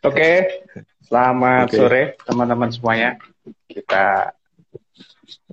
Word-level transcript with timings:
Oke, 0.00 0.64
selamat 1.04 1.68
okay. 1.68 1.76
sore 1.76 2.02
teman-teman 2.24 2.72
semuanya. 2.72 3.20
Kita 3.68 4.32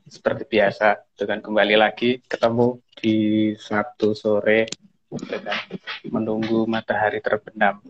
seperti 0.08 0.48
biasa 0.48 1.04
dengan 1.20 1.44
kembali 1.44 1.76
lagi 1.76 2.24
ketemu 2.24 2.80
di 2.96 3.52
Sabtu 3.60 4.16
sore 4.16 4.72
dengan 5.12 5.60
menunggu 6.08 6.64
matahari 6.64 7.20
terbenam. 7.20 7.84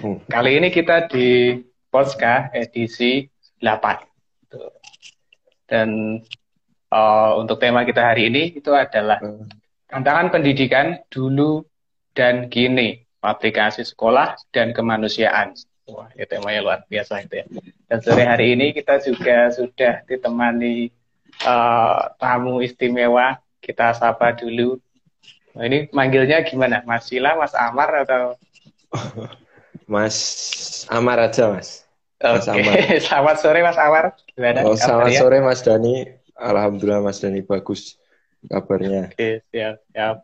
Hmm. 0.00 0.24
Kali 0.24 0.56
ini 0.56 0.72
kita 0.72 1.12
di 1.12 1.60
Polska 1.92 2.48
edisi 2.56 3.28
8. 3.60 5.68
Dan 5.68 6.24
uh, 6.88 7.36
untuk 7.36 7.60
tema 7.60 7.84
kita 7.84 8.00
hari 8.00 8.32
ini 8.32 8.56
itu 8.56 8.72
adalah 8.72 9.20
hmm. 9.20 9.44
tantangan 9.92 10.32
pendidikan 10.32 11.04
dulu 11.12 11.68
dan 12.16 12.48
kini 12.48 13.07
aplikasi 13.22 13.82
sekolah 13.82 14.38
dan 14.54 14.70
kemanusiaan. 14.70 15.54
Wah, 15.88 16.12
itu 16.12 16.28
temanya 16.28 16.60
luar 16.60 16.80
biasa 16.84 17.24
itu 17.24 17.40
ya. 17.40 17.46
Dan 17.88 17.98
sore 18.04 18.24
hari 18.28 18.52
ini 18.52 18.76
kita 18.76 19.00
juga 19.00 19.48
sudah 19.48 20.04
ditemani 20.04 20.92
uh, 21.48 22.12
tamu 22.20 22.60
istimewa. 22.60 23.40
Kita 23.58 23.96
sapa 23.96 24.36
dulu. 24.36 24.76
Nah, 25.56 25.64
ini 25.66 25.88
manggilnya 25.90 26.44
gimana? 26.44 26.84
Mas 26.84 27.08
Sila, 27.08 27.34
Mas 27.34 27.56
Amar 27.56 27.90
atau? 28.04 28.36
Mas 29.90 30.16
Amar 30.92 31.18
aja, 31.18 31.50
Mas. 31.50 31.88
Oke, 32.18 32.50
okay. 32.50 32.98
selamat 33.06 33.36
sore 33.38 33.62
Mas 33.62 33.78
Amar. 33.78 34.04
Gimana? 34.34 34.66
Oh, 34.66 34.74
selamat 34.74 35.10
sore 35.16 35.38
Mas 35.40 35.62
Dani. 35.64 36.06
Alhamdulillah 36.38 37.02
Mas 37.02 37.18
Dani 37.22 37.40
bagus 37.42 37.96
kabarnya. 38.46 39.10
Oke, 39.10 39.16
okay, 39.16 39.34
siap, 39.50 39.82
siap. 39.94 40.16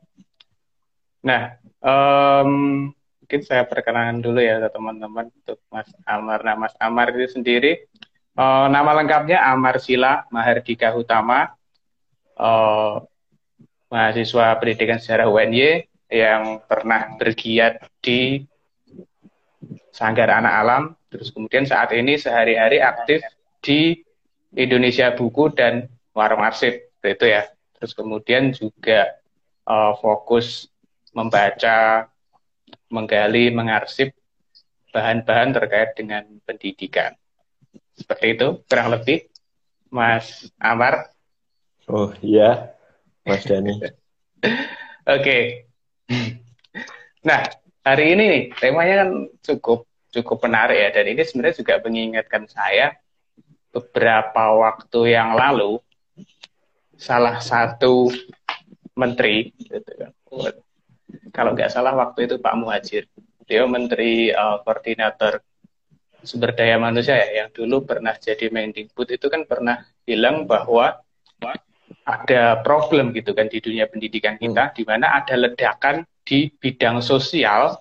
Nah, 1.25 1.57
um, 1.81 2.93
mungkin 3.25 3.41
saya 3.41 3.65
perkenalan 3.65 4.21
dulu 4.21 4.45
ya 4.45 4.61
teman-teman 4.69 5.33
untuk 5.33 5.59
Mas 5.73 5.89
Amar. 6.05 6.45
Nah, 6.45 6.57
Mas 6.61 6.77
Amar 6.77 7.17
itu 7.17 7.41
sendiri 7.41 7.89
uh, 8.37 8.69
nama 8.69 8.93
lengkapnya 8.93 9.41
Amar 9.41 9.81
Sila 9.81 10.29
Mahardika 10.29 10.93
Utama, 10.93 11.57
uh, 12.37 13.01
mahasiswa 13.89 14.59
pendidikan 14.61 15.01
sejarah 15.01 15.31
UNY 15.31 15.89
yang 16.13 16.61
pernah 16.69 17.17
bergiat 17.17 17.81
di 18.05 18.45
Sanggar 19.95 20.29
Anak 20.29 20.55
Alam, 20.61 20.83
terus 21.09 21.31
kemudian 21.31 21.65
saat 21.65 21.95
ini 21.95 22.19
sehari-hari 22.19 22.83
aktif 22.83 23.23
di 23.63 24.03
Indonesia 24.53 25.15
Buku 25.15 25.55
dan 25.55 25.87
Warung 26.13 26.43
Arsip, 26.43 26.93
itu 27.01 27.27
ya. 27.27 27.47
Terus 27.79 27.95
kemudian 27.95 28.51
juga 28.51 29.15
uh, 29.67 29.95
fokus 29.99 30.69
membaca, 31.15 32.11
menggali, 32.91 33.55
mengarsip 33.55 34.13
bahan-bahan 34.91 35.55
terkait 35.55 35.91
dengan 35.99 36.23
pendidikan. 36.47 37.15
Seperti 37.95 38.35
itu, 38.39 38.63
kurang 38.67 38.95
lebih, 38.95 39.31
Mas 39.91 40.51
Amar. 40.59 41.15
Oh 41.87 42.11
iya, 42.21 42.75
Mas 43.23 43.47
Dani. 43.47 43.79
Oke. 43.79 43.95
okay. 45.07 45.43
Nah, 47.25 47.47
hari 47.87 48.15
ini 48.19 48.23
nih, 48.29 48.43
temanya 48.59 48.95
kan 49.07 49.11
cukup 49.41 49.89
cukup 50.15 50.47
menarik 50.47 50.79
ya, 50.79 50.89
dan 50.95 51.07
ini 51.11 51.23
sebenarnya 51.27 51.59
juga 51.59 51.75
mengingatkan 51.83 52.45
saya 52.47 52.95
beberapa 53.75 54.55
waktu 54.55 55.19
yang 55.19 55.35
lalu 55.35 55.83
salah 56.95 57.43
satu 57.43 58.15
menteri 58.95 59.51
gitu 59.59 59.91
kan 59.99 60.15
kalau 61.35 61.51
nggak 61.51 61.75
salah 61.75 61.99
waktu 61.99 62.31
itu 62.31 62.39
Pak 62.39 62.55
Muhajir. 62.55 63.11
Dia 63.45 63.67
Menteri 63.67 64.31
uh, 64.31 64.63
Koordinator 64.63 65.43
Sumber 66.25 66.57
Daya 66.57 66.81
Manusia 66.81 67.21
ya, 67.21 67.45
yang 67.45 67.49
dulu 67.53 67.85
pernah 67.85 68.17
jadi 68.17 68.49
Mendikbud 68.49 69.13
itu 69.13 69.27
kan 69.29 69.45
pernah 69.45 69.85
bilang 70.09 70.49
bahwa 70.49 70.97
ada 72.09 72.65
problem 72.65 73.13
gitu 73.13 73.37
kan 73.37 73.53
di 73.53 73.61
dunia 73.61 73.85
pendidikan 73.85 74.41
kita, 74.41 74.73
hmm. 74.73 74.75
di 74.79 74.83
mana 74.89 75.21
ada 75.21 75.37
ledakan 75.37 76.09
di 76.25 76.49
bidang 76.49 77.05
sosial 77.05 77.77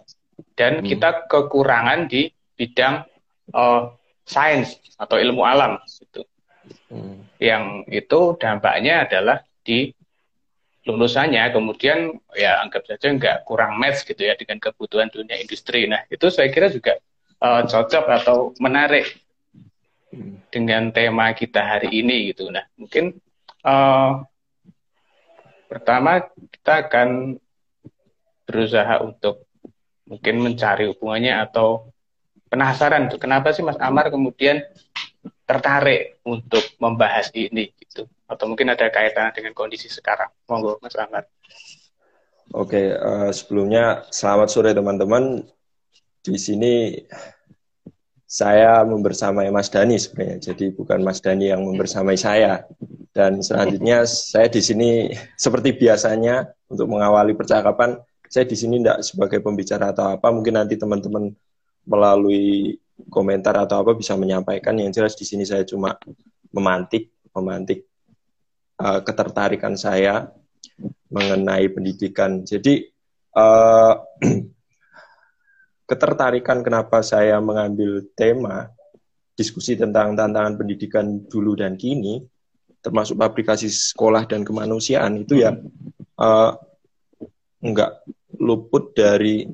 dan 0.60 0.84
hmm. 0.84 0.92
kita 0.92 1.10
kekurangan 1.32 2.12
di 2.12 2.28
bidang 2.60 3.08
uh, 3.56 3.96
sains 4.28 4.76
atau 5.00 5.16
ilmu 5.16 5.48
alam 5.48 5.80
gitu. 5.88 6.28
Hmm. 6.92 7.24
Yang 7.40 7.64
itu 8.04 8.20
dampaknya 8.36 9.08
adalah 9.08 9.40
di 9.64 9.96
lulusannya 10.84 11.48
kemudian 11.56 12.20
ya 12.36 12.60
anggap 12.60 12.84
saja 12.84 13.08
nggak 13.08 13.48
kurang 13.48 13.80
match 13.80 14.04
gitu 14.04 14.28
ya 14.28 14.36
dengan 14.36 14.60
kebutuhan 14.60 15.08
dunia 15.08 15.40
industri. 15.40 15.88
Nah 15.88 16.04
itu 16.12 16.28
saya 16.28 16.52
kira 16.52 16.68
juga 16.68 17.00
uh, 17.40 17.64
cocok 17.64 18.06
atau 18.22 18.52
menarik 18.60 19.08
dengan 20.52 20.92
tema 20.92 21.32
kita 21.32 21.64
hari 21.64 22.04
ini 22.04 22.36
gitu. 22.36 22.52
Nah 22.52 22.68
mungkin 22.76 23.16
uh, 23.64 24.28
pertama 25.72 26.28
kita 26.52 26.88
akan 26.88 27.40
berusaha 28.44 29.00
untuk 29.00 29.48
mungkin 30.04 30.44
mencari 30.44 30.92
hubungannya 30.92 31.48
atau 31.48 31.90
penasaran 32.52 33.08
tuh 33.08 33.18
kenapa 33.18 33.56
sih 33.56 33.64
Mas 33.64 33.80
Amar 33.80 34.12
kemudian 34.12 34.62
tertarik 35.48 36.20
untuk 36.28 36.62
membahas 36.78 37.32
ini 37.34 37.72
gitu 37.80 38.06
atau 38.34 38.46
mungkin 38.50 38.74
ada 38.74 38.90
kaitan 38.90 39.32
dengan 39.32 39.54
kondisi 39.54 39.88
sekarang. 39.88 40.30
Monggo, 40.50 40.82
Mas 40.82 40.98
Ahmad. 40.98 41.26
Oke, 42.54 42.94
uh, 42.94 43.34
sebelumnya 43.34 44.06
selamat 44.14 44.48
sore 44.52 44.72
teman-teman. 44.76 45.42
Di 46.24 46.40
sini 46.40 46.96
saya 48.24 48.82
membersamai 48.82 49.54
Mas 49.54 49.70
Dani 49.70 50.00
sebenarnya, 50.00 50.52
jadi 50.52 50.74
bukan 50.74 51.06
Mas 51.06 51.22
Dani 51.22 51.54
yang 51.54 51.62
membersamai 51.62 52.18
saya. 52.18 52.66
Dan 53.14 53.46
selanjutnya 53.46 54.10
saya 54.10 54.50
di 54.50 54.58
sini 54.58 55.14
seperti 55.38 55.78
biasanya 55.78 56.50
untuk 56.66 56.90
mengawali 56.90 57.38
percakapan, 57.38 58.02
saya 58.26 58.50
di 58.50 58.58
sini 58.58 58.82
tidak 58.82 59.06
sebagai 59.06 59.40
pembicara 59.46 59.94
atau 59.94 60.18
apa, 60.18 60.34
mungkin 60.34 60.58
nanti 60.58 60.74
teman-teman 60.74 61.30
melalui 61.86 62.74
komentar 63.14 63.54
atau 63.54 63.86
apa 63.86 63.94
bisa 63.94 64.18
menyampaikan. 64.18 64.74
Yang 64.82 64.92
jelas 64.98 65.14
di 65.14 65.26
sini 65.30 65.46
saya 65.46 65.62
cuma 65.62 65.94
memantik, 66.50 67.14
memantik 67.38 67.93
uh, 68.84 69.00
ketertarikan 69.00 69.80
saya 69.80 70.28
mengenai 71.08 71.72
pendidikan. 71.72 72.44
Jadi 72.44 72.84
uh, 73.40 73.96
ketertarikan 75.90 76.60
kenapa 76.60 77.00
saya 77.00 77.40
mengambil 77.40 78.04
tema 78.14 78.68
diskusi 79.34 79.80
tentang 79.80 80.14
tantangan 80.14 80.60
pendidikan 80.60 81.26
dulu 81.26 81.58
dan 81.58 81.80
kini, 81.80 82.22
termasuk 82.84 83.18
aplikasi 83.24 83.72
sekolah 83.72 84.28
dan 84.28 84.44
kemanusiaan 84.44 85.24
itu 85.24 85.42
ya 85.42 85.56
uh, 86.20 86.52
nggak 87.64 87.92
luput 88.44 88.92
dari 88.92 89.48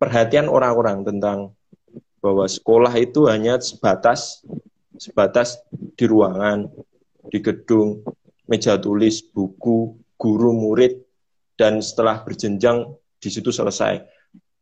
perhatian 0.00 0.48
orang-orang 0.48 1.04
tentang 1.04 1.52
bahwa 2.24 2.48
sekolah 2.48 2.90
itu 2.98 3.28
hanya 3.30 3.60
sebatas 3.60 4.42
sebatas 4.96 5.60
di 5.94 6.08
ruangan, 6.08 6.72
di 7.28 7.38
gedung, 7.42 8.02
meja 8.46 8.78
tulis, 8.78 9.22
buku, 9.22 9.94
guru, 10.16 10.50
murid, 10.54 11.02
dan 11.58 11.80
setelah 11.80 12.22
berjenjang 12.22 12.84
di 13.18 13.28
situ 13.32 13.50
selesai. 13.50 14.02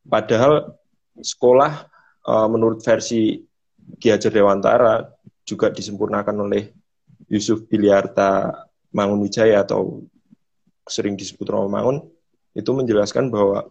Padahal 0.04 0.74
sekolah 1.18 1.72
uh, 2.28 2.48
menurut 2.48 2.80
versi 2.80 3.40
Ki 4.00 4.08
Hajar 4.08 4.32
Dewantara 4.32 5.04
juga 5.44 5.68
disempurnakan 5.68 6.48
oleh 6.48 6.72
Yusuf 7.28 7.68
Biliarta 7.68 8.52
Mangunwijaya 8.94 9.64
atau 9.64 10.04
sering 10.88 11.16
disebut 11.16 11.48
Romo 11.48 11.68
Mangun 11.68 11.98
itu 12.54 12.70
menjelaskan 12.70 13.28
bahwa 13.32 13.68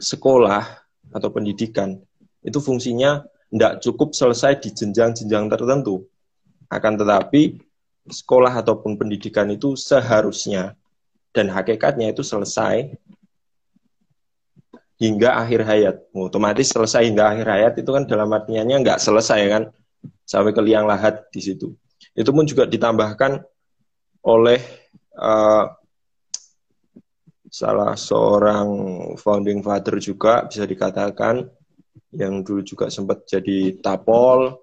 sekolah 0.00 0.64
atau 1.12 1.28
pendidikan 1.30 2.00
itu 2.42 2.58
fungsinya 2.58 3.22
tidak 3.52 3.84
cukup 3.84 4.16
selesai 4.16 4.58
di 4.64 4.72
jenjang-jenjang 4.72 5.46
tertentu. 5.52 6.08
Akan 6.72 6.96
tetapi 6.96 7.60
sekolah 8.08 8.50
ataupun 8.62 8.98
pendidikan 8.98 9.46
itu 9.50 9.78
seharusnya 9.78 10.74
dan 11.30 11.48
hakikatnya 11.48 12.10
itu 12.10 12.26
selesai 12.26 12.92
hingga 14.98 15.34
akhir 15.38 15.60
hayat. 15.66 15.96
Otomatis 16.14 16.70
selesai 16.70 17.06
hingga 17.06 17.34
akhir 17.34 17.46
hayat 17.46 17.72
itu 17.78 17.90
kan 17.90 18.06
dalam 18.06 18.30
artiannya 18.30 18.76
nggak 18.82 19.02
selesai 19.02 19.40
kan 19.50 19.62
sampai 20.22 20.54
ke 20.54 20.62
liang 20.62 20.86
lahat 20.86 21.26
di 21.34 21.42
situ. 21.42 21.74
Itu 22.14 22.30
pun 22.30 22.46
juga 22.46 22.66
ditambahkan 22.66 23.42
oleh 24.22 24.60
uh, 25.18 25.66
salah 27.52 27.98
seorang 27.98 28.68
founding 29.20 29.60
father 29.60 30.00
juga 30.00 30.46
bisa 30.46 30.64
dikatakan 30.64 31.44
yang 32.12 32.40
dulu 32.40 32.64
juga 32.64 32.88
sempat 32.88 33.28
jadi 33.28 33.76
tapol 33.80 34.56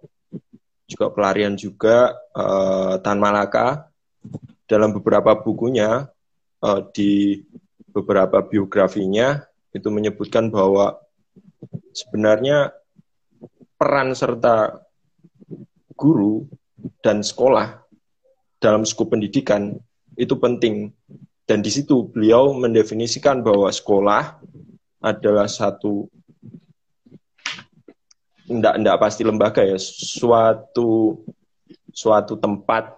juga 0.90 1.14
pelarian 1.14 1.54
juga 1.54 2.18
uh, 2.34 2.98
Tan 2.98 3.22
Malaka 3.22 3.86
dalam 4.66 4.90
beberapa 4.90 5.38
bukunya 5.38 6.10
uh, 6.66 6.82
di 6.90 7.46
beberapa 7.94 8.42
biografinya 8.42 9.46
itu 9.70 9.94
menyebutkan 9.94 10.50
bahwa 10.50 10.98
sebenarnya 11.94 12.74
peran 13.78 14.18
serta 14.18 14.82
guru 15.94 16.50
dan 17.06 17.22
sekolah 17.22 17.86
dalam 18.58 18.84
skup 18.84 19.14
pendidikan 19.14 19.78
itu 20.18 20.36
penting. 20.36 20.92
Dan 21.50 21.66
di 21.66 21.72
situ 21.74 22.06
beliau 22.06 22.54
mendefinisikan 22.54 23.42
bahwa 23.42 23.74
sekolah 23.74 24.38
adalah 25.02 25.50
satu 25.50 26.06
enggak 28.50 28.76
enggak 28.82 28.98
pasti 29.00 29.22
lembaga 29.24 29.62
ya, 29.62 29.78
suatu 29.80 31.22
suatu 31.94 32.36
tempat 32.42 32.98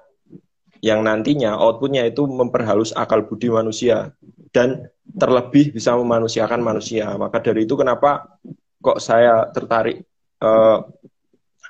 yang 0.81 1.05
nantinya 1.05 1.59
outputnya 1.61 2.09
itu 2.09 2.25
memperhalus 2.25 2.89
akal 2.97 3.21
budi 3.27 3.53
manusia 3.53 4.15
dan 4.49 4.89
terlebih 5.13 5.75
bisa 5.75 5.93
memanusiakan 5.93 6.61
manusia. 6.63 7.13
Maka 7.15 7.37
dari 7.43 7.69
itu 7.69 7.77
kenapa 7.77 8.39
kok 8.81 8.97
saya 8.97 9.45
tertarik 9.53 10.01
uh, 10.41 10.81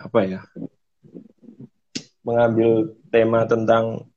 apa 0.02 0.20
ya 0.24 0.42
mengambil 2.24 2.96
tema 3.12 3.44
tentang 3.50 4.08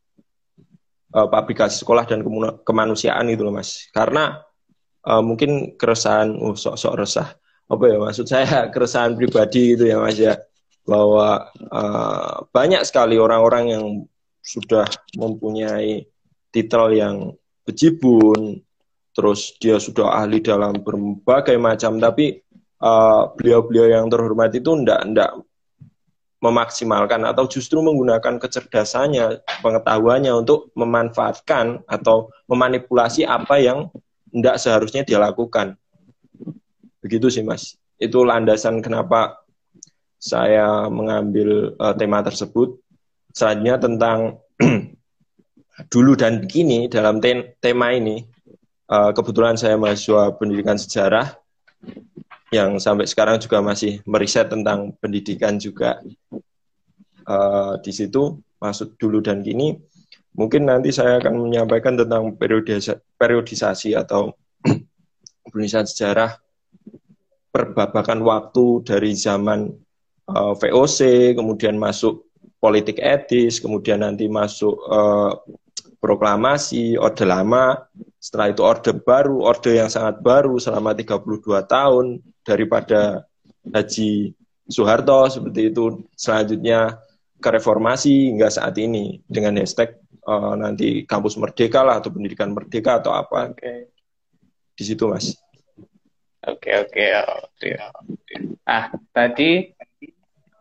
uh, 1.16 1.28
publikasi 1.28 1.80
sekolah 1.80 2.04
dan 2.04 2.22
kemanusiaan 2.62 3.26
itu 3.32 3.42
loh 3.42 3.54
mas. 3.54 3.88
Karena 3.90 4.38
uh, 5.08 5.22
mungkin 5.24 5.74
keresahan, 5.74 6.36
uh, 6.36 6.54
sok-sok 6.54 6.94
resah. 6.98 7.28
Apa 7.68 7.84
ya 7.88 7.96
maksud 7.96 8.26
saya 8.28 8.66
keresahan 8.72 9.16
pribadi 9.16 9.76
itu 9.76 9.88
ya 9.88 9.96
mas 10.00 10.18
ya 10.20 10.36
bahwa 10.84 11.48
uh, 11.72 12.44
banyak 12.52 12.84
sekali 12.84 13.16
orang-orang 13.16 13.64
yang 13.72 13.84
sudah 14.44 14.84
mempunyai 15.16 16.04
titel 16.52 16.92
yang 16.92 17.32
bejibun, 17.64 18.60
terus 19.16 19.56
dia 19.56 19.80
sudah 19.80 20.12
ahli 20.20 20.44
dalam 20.44 20.76
berbagai 20.84 21.56
macam, 21.56 21.96
tapi 21.96 22.44
beliau-beliau 23.40 23.88
uh, 23.88 23.92
yang 23.96 24.04
terhormat 24.12 24.52
itu 24.52 24.76
ndak 24.76 25.00
ndak 25.08 25.30
memaksimalkan 26.44 27.24
atau 27.24 27.48
justru 27.48 27.80
menggunakan 27.80 28.36
kecerdasannya, 28.36 29.40
pengetahuannya 29.64 30.44
untuk 30.44 30.68
memanfaatkan 30.76 31.80
atau 31.88 32.28
memanipulasi 32.52 33.24
apa 33.24 33.56
yang 33.56 33.88
tidak 34.28 34.60
seharusnya 34.60 35.08
dia 35.08 35.16
lakukan. 35.16 35.80
Begitu 37.04 37.28
sih 37.28 37.44
Mas. 37.44 37.76
Itu 38.00 38.24
landasan 38.24 38.80
kenapa 38.80 39.44
saya 40.16 40.88
mengambil 40.88 41.76
uh, 41.76 41.92
tema 41.92 42.24
tersebut. 42.24 42.80
Selanjutnya 43.36 43.76
tentang 43.76 44.40
dulu 45.92 46.16
dan 46.16 46.48
kini 46.48 46.88
dalam 46.88 47.20
te 47.20 47.60
tema 47.60 47.92
ini, 47.92 48.24
uh, 48.88 49.12
kebetulan 49.12 49.60
saya 49.60 49.76
mahasiswa 49.76 50.32
pendidikan 50.40 50.80
sejarah 50.80 51.36
yang 52.54 52.78
sampai 52.80 53.04
sekarang 53.04 53.36
juga 53.36 53.60
masih 53.60 54.00
meriset 54.08 54.46
tentang 54.46 54.94
pendidikan 55.02 55.58
juga 55.58 55.98
uh, 57.26 57.74
di 57.82 57.90
situ 57.90 58.38
masuk 58.62 58.94
dulu 58.94 59.18
dan 59.18 59.42
kini 59.42 59.74
mungkin 60.38 60.70
nanti 60.70 60.94
saya 60.94 61.18
akan 61.18 61.50
menyampaikan 61.50 61.98
tentang 61.98 62.30
periodisa 62.38 63.02
periodisasi 63.18 63.98
atau 63.98 64.38
penulisan 65.50 65.82
sejarah 65.82 66.43
perbabakan 67.54 68.26
waktu 68.26 68.82
dari 68.82 69.14
zaman 69.14 69.70
uh, 70.26 70.52
eh, 70.52 70.54
VOC 70.58 70.98
kemudian 71.38 71.78
masuk 71.78 72.26
politik 72.58 72.98
etis 72.98 73.62
kemudian 73.62 74.02
nanti 74.02 74.26
masuk 74.26 74.74
uh, 74.90 75.38
proklamasi 76.02 76.98
orde 76.98 77.22
lama. 77.22 77.78
Setelah 78.18 78.50
itu 78.50 78.62
orde 78.66 78.92
baru 78.92 79.46
orde 79.46 79.78
yang 79.78 79.86
sangat 79.86 80.18
baru 80.18 80.58
selama 80.58 80.92
32 80.98 81.22
tahun 81.64 82.18
daripada 82.42 83.22
Haji 83.70 84.34
Soeharto 84.66 85.30
seperti 85.30 85.70
itu. 85.70 86.02
Selanjutnya 86.18 86.98
ke 87.38 87.48
reformasi 87.52 88.32
hingga 88.32 88.50
saat 88.50 88.74
ini 88.80 89.20
dengan 89.28 89.60
hashtag 89.60 89.96
uh, 90.26 90.56
nanti 90.56 91.04
kampus 91.06 91.36
merdeka 91.36 91.84
lah 91.84 92.00
atau 92.00 92.10
pendidikan 92.10 92.50
merdeka 92.50 92.98
atau 92.98 93.14
apa. 93.14 93.54
Okay. 93.54 93.88
di 94.74 94.82
situ 94.82 95.06
mas 95.06 95.38
oke 96.48 96.70
oke 96.84 97.04
ah 98.64 98.92
tadi 99.12 99.72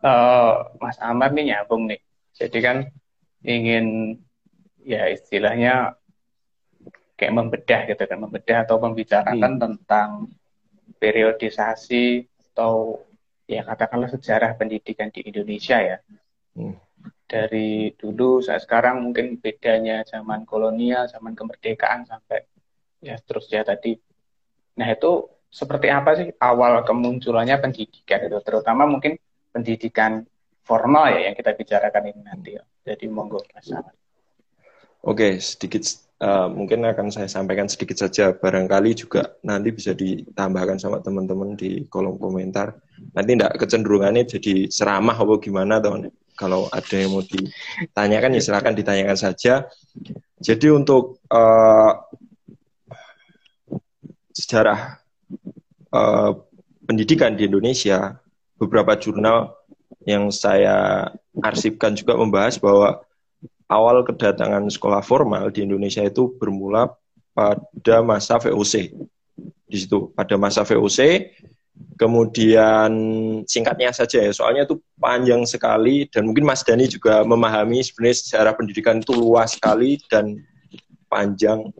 uh, 0.04 0.52
mas 0.80 0.98
Amar 1.00 1.32
nih 1.32 1.52
nyambung 1.52 1.88
nih 1.88 2.00
jadi 2.34 2.58
kan 2.60 2.76
ingin 3.44 4.18
ya 4.84 5.08
istilahnya 5.08 5.96
kayak 7.14 7.34
membedah 7.34 7.80
gitu 7.88 8.02
kan 8.04 8.18
membedah 8.18 8.66
atau 8.66 8.76
membicarakan 8.82 9.52
hmm. 9.56 9.62
tentang 9.62 10.10
periodisasi 10.98 12.26
atau 12.52 13.02
ya 13.44 13.62
katakanlah 13.62 14.08
sejarah 14.08 14.56
pendidikan 14.56 15.12
di 15.12 15.24
Indonesia 15.24 15.78
ya. 15.78 15.98
Hmm. 16.56 16.76
Dari 17.24 17.92
dulu 17.96 18.40
saat 18.44 18.64
sekarang 18.64 19.00
mungkin 19.00 19.40
bedanya 19.40 20.04
zaman 20.04 20.44
kolonial, 20.44 21.08
zaman 21.08 21.32
kemerdekaan 21.32 22.04
sampai 22.04 22.44
ya 23.00 23.16
terus 23.20 23.48
ya 23.48 23.64
tadi. 23.64 23.96
Nah 24.80 24.88
itu 24.90 25.33
seperti 25.54 25.86
apa 25.86 26.18
sih 26.18 26.28
awal 26.42 26.82
kemunculannya 26.82 27.54
pendidikan 27.62 28.26
itu, 28.26 28.42
terutama 28.42 28.90
mungkin 28.90 29.14
pendidikan 29.54 30.26
formal 30.66 31.14
ya 31.14 31.30
yang 31.30 31.34
kita 31.38 31.54
bicarakan 31.54 32.10
ini 32.10 32.20
nanti 32.26 32.50
ya. 32.58 32.62
Jadi 32.82 33.06
monggo 33.06 33.38
Mas 33.54 33.70
Oke, 35.04 35.36
sedikit 35.38 35.84
uh, 36.24 36.48
mungkin 36.48 36.82
akan 36.88 37.12
saya 37.12 37.28
sampaikan 37.28 37.68
sedikit 37.68 38.00
saja. 38.00 38.32
Barangkali 38.32 38.96
juga 38.96 39.36
nanti 39.44 39.68
bisa 39.70 39.92
ditambahkan 39.92 40.80
sama 40.80 40.98
teman-teman 41.04 41.54
di 41.54 41.84
kolom 41.86 42.16
komentar. 42.16 42.74
Nanti 43.12 43.36
tidak 43.36 43.60
kecenderungannya 43.60 44.24
jadi 44.24 44.72
seramah 44.72 45.14
atau 45.14 45.36
gimana, 45.36 45.78
teman. 45.78 46.08
Kalau 46.34 46.66
ada 46.72 46.96
yang 46.98 47.14
mau 47.14 47.22
ditanyakan 47.22 48.34
ya 48.34 48.42
silakan 48.42 48.74
ditanyakan 48.74 49.14
saja. 49.14 49.68
Jadi 50.40 50.66
untuk 50.72 51.22
uh, 51.30 51.94
sejarah 54.34 55.03
uh, 55.94 56.34
pendidikan 56.84 57.38
di 57.38 57.46
Indonesia, 57.46 58.18
beberapa 58.58 58.98
jurnal 58.98 59.54
yang 60.04 60.28
saya 60.34 61.08
arsipkan 61.40 61.96
juga 61.96 62.18
membahas 62.18 62.58
bahwa 62.60 63.00
awal 63.70 64.04
kedatangan 64.04 64.68
sekolah 64.68 65.00
formal 65.00 65.48
di 65.48 65.64
Indonesia 65.64 66.04
itu 66.04 66.34
bermula 66.36 66.92
pada 67.32 68.04
masa 68.04 68.36
VOC. 68.36 68.92
Di 69.64 69.76
situ, 69.80 70.12
pada 70.12 70.36
masa 70.36 70.62
VOC, 70.62 71.32
kemudian 71.98 72.92
singkatnya 73.48 73.90
saja 73.90 74.22
ya, 74.22 74.30
soalnya 74.30 74.68
itu 74.68 74.78
panjang 75.00 75.42
sekali 75.48 76.06
dan 76.06 76.28
mungkin 76.30 76.46
Mas 76.46 76.62
Dani 76.62 76.86
juga 76.86 77.24
memahami 77.26 77.82
sebenarnya 77.82 78.20
sejarah 78.22 78.54
pendidikan 78.54 79.00
itu 79.00 79.16
luas 79.16 79.56
sekali 79.56 79.98
dan 80.12 80.38
panjang. 81.08 81.72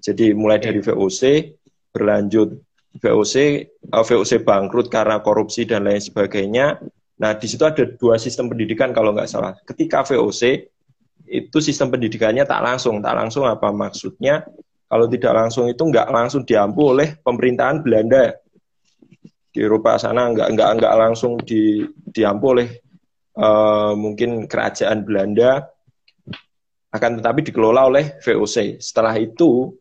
Jadi 0.00 0.32
mulai 0.32 0.62
dari 0.62 0.78
VOC, 0.80 1.52
berlanjut 1.90 2.65
VOC, 3.00 3.34
eh, 3.68 4.04
VOC 4.04 4.42
bangkrut 4.42 4.88
karena 4.88 5.20
korupsi 5.20 5.68
dan 5.68 5.84
lain 5.84 6.00
sebagainya. 6.00 6.80
Nah, 7.16 7.32
di 7.36 7.46
situ 7.48 7.64
ada 7.64 7.84
dua 7.96 8.20
sistem 8.20 8.52
pendidikan 8.52 8.92
kalau 8.92 9.16
nggak 9.16 9.28
salah. 9.28 9.56
Ketika 9.64 10.04
VOC, 10.04 10.68
itu 11.26 11.58
sistem 11.58 11.90
pendidikannya 11.90 12.46
tak 12.46 12.62
langsung. 12.62 13.02
Tak 13.02 13.14
langsung 13.16 13.44
apa 13.48 13.72
maksudnya? 13.72 14.46
Kalau 14.86 15.10
tidak 15.10 15.32
langsung 15.34 15.66
itu 15.66 15.82
nggak 15.82 16.08
langsung 16.14 16.46
diampu 16.46 16.94
oleh 16.94 17.18
pemerintahan 17.18 17.82
Belanda 17.82 18.30
di 19.50 19.64
Eropa 19.64 19.96
sana 19.96 20.30
nggak 20.30 20.52
nggak 20.52 20.70
nggak 20.78 20.94
langsung 21.00 21.40
di 21.40 21.80
diampu 22.12 22.54
oleh 22.54 22.68
uh, 23.40 23.96
mungkin 23.96 24.44
kerajaan 24.44 25.02
Belanda 25.02 25.64
akan 26.92 27.18
tetapi 27.18 27.40
dikelola 27.50 27.88
oleh 27.88 28.04
VOC. 28.20 28.78
Setelah 28.78 29.16
itu 29.16 29.74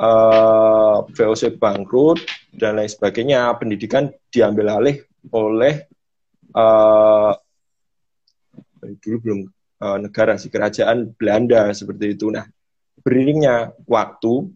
uh, 0.00 0.98
eh, 1.04 1.14
VOC 1.14 1.58
bangkrut 1.58 2.18
dan 2.54 2.78
lain 2.78 2.90
sebagainya, 2.90 3.54
pendidikan 3.58 4.10
diambil 4.30 4.78
alih 4.80 5.02
oleh 5.30 5.86
uh, 6.54 7.32
dulu 9.00 9.16
belum 9.22 9.40
uh, 9.80 9.98
negara 9.98 10.36
si 10.36 10.52
kerajaan 10.52 11.14
Belanda 11.16 11.72
seperti 11.72 12.14
itu. 12.18 12.28
Nah, 12.28 12.44
beriringnya 13.00 13.72
waktu 13.88 14.50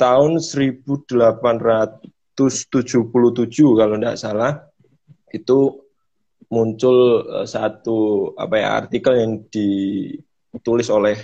tahun 0.00 0.40
1877 0.40 2.38
kalau 3.76 3.94
tidak 4.00 4.16
salah 4.16 4.52
itu 5.30 5.58
muncul 6.50 7.22
satu 7.46 8.32
apa 8.34 8.54
ya 8.58 8.68
artikel 8.82 9.14
yang 9.14 9.32
ditulis 9.46 10.90
oleh 10.90 11.14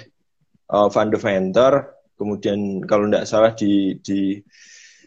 uh, 0.70 0.86
Van 0.86 1.10
de 1.10 1.18
Venter 1.18 1.95
kemudian 2.16 2.82
kalau 2.84 3.06
tidak 3.08 3.24
salah 3.28 3.52
di, 3.52 3.96
di 4.00 4.40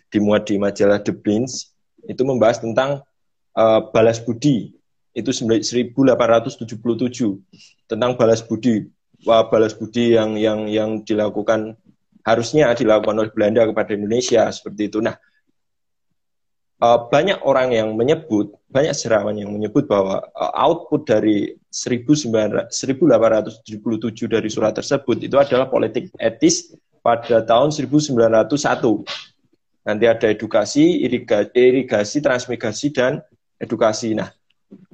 dimuat 0.09 0.49
di 0.49 0.57
majalah 0.57 1.01
The 1.01 1.13
Prince 1.13 1.73
itu 2.05 2.21
membahas 2.25 2.61
tentang 2.61 3.05
uh, 3.53 3.79
balas 3.93 4.21
budi. 4.21 4.73
Itu 5.13 5.33
1877 5.33 6.69
tentang 7.89 8.11
balas 8.17 8.41
budi. 8.45 8.87
Balas 9.25 9.75
budi 9.75 10.15
yang 10.15 10.39
yang 10.39 10.69
yang 10.69 11.03
dilakukan 11.03 11.75
harusnya 12.23 12.71
dilakukan 12.77 13.17
oleh 13.19 13.31
Belanda 13.33 13.65
kepada 13.67 13.91
Indonesia 13.97 14.47
seperti 14.53 14.87
itu. 14.87 15.01
Nah, 15.03 15.17
uh, 16.79 16.99
banyak 17.11 17.43
orang 17.43 17.75
yang 17.75 17.93
menyebut, 17.99 18.55
banyak 18.71 18.95
serawan 18.95 19.35
yang 19.35 19.51
menyebut 19.51 19.89
bahwa 19.89 20.23
uh, 20.37 20.51
output 20.55 21.03
dari 21.09 21.51
1877 21.67 22.71
dari 24.29 24.49
surat 24.49 24.73
tersebut 24.77 25.17
itu 25.19 25.35
adalah 25.35 25.67
politik 25.67 26.09
etis 26.15 26.71
pada 26.99 27.43
tahun 27.43 27.71
1901. 27.71 28.45
Nanti 29.87 30.05
ada 30.05 30.27
edukasi, 30.29 31.01
irigasi, 31.55 32.17
transmigrasi, 32.21 32.87
dan 32.93 33.23
edukasi. 33.57 34.13
Nah, 34.13 34.29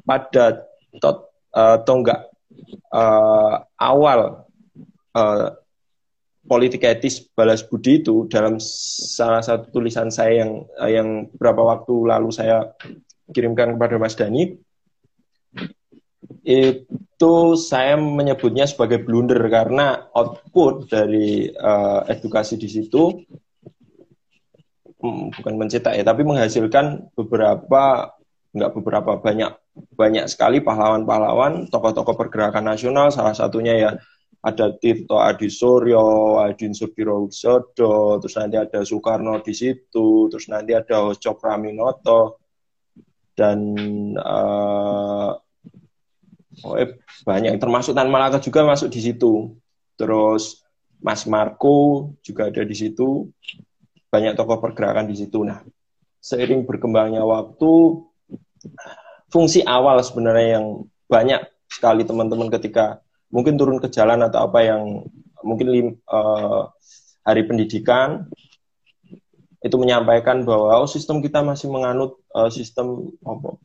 pada 0.05 0.63
tot, 1.01 1.33
uh, 1.51 1.81
tonggak 1.83 2.31
uh, 2.93 3.65
awal 3.81 4.45
uh, 5.17 5.47
politik 6.45 6.85
etis 6.85 7.25
balas 7.33 7.65
budi 7.65 8.05
itu 8.05 8.29
dalam 8.29 8.61
salah 8.61 9.41
satu 9.41 9.73
tulisan 9.73 10.13
saya 10.13 10.45
yang 10.45 10.51
yang 10.85 11.07
beberapa 11.33 11.65
waktu 11.65 11.95
lalu 12.05 12.29
saya 12.29 12.69
kirimkan 13.33 13.73
kepada 13.75 13.97
Mas 13.97 14.13
Dani 14.13 14.53
itu 17.15 17.55
saya 17.55 17.95
menyebutnya 17.95 18.67
sebagai 18.67 18.99
blunder 18.99 19.39
karena 19.47 20.11
output 20.11 20.91
dari 20.91 21.47
uh, 21.47 22.03
edukasi 22.11 22.59
di 22.59 22.67
situ 22.67 23.23
hmm, 24.99 25.31
bukan 25.39 25.53
mencetak 25.55 25.95
ya 25.95 26.03
tapi 26.03 26.27
menghasilkan 26.27 27.07
beberapa 27.15 28.11
nggak 28.51 28.71
beberapa 28.75 29.11
banyak 29.15 29.55
banyak 29.95 30.27
sekali 30.27 30.59
pahlawan-pahlawan 30.59 31.71
tokoh-tokoh 31.71 32.19
pergerakan 32.19 32.67
nasional 32.67 33.07
salah 33.15 33.31
satunya 33.31 33.73
ya 33.79 33.91
ada 34.45 34.77
Tirto 34.77 35.17
Adi 35.17 35.49
Suryo, 35.49 36.37
Adin 36.37 36.69
Sudiro 36.69 37.25
Wisodo, 37.25 38.21
terus 38.21 38.37
nanti 38.37 38.61
ada 38.61 38.85
Soekarno 38.85 39.41
di 39.41 39.57
situ, 39.57 40.29
terus 40.29 40.45
nanti 40.53 40.69
ada 40.77 41.01
Hoscok 41.01 41.41
Raminoto, 41.41 42.45
dan 43.33 43.57
uh, 44.21 45.33
oh, 46.65 46.75
eh, 46.75 46.97
banyak, 47.21 47.61
termasuk 47.61 47.93
Tan 47.93 48.09
Malaka 48.09 48.41
juga 48.41 48.65
masuk 48.65 48.89
di 48.89 48.99
situ. 49.05 49.53
Terus 49.95 50.65
Mas 50.99 51.23
Marco 51.29 52.11
juga 52.25 52.49
ada 52.49 52.65
di 52.65 52.73
situ, 52.73 53.29
banyak 54.09 54.33
tokoh 54.33 54.57
pergerakan 54.57 55.05
di 55.05 55.15
situ. 55.15 55.45
Nah, 55.45 55.61
seiring 56.17 56.65
berkembangnya 56.65 57.21
waktu, 57.21 58.01
fungsi 59.29 59.61
awal 59.61 60.01
sebenarnya 60.01 60.59
yang 60.59 60.89
banyak 61.05 61.45
sekali 61.69 62.01
teman-teman 62.07 62.49
ketika 62.49 63.05
mungkin 63.29 63.59
turun 63.59 63.77
ke 63.77 63.91
jalan 63.93 64.25
atau 64.25 64.49
apa 64.49 64.59
yang 64.65 65.05
mungkin 65.45 65.99
uh, 66.09 66.71
hari 67.21 67.45
pendidikan 67.45 68.25
itu 69.61 69.75
menyampaikan 69.81 70.45
bahwa 70.45 70.77
oh, 70.77 70.89
sistem 70.89 71.21
kita 71.25 71.41
masih 71.41 71.73
menganut 71.73 72.21
uh, 72.37 72.49
sistem 72.53 73.13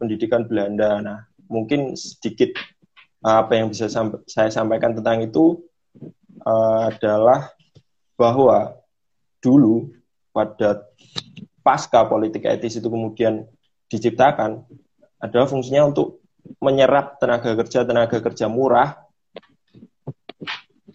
pendidikan 0.01 0.49
Belanda. 0.49 0.97
Nah, 1.01 1.19
mungkin 1.49 1.93
sedikit 1.93 2.57
apa 3.21 3.53
yang 3.53 3.69
bisa 3.69 3.87
saya 4.25 4.49
sampaikan 4.49 4.97
tentang 4.97 5.21
itu 5.21 5.61
uh, 6.45 6.89
adalah 6.89 7.53
bahwa 8.17 8.77
dulu 9.45 9.93
pada 10.33 10.85
pasca 11.61 12.05
politik 12.09 12.49
etis 12.49 12.81
itu 12.81 12.89
kemudian 12.89 13.45
diciptakan 13.93 14.65
adalah 15.21 15.47
fungsinya 15.49 15.93
untuk 15.93 16.25
menyerap 16.61 17.21
tenaga 17.21 17.53
kerja 17.53 17.85
tenaga 17.85 18.19
kerja 18.25 18.49
murah 18.49 18.97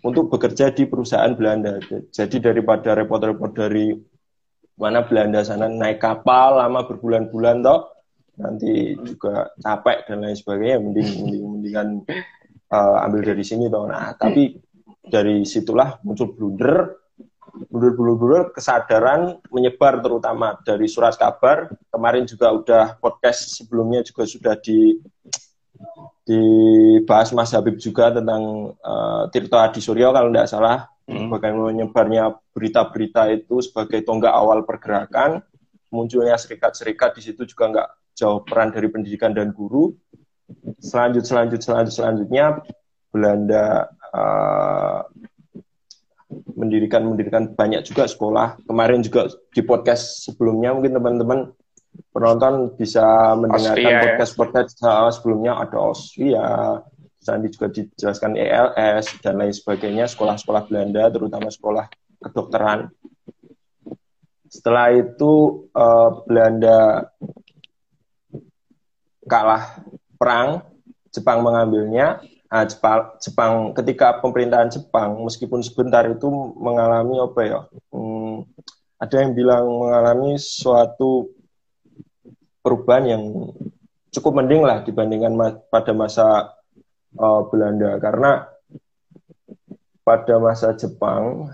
untuk 0.06 0.30
bekerja 0.30 0.70
di 0.70 0.86
perusahaan 0.86 1.34
Belanda. 1.34 1.82
Jadi 2.14 2.38
daripada 2.38 2.94
repot-repot 2.94 3.52
dari 3.54 3.94
mana 4.78 5.02
Belanda 5.06 5.42
sana 5.42 5.66
naik 5.72 6.04
kapal 6.04 6.62
lama 6.62 6.86
berbulan-bulan 6.86 7.64
toh 7.64 7.95
nanti 8.36 8.96
juga 9.00 9.52
capek 9.60 10.12
dan 10.12 10.18
lain 10.24 10.38
sebagainya 10.38 10.78
mending 10.84 11.10
mending 11.24 11.44
mendingan 11.48 11.88
uh, 12.72 13.06
ambil 13.08 13.22
dari 13.24 13.44
sini 13.44 13.72
toh. 13.72 13.88
Nah, 13.88 14.16
tapi 14.16 14.60
dari 15.06 15.46
situlah 15.46 16.02
muncul 16.02 16.34
blunder 16.34 17.06
blunder-blunder 17.72 18.52
kesadaran 18.52 19.40
menyebar 19.48 20.04
terutama 20.04 20.60
dari 20.68 20.92
surat 20.92 21.16
kabar 21.16 21.72
kemarin 21.88 22.28
juga 22.28 22.52
udah 22.52 22.86
podcast 23.00 23.56
sebelumnya 23.56 24.04
juga 24.04 24.28
sudah 24.28 24.60
di 24.60 25.00
dibahas 26.26 27.32
Mas 27.32 27.54
Habib 27.54 27.78
juga 27.78 28.10
tentang 28.12 28.76
uh, 28.82 29.30
Tirto 29.30 29.56
Adi 29.56 29.80
Suryo 29.80 30.12
kalau 30.12 30.34
tidak 30.34 30.50
salah 30.50 30.90
hmm. 31.06 31.30
bagaimana 31.32 31.72
menyebarnya 31.72 32.34
berita-berita 32.52 33.30
itu 33.32 33.62
sebagai 33.62 34.02
tonggak 34.04 34.34
awal 34.34 34.66
pergerakan 34.66 35.40
munculnya 35.94 36.36
serikat-serikat 36.36 37.16
di 37.16 37.22
situ 37.24 37.46
juga 37.46 37.72
nggak 37.72 37.90
jauh 38.16 38.42
peran 38.48 38.72
dari 38.72 38.88
pendidikan 38.88 39.36
dan 39.36 39.52
guru 39.52 39.92
selanjut 40.80 41.28
selanjut 41.28 41.62
selanjut 41.62 41.94
selanjutnya 41.94 42.64
Belanda 43.12 43.92
uh, 44.16 45.04
mendirikan 46.56 47.06
mendirikan 47.06 47.52
banyak 47.54 47.86
juga 47.86 48.08
sekolah 48.08 48.60
kemarin 48.66 49.04
juga 49.04 49.30
di 49.54 49.62
podcast 49.62 50.32
sebelumnya 50.32 50.74
mungkin 50.74 50.96
teman-teman 50.96 51.40
penonton 52.12 52.76
bisa 52.76 53.36
mendengarkan 53.40 54.04
podcast-podcast 54.04 54.72
ya? 54.84 55.08
sebelumnya 55.12 55.54
ada 55.60 55.78
Austria, 55.80 56.80
nanti 57.26 57.48
juga 57.52 57.68
dijelaskan 57.72 58.38
ELS 58.38 59.06
dan 59.24 59.40
lain 59.40 59.54
sebagainya, 59.56 60.06
sekolah-sekolah 60.12 60.68
Belanda, 60.70 61.10
terutama 61.10 61.48
sekolah 61.50 61.86
kedokteran. 62.22 62.92
Setelah 64.48 64.96
itu 64.96 65.66
uh, 65.76 66.24
Belanda 66.24 67.12
kalah 69.26 69.82
perang, 70.16 70.64
Jepang 71.12 71.42
mengambilnya. 71.42 72.22
Nah, 72.50 72.64
Jepang, 72.64 73.20
Jepang 73.20 73.54
ketika 73.76 74.22
pemerintahan 74.24 74.72
Jepang 74.72 75.20
meskipun 75.26 75.60
sebentar 75.60 76.08
itu 76.08 76.30
mengalami 76.56 77.20
apa 77.20 77.42
ya? 77.44 77.60
Hmm, 77.92 78.48
ada 78.96 79.16
yang 79.20 79.36
bilang 79.36 79.66
mengalami 79.68 80.40
suatu 80.40 81.36
perubahan 82.64 83.06
yang 83.12 83.24
cukup 84.16 84.40
mending 84.40 84.64
lah 84.64 84.82
dibandingkan 84.82 85.36
ma 85.36 85.52
pada 85.68 85.92
masa 85.92 86.56
uh, 87.20 87.42
Belanda 87.52 88.00
karena 88.00 88.48
pada 90.06 90.40
masa 90.40 90.72
Jepang 90.74 91.50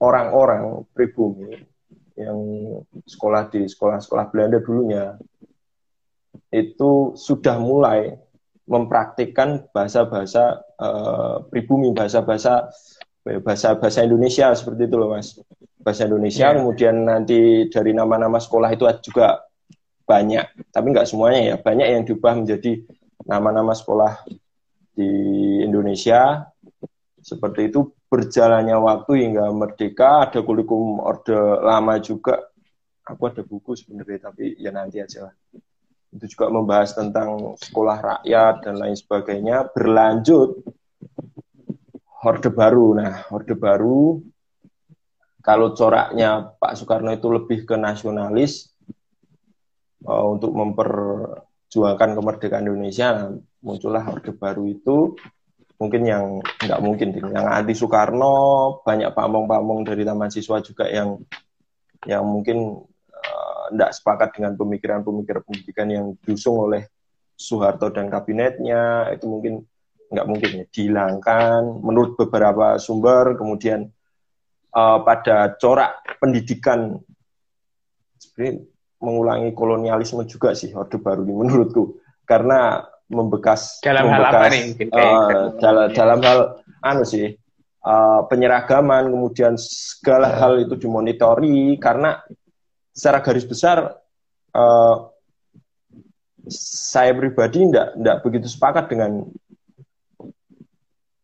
orang-orang 0.00 0.86
pribumi 0.94 1.59
sekolah 3.10 3.50
di 3.50 3.66
sekolah-sekolah 3.66 4.30
Belanda 4.30 4.62
dulunya 4.62 5.18
itu 6.50 7.14
sudah 7.14 7.58
mulai 7.58 8.14
mempraktikkan 8.70 9.66
bahasa-bahasa 9.74 10.62
uh, 10.78 11.42
pribumi, 11.50 11.90
bahasa-bahasa 11.90 12.70
bahasa-bahasa 13.42 14.06
Indonesia 14.06 14.54
seperti 14.54 14.86
itu 14.86 14.96
loh 14.98 15.14
mas. 15.14 15.38
Bahasa 15.82 16.06
Indonesia 16.06 16.50
yeah. 16.50 16.56
kemudian 16.60 16.94
nanti 17.02 17.66
dari 17.66 17.90
nama-nama 17.90 18.38
sekolah 18.38 18.70
itu 18.70 18.86
juga 19.10 19.42
banyak 20.06 20.70
tapi 20.70 20.86
nggak 20.94 21.08
semuanya 21.10 21.40
ya. 21.42 21.56
Banyak 21.58 21.86
yang 21.86 22.02
diubah 22.06 22.34
menjadi 22.38 22.86
nama-nama 23.26 23.74
sekolah 23.74 24.22
di 24.94 25.10
Indonesia. 25.66 26.46
Seperti 27.20 27.68
itu 27.68 27.90
berjalannya 28.10 28.74
waktu 28.74 29.12
hingga 29.28 29.54
merdeka 29.54 30.26
ada 30.26 30.42
kurikulum 30.42 30.98
orde 30.98 31.36
lama 31.62 31.94
juga 32.02 32.49
aku 33.10 33.22
ada 33.30 33.42
buku 33.42 33.74
sebenarnya 33.74 34.30
tapi 34.30 34.54
ya 34.56 34.70
nanti 34.70 35.02
aja 35.02 35.30
lah. 35.30 35.34
Itu 36.10 36.26
juga 36.26 36.50
membahas 36.50 36.94
tentang 36.94 37.54
sekolah 37.58 37.98
rakyat 38.02 38.54
dan 38.66 38.74
lain 38.78 38.96
sebagainya. 38.98 39.70
Berlanjut 39.70 40.62
Orde 42.26 42.50
Baru. 42.50 42.98
Nah, 42.98 43.24
Orde 43.30 43.54
Baru 43.54 44.18
kalau 45.40 45.72
coraknya 45.72 46.52
Pak 46.60 46.76
Soekarno 46.76 47.10
itu 47.16 47.32
lebih 47.32 47.64
ke 47.64 47.74
nasionalis 47.80 48.68
uh, 50.04 50.24
untuk 50.28 50.52
memperjuangkan 50.52 52.10
kemerdekaan 52.12 52.68
Indonesia, 52.68 53.16
nah, 53.16 53.32
muncullah 53.64 54.04
Orde 54.04 54.36
Baru 54.36 54.68
itu. 54.68 55.16
Mungkin 55.80 56.02
yang 56.04 56.44
nggak 56.44 56.80
mungkin, 56.84 57.08
yang 57.16 57.48
anti 57.48 57.72
Soekarno 57.72 58.84
banyak 58.84 59.16
pamong-pamong 59.16 59.88
dari 59.88 60.04
taman 60.04 60.28
siswa 60.28 60.60
juga 60.60 60.84
yang 60.92 61.16
yang 62.04 62.20
mungkin 62.28 62.84
tidak 63.72 63.90
sepakat 63.94 64.28
dengan 64.36 64.52
pemikiran-pemikiran 64.58 65.42
pendidikan 65.46 65.88
yang 65.88 66.06
diusung 66.26 66.58
oleh 66.58 66.86
Soeharto 67.40 67.88
dan 67.88 68.12
kabinetnya 68.12 69.08
itu 69.16 69.24
mungkin 69.24 69.64
nggak 70.10 70.26
mungkin 70.28 70.50
ya 70.60 70.64
dihilangkan. 70.68 71.80
Menurut 71.80 72.18
beberapa 72.20 72.76
sumber 72.76 73.38
kemudian 73.38 73.88
uh, 74.76 74.98
pada 75.00 75.56
corak 75.56 76.04
pendidikan 76.20 77.00
sebenarnya 78.20 78.66
mengulangi 79.00 79.50
kolonialisme 79.56 80.28
juga 80.28 80.52
sih 80.52 80.74
Orde 80.76 81.00
Baru 81.00 81.24
ini 81.24 81.32
menurutku. 81.32 81.96
Karena 82.28 82.84
membekas 83.10 83.82
dalam 83.82 84.06
membekas, 84.06 84.22
hal 84.22 84.34
apa 84.36 84.46
nih? 84.52 84.64
Uh, 84.92 85.44
dalam, 85.58 85.86
dalam 85.96 86.18
hal 86.22 86.38
anu 86.84 87.02
sih 87.02 87.34
uh, 87.84 88.20
penyeragaman 88.28 89.08
kemudian 89.08 89.54
segala 89.58 90.30
hal 90.36 90.60
itu 90.60 90.76
dimonitori 90.76 91.76
karena 91.80 92.20
secara 92.90 93.22
garis 93.22 93.46
besar 93.46 93.98
uh, 94.54 94.96
saya 96.50 97.12
pribadi 97.14 97.68
tidak 97.68 97.94
tidak 97.94 98.16
begitu 98.26 98.46
sepakat 98.48 98.84
dengan 98.90 99.28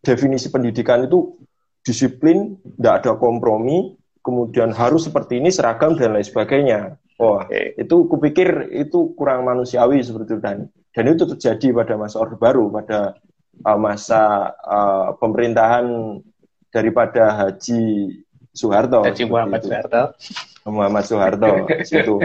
definisi 0.07 0.47
pendidikan 0.55 1.03
itu 1.11 1.35
disiplin, 1.83 2.59
tidak 2.79 2.95
ada 3.03 3.13
kompromi, 3.19 3.99
kemudian 4.23 4.71
harus 4.71 5.07
seperti 5.07 5.43
ini 5.43 5.51
seragam 5.51 5.99
dan 5.99 6.15
lain 6.15 6.27
sebagainya. 6.27 6.99
Oh, 7.17 7.41
okay. 7.41 7.73
itu 7.81 8.07
kupikir 8.07 8.69
itu 8.77 9.17
kurang 9.17 9.49
manusiawi 9.49 10.05
seperti 10.05 10.37
itu 10.37 10.43
dan 10.45 10.69
dan 10.93 11.05
itu 11.09 11.25
terjadi 11.25 11.73
pada 11.73 11.95
masa 11.97 12.21
Orde 12.21 12.37
Baru, 12.37 12.69
pada 12.69 13.17
uh, 13.65 13.79
masa 13.81 14.53
uh, 14.61 15.17
pemerintahan 15.17 16.21
daripada 16.69 17.33
Haji 17.41 18.13
Soeharto. 18.57 19.05
Haji 19.05 19.25
Muhammad 19.29 19.61
Soeharto. 19.61 20.03
Muhammad 20.67 21.05
Soeharto 21.07 21.51
situ 21.87 22.19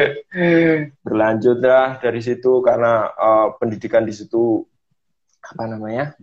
berlanjutlah 1.06 2.02
dari 2.02 2.22
situ 2.24 2.64
karena 2.66 3.12
uh, 3.14 3.54
pendidikan 3.62 4.02
di 4.02 4.16
situ 4.16 4.66
apa 5.44 5.68
namanya 5.68 6.18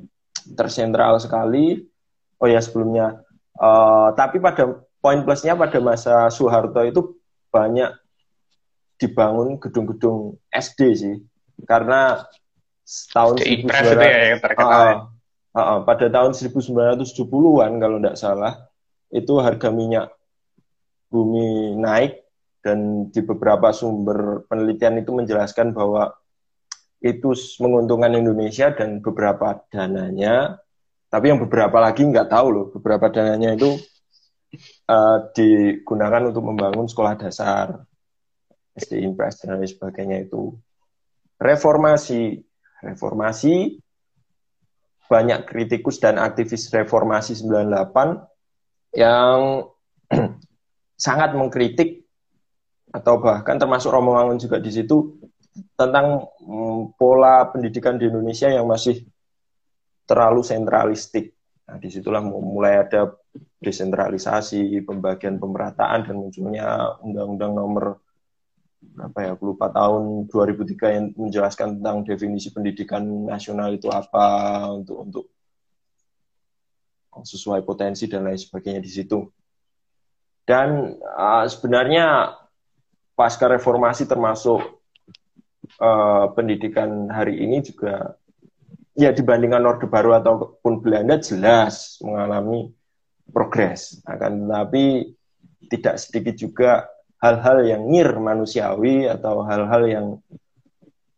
tersentral 0.57 1.21
sekali. 1.21 1.85
Oh 2.39 2.47
ya 2.47 2.63
sebelumnya, 2.63 3.19
uh, 3.59 4.15
tapi 4.15 4.39
pada 4.39 4.87
poin 5.03 5.27
plusnya 5.27 5.59
pada 5.59 5.83
masa 5.83 6.31
Soeharto 6.31 6.87
itu 6.87 7.19
banyak 7.51 7.91
dibangun 8.99 9.59
gedung-gedung 9.59 10.39
SD 10.55 10.81
sih, 10.95 11.17
karena 11.67 12.23
tahun 13.11 13.43
1900 13.43 13.99
ya 13.99 14.23
yang. 14.35 14.41
Uh, 14.55 14.63
uh, 14.63 15.59
uh, 15.59 15.79
pada 15.83 16.07
tahun 16.07 16.31
1970-an 16.35 17.73
kalau 17.83 17.99
tidak 17.99 18.17
salah 18.19 18.68
itu 19.09 19.33
harga 19.41 19.73
minyak 19.73 20.13
bumi 21.09 21.77
naik 21.81 22.29
dan 22.61 23.09
di 23.09 23.21
beberapa 23.25 23.73
sumber 23.73 24.45
penelitian 24.45 25.01
itu 25.01 25.11
menjelaskan 25.15 25.73
bahwa 25.73 26.13
itu 26.99 27.31
menguntungkan 27.63 28.11
Indonesia 28.19 28.75
dan 28.75 28.99
beberapa 28.99 29.63
dananya, 29.71 30.59
tapi 31.09 31.31
yang 31.31 31.39
beberapa 31.39 31.79
lagi 31.79 32.03
nggak 32.03 32.29
tahu 32.29 32.47
loh, 32.51 32.67
beberapa 32.75 33.07
dananya 33.09 33.55
itu 33.55 33.79
uh, 34.91 35.31
digunakan 35.31 36.27
untuk 36.27 36.43
membangun 36.43 36.91
sekolah 36.91 37.15
dasar, 37.15 37.87
SD 38.75 39.07
Impres 39.07 39.39
dan 39.41 39.63
lain 39.63 39.71
sebagainya 39.71 40.27
itu. 40.27 40.59
Reformasi, 41.39 42.43
reformasi 42.83 43.79
banyak 45.09 45.49
kritikus 45.49 46.03
dan 46.03 46.21
aktivis 46.21 46.69
reformasi 46.69 47.33
98 47.41 48.38
yang 48.95 49.69
sangat 51.07 51.37
mengkritik 51.37 52.09
atau 52.89 53.21
bahkan 53.21 53.61
termasuk 53.61 53.93
Romo 53.93 54.17
Mangun 54.17 54.41
juga 54.41 54.57
di 54.59 54.73
situ 54.73 55.21
tentang 55.77 56.25
mm, 56.41 56.97
pola 56.97 57.45
pendidikan 57.53 58.01
di 58.01 58.09
Indonesia 58.09 58.49
yang 58.49 58.65
masih 58.65 59.05
terlalu 60.09 60.41
sentralistik. 60.41 61.37
Nah, 61.69 61.77
di 61.77 61.93
situlah 61.93 62.25
mulai 62.25 62.81
ada 62.81 63.13
desentralisasi, 63.61 64.81
pembagian 64.89 65.37
pemerataan 65.37 66.09
dan 66.09 66.17
munculnya 66.17 66.97
Undang-Undang 67.05 67.53
Nomor 67.53 67.85
apa 68.99 69.19
ya, 69.27 69.33
lupa 69.37 69.69
tahun 69.75 70.31
2003 70.31 70.97
yang 70.97 71.07
menjelaskan 71.19 71.83
tentang 71.83 72.07
definisi 72.07 72.55
pendidikan 72.55 73.03
nasional 73.27 73.75
itu 73.75 73.91
apa 73.91 74.65
untuk 74.71 74.97
untuk 75.03 75.25
sesuai 77.23 77.63
potensi 77.63 78.07
dan 78.11 78.27
lain 78.27 78.39
sebagainya 78.39 78.83
di 78.83 78.91
situ. 78.91 79.25
Dan 80.49 80.97
uh, 81.03 81.45
sebenarnya 81.45 82.33
pasca 83.13 83.51
reformasi 83.51 84.09
termasuk 84.09 84.61
uh, 85.83 86.27
pendidikan 86.33 87.13
hari 87.13 87.45
ini 87.45 87.61
juga 87.61 88.17
ya 88.99 89.13
dibandingkan 89.15 89.63
Orde 89.63 89.87
Baru 89.87 90.17
ataupun 90.17 90.81
Belanda 90.81 91.21
jelas 91.21 92.01
mengalami 92.01 92.73
progres. 93.31 94.01
Akan 94.09 94.49
tetapi 94.49 95.15
tidak 95.69 96.01
sedikit 96.01 96.35
juga 96.35 96.71
hal-hal 97.21 97.67
yang 97.67 97.83
ngir 97.91 98.17
manusiawi 98.17 99.11
atau 99.11 99.45
hal-hal 99.45 99.83
yang 99.85 100.07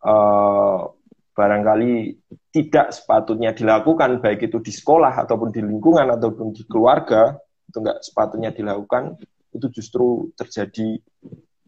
uh, 0.05 0.91
barangkali 1.37 2.19
tidak 2.51 2.91
sepatutnya 2.91 3.55
dilakukan 3.55 4.19
baik 4.19 4.51
itu 4.51 4.59
di 4.59 4.75
sekolah 4.75 5.23
ataupun 5.23 5.55
di 5.55 5.63
lingkungan 5.63 6.07
ataupun 6.19 6.51
di 6.51 6.67
keluarga 6.67 7.39
itu 7.71 7.79
nggak 7.79 8.03
sepatutnya 8.03 8.51
dilakukan 8.51 9.15
itu 9.55 9.67
justru 9.71 10.31
terjadi 10.35 10.99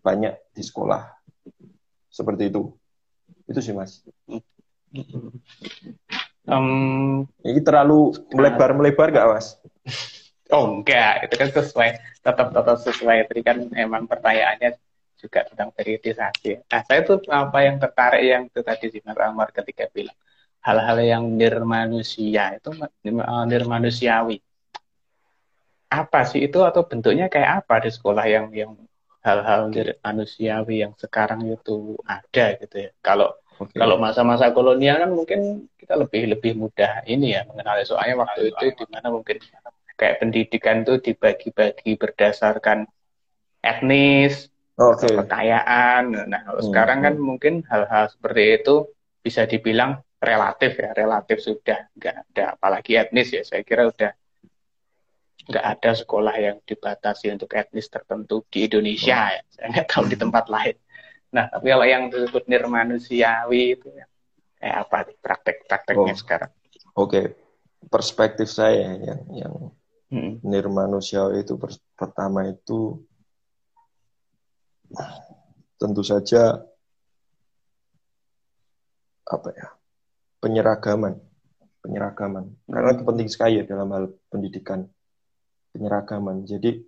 banyak 0.03 0.35
di 0.51 0.63
sekolah. 0.63 1.07
Seperti 2.11 2.51
itu. 2.51 2.75
Itu 3.47 3.63
sih 3.63 3.75
mas. 3.75 4.03
Um, 6.43 7.31
ini 7.47 7.61
terlalu 7.63 8.19
melebar 8.35 8.75
melebar 8.75 9.09
nggak 9.15 9.29
mas? 9.31 9.57
Oh 10.53 10.69
enggak 10.69 11.25
itu 11.25 11.35
kan 11.41 11.49
sesuai 11.49 11.91
tetap 12.21 12.53
tetap 12.53 12.77
sesuai. 12.85 13.25
Tadi 13.25 13.41
kan 13.41 13.73
emang 13.73 14.05
pertanyaannya 14.05 14.77
juga 15.17 15.49
tentang 15.49 15.73
periodisasi. 15.73 16.69
Nah 16.69 16.85
saya 16.85 17.01
tuh 17.09 17.25
apa 17.33 17.65
yang 17.65 17.81
tertarik 17.81 18.21
yang 18.21 18.43
itu 18.53 18.61
tadi 18.61 18.93
sih 18.93 19.01
mas 19.01 19.17
Amar 19.17 19.49
ketika 19.49 19.89
bilang 19.89 20.13
hal-hal 20.63 20.99
yang 21.03 21.25
nirmanusia 21.35 22.57
itu 22.57 22.71
nirmanusiawi 23.51 24.39
apa 25.93 26.25
sih 26.25 26.49
itu 26.49 26.65
atau 26.65 26.89
bentuknya 26.89 27.29
kayak 27.29 27.67
apa 27.67 27.85
di 27.85 27.91
sekolah 27.93 28.25
yang 28.25 28.49
yang 28.57 28.73
hal-hal 29.21 29.69
manusiawi 30.03 30.83
yang 30.83 30.93
sekarang 30.97 31.47
itu 31.47 31.95
ada 32.09 32.59
gitu 32.59 32.89
ya. 32.89 32.91
Kalau 33.05 33.37
okay. 33.61 33.79
kalau 33.79 34.01
masa-masa 34.01 34.51
kolonial 34.51 34.99
kan 34.99 35.11
mungkin 35.13 35.71
kita 35.77 35.95
lebih 35.95 36.33
lebih 36.33 36.53
mudah 36.59 37.05
ini 37.05 37.37
ya 37.37 37.45
mengenali 37.47 37.85
soalnya 37.85 38.25
waktu 38.25 38.51
itu 38.51 38.73
di 38.73 38.85
mana 38.89 39.13
mungkin 39.13 39.39
kayak 40.01 40.19
pendidikan 40.19 40.83
itu 40.83 40.99
dibagi-bagi 40.99 41.95
berdasarkan 41.95 42.89
etnis, 43.63 44.51
okay. 44.75 45.15
kekayaan. 45.15 46.27
Nah, 46.27 46.41
kalau 46.43 46.59
hmm. 46.59 46.69
sekarang 46.73 46.99
kan 47.07 47.15
mungkin 47.21 47.63
hal-hal 47.71 48.11
seperti 48.11 48.59
itu 48.59 48.91
bisa 49.23 49.47
dibilang 49.47 50.03
relatif 50.23 50.79
ya, 50.79 50.91
relatif 50.95 51.39
sudah 51.43 51.91
nggak 51.99 52.17
ada 52.31 52.45
apalagi 52.55 52.95
etnis 52.95 53.35
ya. 53.35 53.43
Saya 53.43 53.67
kira 53.67 53.91
udah 53.91 54.15
nggak 55.43 55.67
ada 55.67 55.91
sekolah 55.99 56.35
yang 56.39 56.57
dibatasi 56.63 57.35
untuk 57.35 57.51
etnis 57.59 57.91
tertentu 57.91 58.47
di 58.47 58.71
Indonesia 58.71 59.19
oh. 59.19 59.29
ya. 59.35 59.43
Saya 59.51 59.67
nggak 59.75 59.89
tahu 59.91 60.05
di 60.07 60.17
tempat 60.17 60.47
lain. 60.47 60.77
Nah, 61.35 61.51
tapi 61.51 61.67
kalau 61.75 61.87
yang 61.89 62.13
disebut 62.13 62.45
nirmanusiawi 62.47 63.63
itu 63.75 63.89
ya, 63.91 64.07
kayak 64.63 64.77
apa 64.87 64.97
nih 65.11 65.17
praktek-prakteknya 65.19 66.15
oh. 66.15 66.19
sekarang? 66.19 66.51
Oke, 66.53 66.95
okay. 66.95 67.25
perspektif 67.91 68.47
saya 68.47 68.95
yang 68.95 69.21
yang 69.35 69.55
hmm. 70.15 70.33
nirmanusiawi 70.47 71.43
itu 71.43 71.59
per 71.59 71.75
pertama 71.99 72.47
itu 72.47 73.01
tentu 75.81 76.05
saja 76.05 76.61
apa 79.25 79.49
ya 79.57 79.82
penyeragaman 80.43 81.23
penyeragaman 81.83 82.51
karena 82.67 82.91
itu 82.95 83.03
penting 83.07 83.29
sekali 83.31 83.63
ya 83.63 83.65
dalam 83.67 83.91
hal 83.95 84.11
pendidikan 84.27 84.91
penyeragaman. 85.73 86.45
Jadi 86.45 86.85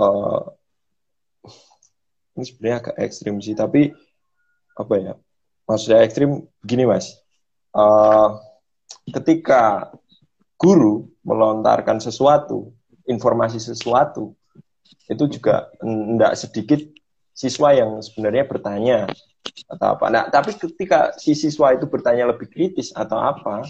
uh, 0.00 0.42
ini 2.32 2.44
sebenarnya 2.48 2.76
agak 2.88 2.96
ekstrim 3.04 3.38
sih, 3.44 3.52
tapi 3.52 3.92
apa 4.72 4.94
ya? 4.96 5.14
Maksudnya 5.68 6.00
ekstrim 6.02 6.48
gini 6.64 6.88
mas, 6.88 7.20
uh, 7.76 8.40
ketika 9.12 9.92
guru 10.56 11.12
melontarkan 11.22 12.00
sesuatu, 12.00 12.72
informasi 13.06 13.60
sesuatu, 13.60 14.32
itu 15.06 15.24
juga 15.28 15.68
tidak 15.78 16.32
sedikit 16.40 16.80
siswa 17.42 17.74
yang 17.74 17.98
sebenarnya 17.98 18.46
bertanya 18.46 19.10
atau 19.66 19.98
apa. 19.98 20.06
Nah, 20.06 20.24
tapi 20.30 20.54
ketika 20.54 21.18
si 21.18 21.34
siswa 21.34 21.74
itu 21.74 21.90
bertanya 21.90 22.30
lebih 22.30 22.46
kritis 22.46 22.94
atau 22.94 23.18
apa, 23.18 23.66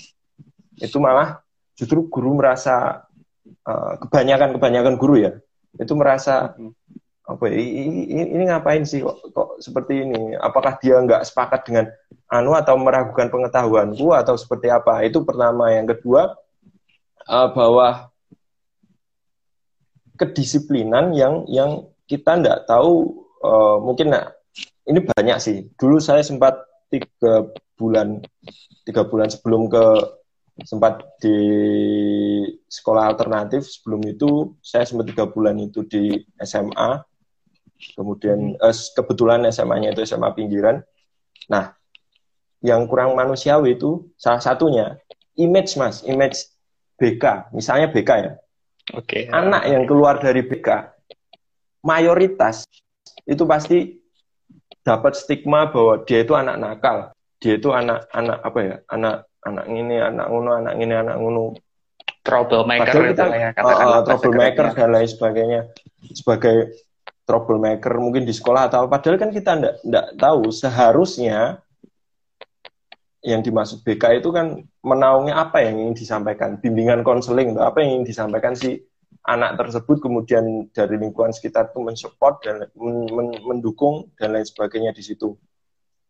itu 0.77 1.01
malah 1.01 1.41
justru 1.73 2.05
guru 2.13 2.37
merasa 2.37 3.09
Eh, 3.63 3.95
kebanyakan 4.03 4.59
kebanyakan 4.59 4.95
guru 4.99 5.23
ya 5.23 5.39
itu 5.79 5.95
merasa 5.95 6.51
apa 7.23 7.45
ya, 7.47 7.55
ini, 7.55 8.27
ini 8.27 8.43
ngapain 8.51 8.83
sih 8.83 8.99
kok, 9.03 9.23
kok 9.31 9.63
seperti 9.63 10.03
ini? 10.03 10.35
Apakah 10.35 10.83
dia 10.83 10.99
nggak 10.99 11.23
sepakat 11.23 11.63
dengan 11.67 11.87
anu 12.27 12.59
atau 12.59 12.75
meragukan 12.75 13.31
pengetahuanku 13.31 14.11
atau 14.19 14.35
seperti 14.35 14.67
apa? 14.67 15.07
Itu 15.07 15.23
pertama. 15.23 15.71
Yang 15.71 15.95
kedua 15.97 16.35
uh, 17.31 17.49
bahwa 17.55 18.11
kedisiplinan 20.19 21.15
yang 21.15 21.47
yang 21.47 21.87
kita 22.11 22.43
nggak 22.43 22.67
tahu 22.67 23.22
uh, 23.43 23.77
mungkin 23.83 24.15
nah, 24.15 24.31
ini 24.87 25.03
banyak 25.03 25.39
sih. 25.43 25.57
Dulu 25.75 25.99
saya 25.99 26.23
sempat 26.23 26.59
tiga 26.89 27.47
bulan 27.77 28.23
tiga 28.87 29.07
bulan 29.07 29.29
sebelum 29.31 29.67
ke 29.67 29.85
sempat 30.63 31.01
di 31.19 31.39
sekolah 32.69 33.09
alternatif 33.09 33.65
sebelum 33.65 34.05
itu 34.05 34.53
saya 34.61 34.85
sempat 34.85 35.09
tiga 35.09 35.25
bulan 35.25 35.57
itu 35.57 35.83
di 35.89 36.13
SMA 36.37 37.01
kemudian 37.97 38.55
eh, 38.61 38.77
kebetulan 38.95 39.43
SMA-nya 39.51 39.97
itu 39.97 40.07
SMA 40.07 40.31
pinggiran. 40.39 40.85
Nah, 41.51 41.75
yang 42.63 42.87
kurang 42.87 43.19
manusiawi 43.19 43.75
itu 43.75 44.13
salah 44.15 44.39
satunya 44.39 45.03
image 45.35 45.75
mas, 45.75 46.07
image 46.07 46.47
BK, 47.01 47.51
misalnya 47.51 47.91
BK 47.91 48.11
ya. 48.23 48.33
Oke. 48.95 49.27
Anak 49.31 49.67
yang 49.67 49.83
keluar 49.89 50.23
dari 50.23 50.47
BK 50.47 50.95
mayoritas 51.83 52.63
itu 53.27 53.45
pasti 53.47 54.03
dapat 54.83 55.15
stigma 55.15 55.71
bahwa 55.71 56.03
dia 56.03 56.27
itu 56.27 56.35
anak 56.35 56.57
nakal, 56.59 56.99
dia 57.39 57.55
itu 57.59 57.71
anak 57.71 58.11
anak 58.11 58.39
apa 58.43 58.59
ya, 58.61 58.77
anak 58.91 59.17
anak 59.47 59.67
ini, 59.71 59.97
anak 59.99 60.27
ngono, 60.31 60.51
anak 60.59 60.75
ini, 60.79 60.95
anak 60.95 61.17
ngono. 61.19 61.55
Troublemaker 62.23 62.87
Padahal 62.87 63.11
kita, 63.11 63.25
itu 63.27 63.35
ya, 63.35 63.51
uh, 63.59 63.67
uh, 63.67 64.01
troublemaker 64.07 64.65
bahasa 64.71 64.79
dan 64.79 64.91
lain 64.95 65.09
sebagainya. 65.11 65.61
Sebagai 66.15 66.57
troublemaker 67.27 67.93
mungkin 67.99 68.23
di 68.23 68.31
sekolah 68.31 68.71
atau. 68.71 68.87
Padahal 68.87 69.19
kan 69.19 69.35
kita 69.35 69.59
enggak, 69.59 69.75
enggak 69.83 70.07
tahu 70.23 70.55
seharusnya 70.55 71.59
yang 73.23 73.43
dimaksud 73.43 73.83
BK 73.87 74.23
itu 74.23 74.31
kan 74.35 74.59
menaungi 74.83 75.35
apa 75.35 75.63
yang 75.67 75.79
ingin 75.79 75.95
disampaikan, 75.99 76.59
bimbingan 76.59 77.03
konseling, 77.07 77.55
apa 77.59 77.83
yang 77.83 77.99
ingin 77.99 78.07
disampaikan 78.07 78.55
si 78.55 78.83
anak 79.23 79.55
tersebut 79.55 80.03
kemudian 80.03 80.67
dari 80.75 80.99
lingkungan 80.99 81.31
sekitar 81.31 81.71
itu 81.71 81.79
mensupport 81.79 82.43
dan 82.43 82.67
men 82.75 83.07
men 83.07 83.29
mendukung 83.47 84.11
dan 84.19 84.35
lain 84.35 84.47
sebagainya 84.47 84.91
di 84.91 85.03
situ. 85.03 85.39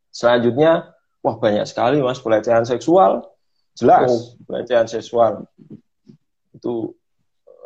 Selanjutnya, 0.09 0.97
wah 1.21 1.37
banyak 1.37 1.65
sekali 1.69 2.01
mas 2.01 2.21
pelecehan 2.21 2.65
seksual, 2.65 3.25
jelas 3.77 4.09
oh. 4.09 4.21
pelecehan 4.49 4.89
seksual 4.89 5.45
itu 6.57 6.97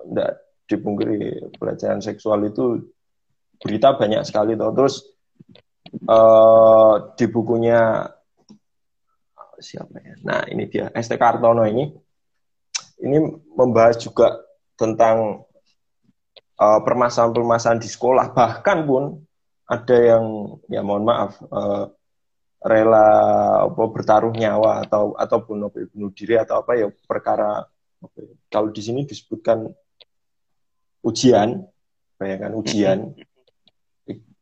tidak 0.06 0.42
dipungkiri 0.66 1.50
pelecehan 1.58 2.02
seksual 2.02 2.42
itu 2.46 2.82
berita 3.62 3.94
banyak 3.94 4.22
sekali 4.26 4.58
toh. 4.58 4.74
Terus 4.74 4.94
uh, 6.10 7.14
di 7.14 7.26
bukunya 7.30 8.02
siapa 9.62 9.94
ya? 10.02 10.14
Nah 10.26 10.42
ini 10.50 10.66
dia 10.66 10.90
ST 10.90 11.14
Kartono 11.14 11.62
ini 11.66 11.86
ini 13.02 13.18
membahas 13.54 14.00
juga 14.00 14.45
tentang 14.76 15.44
uh, 16.60 16.80
permasalahan-permasalahan 16.84 17.82
di 17.82 17.90
sekolah. 17.90 18.32
Bahkan 18.32 18.78
pun 18.84 19.20
ada 19.66 19.96
yang 19.98 20.24
ya 20.70 20.80
mohon 20.86 21.04
maaf 21.04 21.42
uh, 21.50 21.90
rela 22.62 23.08
apa 23.66 23.82
bertaruh 23.90 24.32
nyawa 24.32 24.86
atau 24.86 25.14
ataupun 25.18 25.66
apa, 25.66 25.86
bunuh 25.90 26.12
diri 26.14 26.38
atau 26.38 26.62
apa 26.62 26.78
ya 26.78 26.86
perkara 27.08 27.66
kalau 28.52 28.70
di 28.70 28.82
sini 28.84 29.02
disebutkan 29.02 29.66
ujian, 31.02 31.64
bayangkan 32.18 32.52
ujian, 32.54 32.98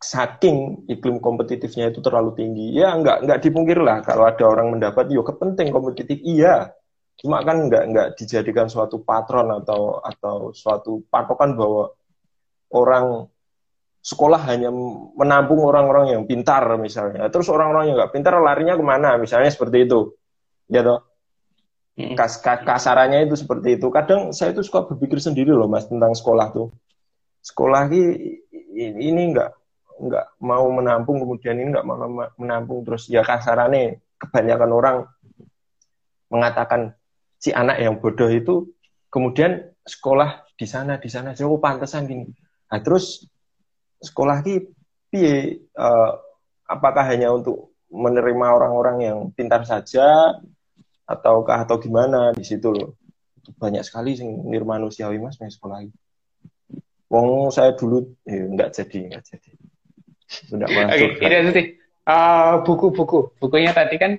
saking 0.00 0.84
iklim 0.88 1.16
kompetitifnya 1.16 1.88
itu 1.88 2.04
terlalu 2.04 2.36
tinggi, 2.36 2.76
ya 2.76 2.92
nggak 2.92 3.24
nggak 3.24 3.40
dipungkir 3.40 3.80
lah 3.80 4.04
kalau 4.04 4.28
ada 4.28 4.44
orang 4.44 4.76
mendapat, 4.76 5.08
yo 5.08 5.24
kepenting 5.24 5.72
kompetitif, 5.72 6.20
iya, 6.20 6.76
cuma 7.14 7.40
kan 7.46 7.70
nggak 7.70 7.84
nggak 7.94 8.08
dijadikan 8.18 8.66
suatu 8.66 9.00
patron 9.00 9.48
atau 9.62 10.02
atau 10.02 10.50
suatu 10.50 11.02
patokan 11.08 11.54
bahwa 11.54 11.94
orang 12.74 13.30
sekolah 14.04 14.40
hanya 14.50 14.68
menampung 15.16 15.64
orang-orang 15.64 16.12
yang 16.12 16.22
pintar 16.28 16.66
misalnya, 16.76 17.30
terus 17.32 17.48
orang-orang 17.48 17.92
yang 17.92 17.96
nggak 17.96 18.12
pintar 18.12 18.36
larinya 18.36 18.76
ke 18.76 18.84
mana, 18.84 19.16
misalnya 19.16 19.48
seperti 19.48 19.88
itu, 19.88 20.12
ya 20.68 20.84
toh 20.84 21.14
Hmm. 21.94 22.18
Kas, 22.18 22.42
kasarannya 22.42 23.30
itu 23.30 23.38
seperti 23.38 23.78
itu. 23.78 23.86
Kadang 23.86 24.34
saya 24.34 24.50
itu 24.50 24.66
suka 24.66 24.82
berpikir 24.82 25.22
sendiri 25.22 25.54
loh 25.54 25.70
mas 25.70 25.86
tentang 25.86 26.10
sekolah 26.10 26.50
tuh. 26.50 26.74
Sekolah 27.38 27.86
ini 27.86 28.34
ini 28.98 29.22
nggak 29.30 29.50
nggak 30.02 30.26
mau 30.42 30.66
menampung 30.74 31.22
kemudian 31.22 31.54
ini 31.54 31.70
nggak 31.70 31.86
mau 31.86 32.02
menampung 32.34 32.82
terus 32.82 33.06
ya 33.06 33.22
kasarannya 33.22 34.02
kebanyakan 34.18 34.70
orang 34.74 34.96
mengatakan 36.34 36.98
si 37.44 37.52
anak 37.52 37.76
yang 37.76 38.00
bodoh 38.00 38.32
itu 38.32 38.72
kemudian 39.12 39.68
sekolah 39.84 40.48
di 40.56 40.64
sana 40.64 40.96
di 40.96 41.12
sana. 41.12 41.36
Cukup 41.36 41.60
pantesan 41.60 42.08
gini. 42.08 42.24
Nah, 42.72 42.80
terus 42.80 43.28
sekolah 44.00 44.40
ini 44.48 44.64
piye? 45.12 45.60
Uh, 45.76 46.16
apakah 46.64 47.04
hanya 47.04 47.28
untuk 47.36 47.76
menerima 47.92 48.46
orang-orang 48.48 48.96
yang 49.04 49.18
pintar 49.36 49.68
saja 49.68 50.32
ataukah 51.04 51.68
atau 51.68 51.76
gimana? 51.76 52.32
Di 52.32 52.48
situ 52.48 52.72
loh. 52.72 52.96
Banyak 53.60 53.84
sekali 53.84 54.16
sing 54.16 54.48
nirmanusiawi 54.48 55.20
mas 55.20 55.36
main 55.36 55.52
sekolah 55.52 55.84
lagi 55.84 55.92
Wong 57.12 57.52
saya 57.52 57.76
dulu 57.76 58.16
eh, 58.24 58.48
enggak 58.48 58.72
jadi 58.72 59.12
enggak 59.12 59.22
jadi. 59.28 59.50
Sudah 60.26 60.66
Oke, 60.66 61.20
okay, 61.20 61.44
ini 61.44 61.62
uh, 62.08 62.64
buku-buku 62.64 63.36
bukunya 63.38 63.70
tadi 63.70 64.00
kan 64.00 64.16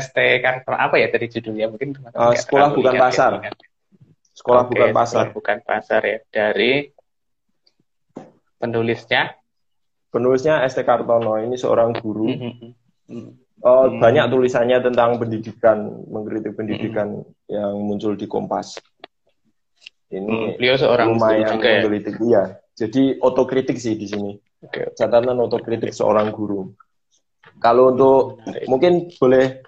ST 0.00 0.16
Karto 0.42 0.72
apa 0.74 0.96
ya 0.98 1.08
tadi 1.10 1.26
judulnya 1.30 1.70
mungkin 1.70 1.94
uh, 2.14 2.34
sekolah 2.34 2.74
bukan 2.74 2.94
pasar 2.98 3.32
ya, 3.42 3.50
sekolah 4.34 4.62
okay, 4.66 4.70
bukan 4.70 4.88
pasar 4.90 5.24
sekolah 5.30 5.34
bukan 5.34 5.58
pasar 5.62 6.00
ya 6.02 6.18
dari 6.28 6.72
penulisnya 8.58 9.34
penulisnya 10.10 10.62
ST 10.66 10.82
Kartono 10.82 11.38
ini 11.38 11.54
seorang 11.54 11.94
guru 11.96 12.28
mm 12.28 12.52
-hmm. 13.08 13.44
Oh, 13.64 13.88
hmm. 13.88 13.96
banyak 13.96 14.28
tulisannya 14.28 14.76
tentang 14.84 15.16
pendidikan, 15.16 16.04
mengkritik 16.04 16.52
pendidikan 16.52 17.24
hmm. 17.24 17.48
yang 17.48 17.72
muncul 17.80 18.12
di 18.12 18.28
Kompas. 18.28 18.76
Ini 20.12 20.20
hmm, 20.20 20.60
beliau 20.60 20.76
seorang 20.76 21.16
lumayan 21.16 21.56
juga 21.56 21.68
ya? 21.72 21.88
iya. 22.20 22.42
Jadi 22.76 23.16
otokritik 23.24 23.80
sih 23.80 23.96
di 23.96 24.04
sini. 24.04 24.36
Okay. 24.60 24.92
Catatan 24.92 25.40
otokritik 25.40 25.96
seorang 25.96 26.28
guru. 26.28 26.76
Kalau 27.56 27.96
untuk 27.96 28.44
hmm. 28.44 28.68
mungkin 28.68 29.08
boleh 29.16 29.63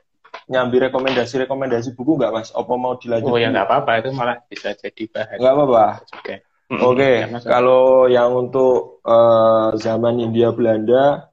nyambi 0.47 0.79
rekomendasi-rekomendasi 0.89 1.95
buku 1.99 2.19
nggak 2.19 2.33
mas? 2.33 2.49
Apa 2.55 2.73
mau 2.79 2.95
dilanjut? 2.99 3.31
Oh 3.31 3.39
ya 3.39 3.51
nggak 3.51 3.67
apa-apa 3.67 3.93
itu 4.03 4.11
malah 4.15 4.39
bisa 4.47 4.75
jadi 4.79 5.03
bahan. 5.11 5.37
Nggak 5.43 5.55
apa-apa. 5.55 5.87
Oke. 6.03 6.21
Okay. 6.23 6.39
Okay. 6.67 7.17
Kalau 7.47 8.11
yang 8.11 8.35
untuk 8.35 8.99
uh, 9.07 9.71
zaman 9.79 10.19
India 10.19 10.51
Belanda 10.51 11.31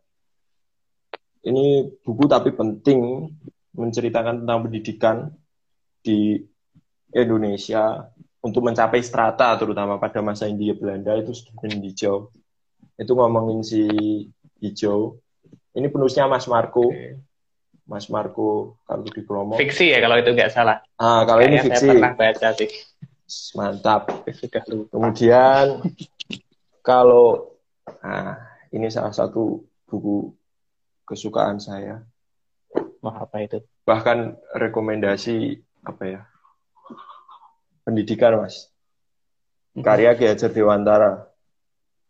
ini 1.42 1.90
buku 2.06 2.30
tapi 2.30 2.54
penting 2.54 3.34
menceritakan 3.74 4.46
tentang 4.46 4.60
pendidikan 4.70 5.34
di 6.06 6.38
Indonesia 7.10 8.14
untuk 8.44 8.62
mencapai 8.62 9.02
strata 9.02 9.56
terutama 9.58 9.98
pada 9.98 10.22
masa 10.22 10.46
India 10.46 10.78
Belanda 10.78 11.18
itu 11.18 11.34
Stephen 11.34 11.82
Hijau 11.82 12.30
itu 13.00 13.12
ngomongin 13.18 13.66
si 13.66 13.82
Hijau 14.62 15.18
ini 15.74 15.90
penulisnya 15.90 16.30
Mas 16.30 16.46
Marco 16.46 16.94
okay. 16.94 17.18
Mas 17.84 18.08
Marco 18.08 18.80
kalau 18.88 19.04
di 19.04 19.22
promo 19.24 19.60
fiksi 19.60 19.92
ya 19.92 20.00
kalau 20.00 20.16
itu 20.20 20.32
nggak 20.32 20.52
salah 20.52 20.80
ah 21.00 21.28
kalau 21.28 21.44
Kayaknya 21.44 21.60
ini 21.60 21.66
fiksi 21.68 21.86
saya 21.86 21.94
pernah 21.96 22.14
baca 22.16 22.48
sih 22.56 22.70
mantap 23.58 24.02
sudah 24.30 24.64
lupa. 24.72 24.92
kemudian 24.94 25.66
kalau 26.84 27.56
nah 28.04 28.40
ini 28.74 28.90
salah 28.90 29.14
satu 29.14 29.62
buku 29.86 30.34
kesukaan 31.06 31.62
saya. 31.62 32.02
Wah, 33.04 33.22
apa 33.22 33.44
itu? 33.46 33.62
Bahkan 33.86 34.40
rekomendasi 34.58 35.62
apa 35.86 36.04
ya? 36.08 36.22
Pendidikan, 37.84 38.40
Mas. 38.40 38.72
Karya 39.78 40.18
Ki 40.18 40.26
Hajar 40.26 40.50
Dewantara. 40.50 41.30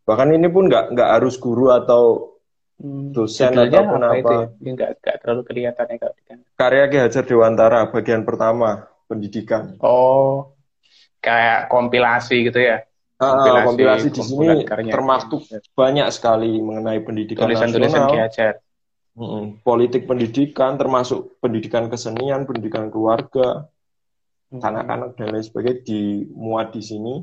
Bahkan 0.08 0.36
ini 0.36 0.48
pun 0.48 0.70
nggak 0.70 0.96
nggak 0.96 1.10
harus 1.20 1.36
guru 1.36 1.72
atau 1.72 2.33
hmm, 2.80 3.12
dosen 3.14 3.52
atau 3.52 3.66
ataupun 3.66 4.02
apa. 4.02 4.14
apa. 4.18 4.34
Ya? 4.60 4.70
Nggak, 4.72 4.90
nggak 5.02 5.16
terlalu 5.22 5.42
kelihatan 5.46 5.86
ya 5.86 5.96
kalau 5.98 6.14
Karya 6.54 6.84
Ki 6.88 6.98
Hajar 7.02 7.24
Dewantara 7.26 7.80
bagian 7.90 8.22
pertama 8.22 8.88
pendidikan. 9.10 9.76
Oh, 9.82 10.54
kayak 11.20 11.68
kompilasi 11.68 12.50
gitu 12.50 12.60
ya? 12.62 12.86
Kompilasi, 13.14 13.62
uh, 13.62 13.66
kompilasi 13.70 14.08
di 14.10 14.22
sini 14.22 14.46
termasuk 14.90 15.46
banyak 15.78 16.08
sekali 16.10 16.58
mengenai 16.58 16.98
pendidikan 17.02 17.46
tulisan-tulisan 17.46 18.10
Ki 18.10 18.18
Hajar 18.18 18.54
politik 19.62 20.10
pendidikan 20.10 20.74
termasuk 20.74 21.38
pendidikan 21.38 21.86
kesenian, 21.86 22.42
pendidikan 22.50 22.90
keluarga, 22.90 23.70
anak-anak 24.50 25.14
dan 25.14 25.26
lain 25.30 25.46
sebagainya 25.46 25.86
dimuat 25.86 26.74
di 26.74 26.82
sini. 26.82 27.14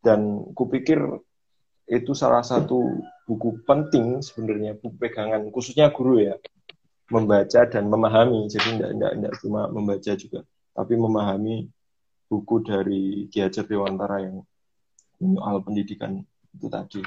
Dan 0.00 0.48
kupikir 0.56 0.96
itu 1.88 2.12
salah 2.16 2.40
satu 2.40 2.80
buku 3.28 3.60
penting 3.68 4.24
sebenarnya 4.24 4.72
buku 4.80 4.96
pegangan 4.96 5.44
khususnya 5.52 5.92
guru 5.92 6.24
ya 6.24 6.34
membaca 7.12 7.68
dan 7.68 7.84
memahami. 7.92 8.48
Jadi 8.48 8.80
tidak 8.80 8.90
tidak 8.96 9.12
tidak 9.20 9.34
cuma 9.44 9.60
membaca 9.68 10.12
juga 10.16 10.40
tapi 10.72 10.94
memahami 10.96 11.68
buku 12.32 12.56
dari 12.64 13.26
Ki 13.28 13.44
Hajar 13.44 13.68
Dewantara 13.68 14.24
yang 14.24 14.40
soal 15.20 15.60
pendidikan 15.60 16.24
itu 16.56 16.66
tadi. 16.72 17.02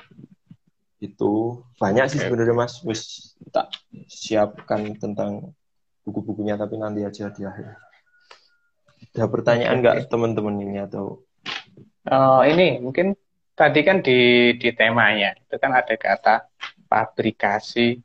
Itu 1.01 1.65
banyak 1.81 2.05
sih 2.13 2.21
sebenarnya 2.21 2.53
mas. 2.53 2.77
Wis 2.85 3.33
tak 3.49 3.73
siapkan 4.05 4.93
tentang 5.01 5.57
buku-bukunya 6.05 6.53
tapi 6.59 6.77
nanti 6.77 7.01
aja 7.01 7.33
di 7.33 7.41
akhir. 7.41 7.73
Ada 9.17 9.25
pertanyaan 9.25 9.81
nggak 9.81 10.13
teman-teman 10.13 10.61
ini 10.61 10.77
atau 10.85 11.25
uh, 12.05 12.41
ini 12.45 12.77
mungkin 12.81 13.17
tadi 13.61 13.79
kan 13.85 14.01
di 14.01 14.51
di 14.57 14.69
temanya 14.73 15.37
itu 15.37 15.55
kan 15.61 15.71
ada 15.77 15.93
kata 15.93 16.49
pabrikasi 16.89 18.01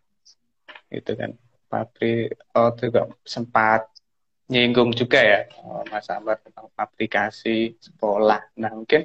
itu 0.93 1.13
kan 1.17 1.33
pabrik 1.73 2.37
oh 2.53 2.77
juga 2.77 3.09
sempat 3.25 3.89
nyinggung 4.53 4.93
juga 4.93 5.19
ya 5.19 5.41
oh, 5.65 5.81
Mas 5.89 6.07
Ambar 6.13 6.39
tentang 6.45 6.71
aplikasi 6.79 7.75
sekolah. 7.83 8.55
Nah 8.61 8.71
mungkin 8.77 9.03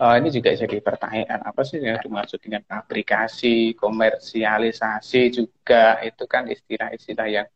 uh, 0.00 0.14
ini 0.16 0.32
juga 0.32 0.56
jadi 0.56 0.80
pertanyaan 0.80 1.44
apa 1.44 1.60
sih 1.66 1.82
yang 1.82 2.00
dimaksud 2.00 2.40
dengan 2.40 2.64
aplikasi, 2.70 3.76
komersialisasi 3.76 5.22
juga 5.34 6.00
itu 6.06 6.24
kan 6.24 6.48
istilah-istilah 6.48 7.28
yang 7.28 7.48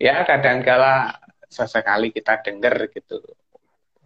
ya 0.00 0.26
kadangkala 0.26 1.20
sesekali 1.46 2.10
kita 2.10 2.42
dengar 2.42 2.90
gitu 2.90 3.22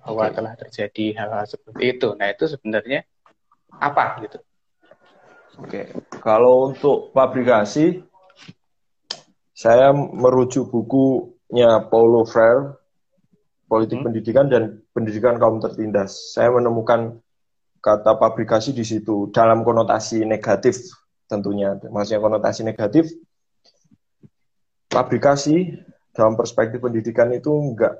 bahwa 0.02 0.28
okay. 0.28 0.34
telah 0.34 0.54
terjadi 0.58 1.04
hal-hal 1.24 1.46
seperti 1.46 1.84
itu. 1.96 2.08
Nah 2.18 2.28
itu 2.28 2.44
sebenarnya 2.50 3.06
apa 3.80 4.20
gitu? 4.24 4.38
Oke, 5.60 5.92
kalau 6.24 6.72
untuk 6.72 7.12
pabrikasi, 7.12 8.00
saya 9.52 9.92
merujuk 9.92 10.72
buku 10.72 11.36
nya 11.52 11.84
Paulo 11.92 12.24
Freire, 12.24 12.80
politik 13.68 14.00
hmm. 14.00 14.06
pendidikan 14.08 14.46
dan 14.48 14.80
pendidikan 14.96 15.36
kaum 15.36 15.60
tertindas. 15.60 16.32
Saya 16.32 16.48
menemukan 16.52 17.20
kata 17.84 18.16
pabrikasi 18.16 18.72
di 18.72 18.84
situ 18.84 19.28
dalam 19.28 19.60
konotasi 19.60 20.24
negatif 20.24 20.88
tentunya. 21.28 21.76
Maksudnya 21.84 22.24
konotasi 22.24 22.64
negatif, 22.64 23.12
pabrikasi 24.88 25.76
dalam 26.16 26.36
perspektif 26.36 26.80
pendidikan 26.80 27.32
itu 27.32 27.52
enggak 27.52 27.96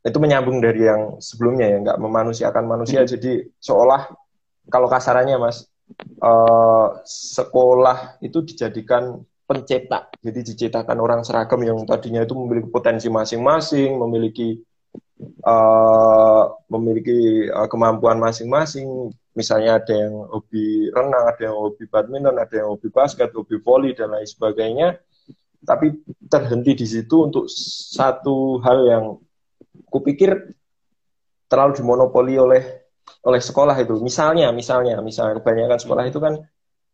itu 0.00 0.16
menyambung 0.16 0.62
dari 0.64 0.86
yang 0.86 1.20
sebelumnya 1.20 1.66
ya 1.70 1.76
enggak 1.82 1.98
memanusiakan 2.00 2.64
manusia 2.64 3.02
hmm. 3.04 3.10
jadi 3.10 3.32
seolah 3.60 4.10
kalau 4.70 4.86
kasarannya 4.86 5.36
mas 5.36 5.66
uh, 6.22 7.02
sekolah 7.04 8.22
itu 8.22 8.40
dijadikan 8.46 9.20
pencetak. 9.50 10.14
Jadi 10.22 10.40
diciptakan 10.46 10.98
orang 11.02 11.26
seragam 11.26 11.58
yang 11.66 11.82
tadinya 11.82 12.22
itu 12.22 12.38
memiliki 12.38 12.70
potensi 12.70 13.10
masing-masing, 13.10 13.98
memiliki 13.98 14.62
uh, 15.42 16.54
memiliki 16.70 17.50
uh, 17.50 17.66
kemampuan 17.66 18.22
masing-masing. 18.22 19.10
Misalnya 19.34 19.82
ada 19.82 19.94
yang 19.94 20.14
hobi 20.30 20.90
renang, 20.94 21.24
ada 21.34 21.42
yang 21.50 21.56
hobi 21.58 21.84
badminton, 21.90 22.38
ada 22.38 22.54
yang 22.54 22.68
hobi 22.70 22.88
basket, 22.94 23.34
hobi 23.34 23.58
voli 23.58 23.90
dan 23.90 24.14
lain 24.14 24.26
sebagainya. 24.26 25.02
Tapi 25.66 25.98
terhenti 26.30 26.72
di 26.72 26.86
situ 26.86 27.26
untuk 27.26 27.50
satu 27.90 28.62
hal 28.62 28.78
yang 28.86 29.04
kupikir 29.90 30.54
terlalu 31.50 31.82
dimonopoli 31.82 32.38
oleh 32.38 32.79
oleh 33.26 33.40
sekolah 33.42 33.76
itu. 33.80 33.98
Misalnya, 34.00 34.50
misalnya, 34.50 34.98
misalnya 35.04 35.38
kebanyakan 35.42 35.78
sekolah 35.78 36.04
itu 36.08 36.18
kan 36.18 36.34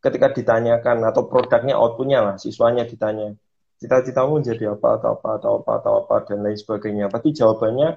ketika 0.00 0.32
ditanyakan 0.32 1.02
atau 1.08 1.26
produknya 1.26 1.74
outputnya 1.74 2.22
lah 2.22 2.34
siswanya 2.38 2.86
ditanya 2.86 3.34
cita-citamu 3.76 4.40
jadi 4.40 4.72
apa 4.72 5.00
atau 5.00 5.18
apa 5.18 5.28
atau 5.36 5.50
apa 5.60 5.72
atau 5.82 5.92
apa 6.04 6.14
dan 6.28 6.44
lain 6.44 6.56
sebagainya. 6.56 7.12
Pasti 7.12 7.36
jawabannya 7.36 7.88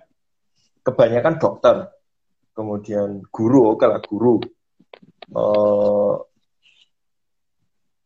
kebanyakan 0.84 1.36
dokter 1.40 1.76
kemudian 2.56 3.24
guru 3.32 3.72
oke 3.76 3.86
lah 3.88 4.04
guru 4.04 4.44
uh, 5.32 6.14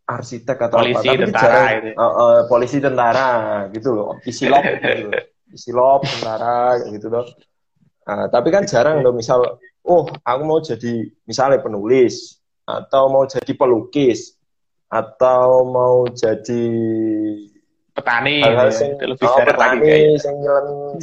arsitek 0.04 0.58
atau 0.70 0.78
polisi, 0.84 1.00
apa 1.00 1.10
tapi 1.10 1.24
tentara 1.26 1.50
jarang, 1.50 1.74
uh, 1.98 2.04
uh, 2.06 2.38
polisi 2.46 2.78
tentara 2.78 3.30
gitu 3.74 3.90
loh 3.96 4.10
isilop 4.28 4.62
gitu 4.62 5.10
isilop 5.54 6.02
tentara 6.06 6.82
gitu 6.90 7.08
loh. 7.08 7.26
Nah, 8.04 8.28
tapi 8.28 8.52
kan 8.52 8.68
jarang 8.68 9.00
loh 9.00 9.16
misal 9.16 9.62
oh 9.84 10.08
aku 10.24 10.42
mau 10.44 10.60
jadi 10.64 11.12
misalnya 11.28 11.60
penulis 11.60 12.40
atau 12.64 13.12
mau 13.12 13.28
jadi 13.28 13.52
pelukis 13.52 14.40
atau 14.88 15.68
mau 15.68 16.08
jadi 16.08 16.66
petani 17.94 18.42
hal-hal 18.42 18.70
ya. 18.72 18.74
sing, 18.74 18.92
lebih 18.98 19.28
oh, 19.28 19.38
petani 19.44 20.18
sing 20.18 20.36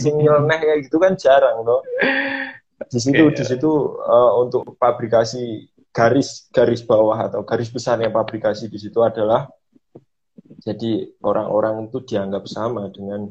sing 0.01 0.15
nyeleneh 0.19 0.59
kayak 0.59 0.79
gitu 0.89 0.97
kan 0.99 1.15
jarang 1.15 1.63
loh 1.63 1.85
di 2.91 2.99
situ 2.99 3.31
yeah. 3.31 3.37
di 3.37 3.45
situ 3.47 3.71
uh, 4.01 4.41
untuk 4.43 4.75
pabrikasi 4.81 5.71
garis 5.95 6.51
garis 6.51 6.83
bawah 6.83 7.31
atau 7.31 7.47
garis 7.47 7.71
besarnya 7.71 8.11
pabrikasi 8.11 8.67
di 8.67 8.79
situ 8.81 8.99
adalah 9.05 9.47
jadi 10.61 11.09
orang-orang 11.25 11.89
itu 11.89 12.03
dianggap 12.05 12.45
sama 12.51 12.91
dengan 12.91 13.31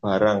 barang 0.00 0.40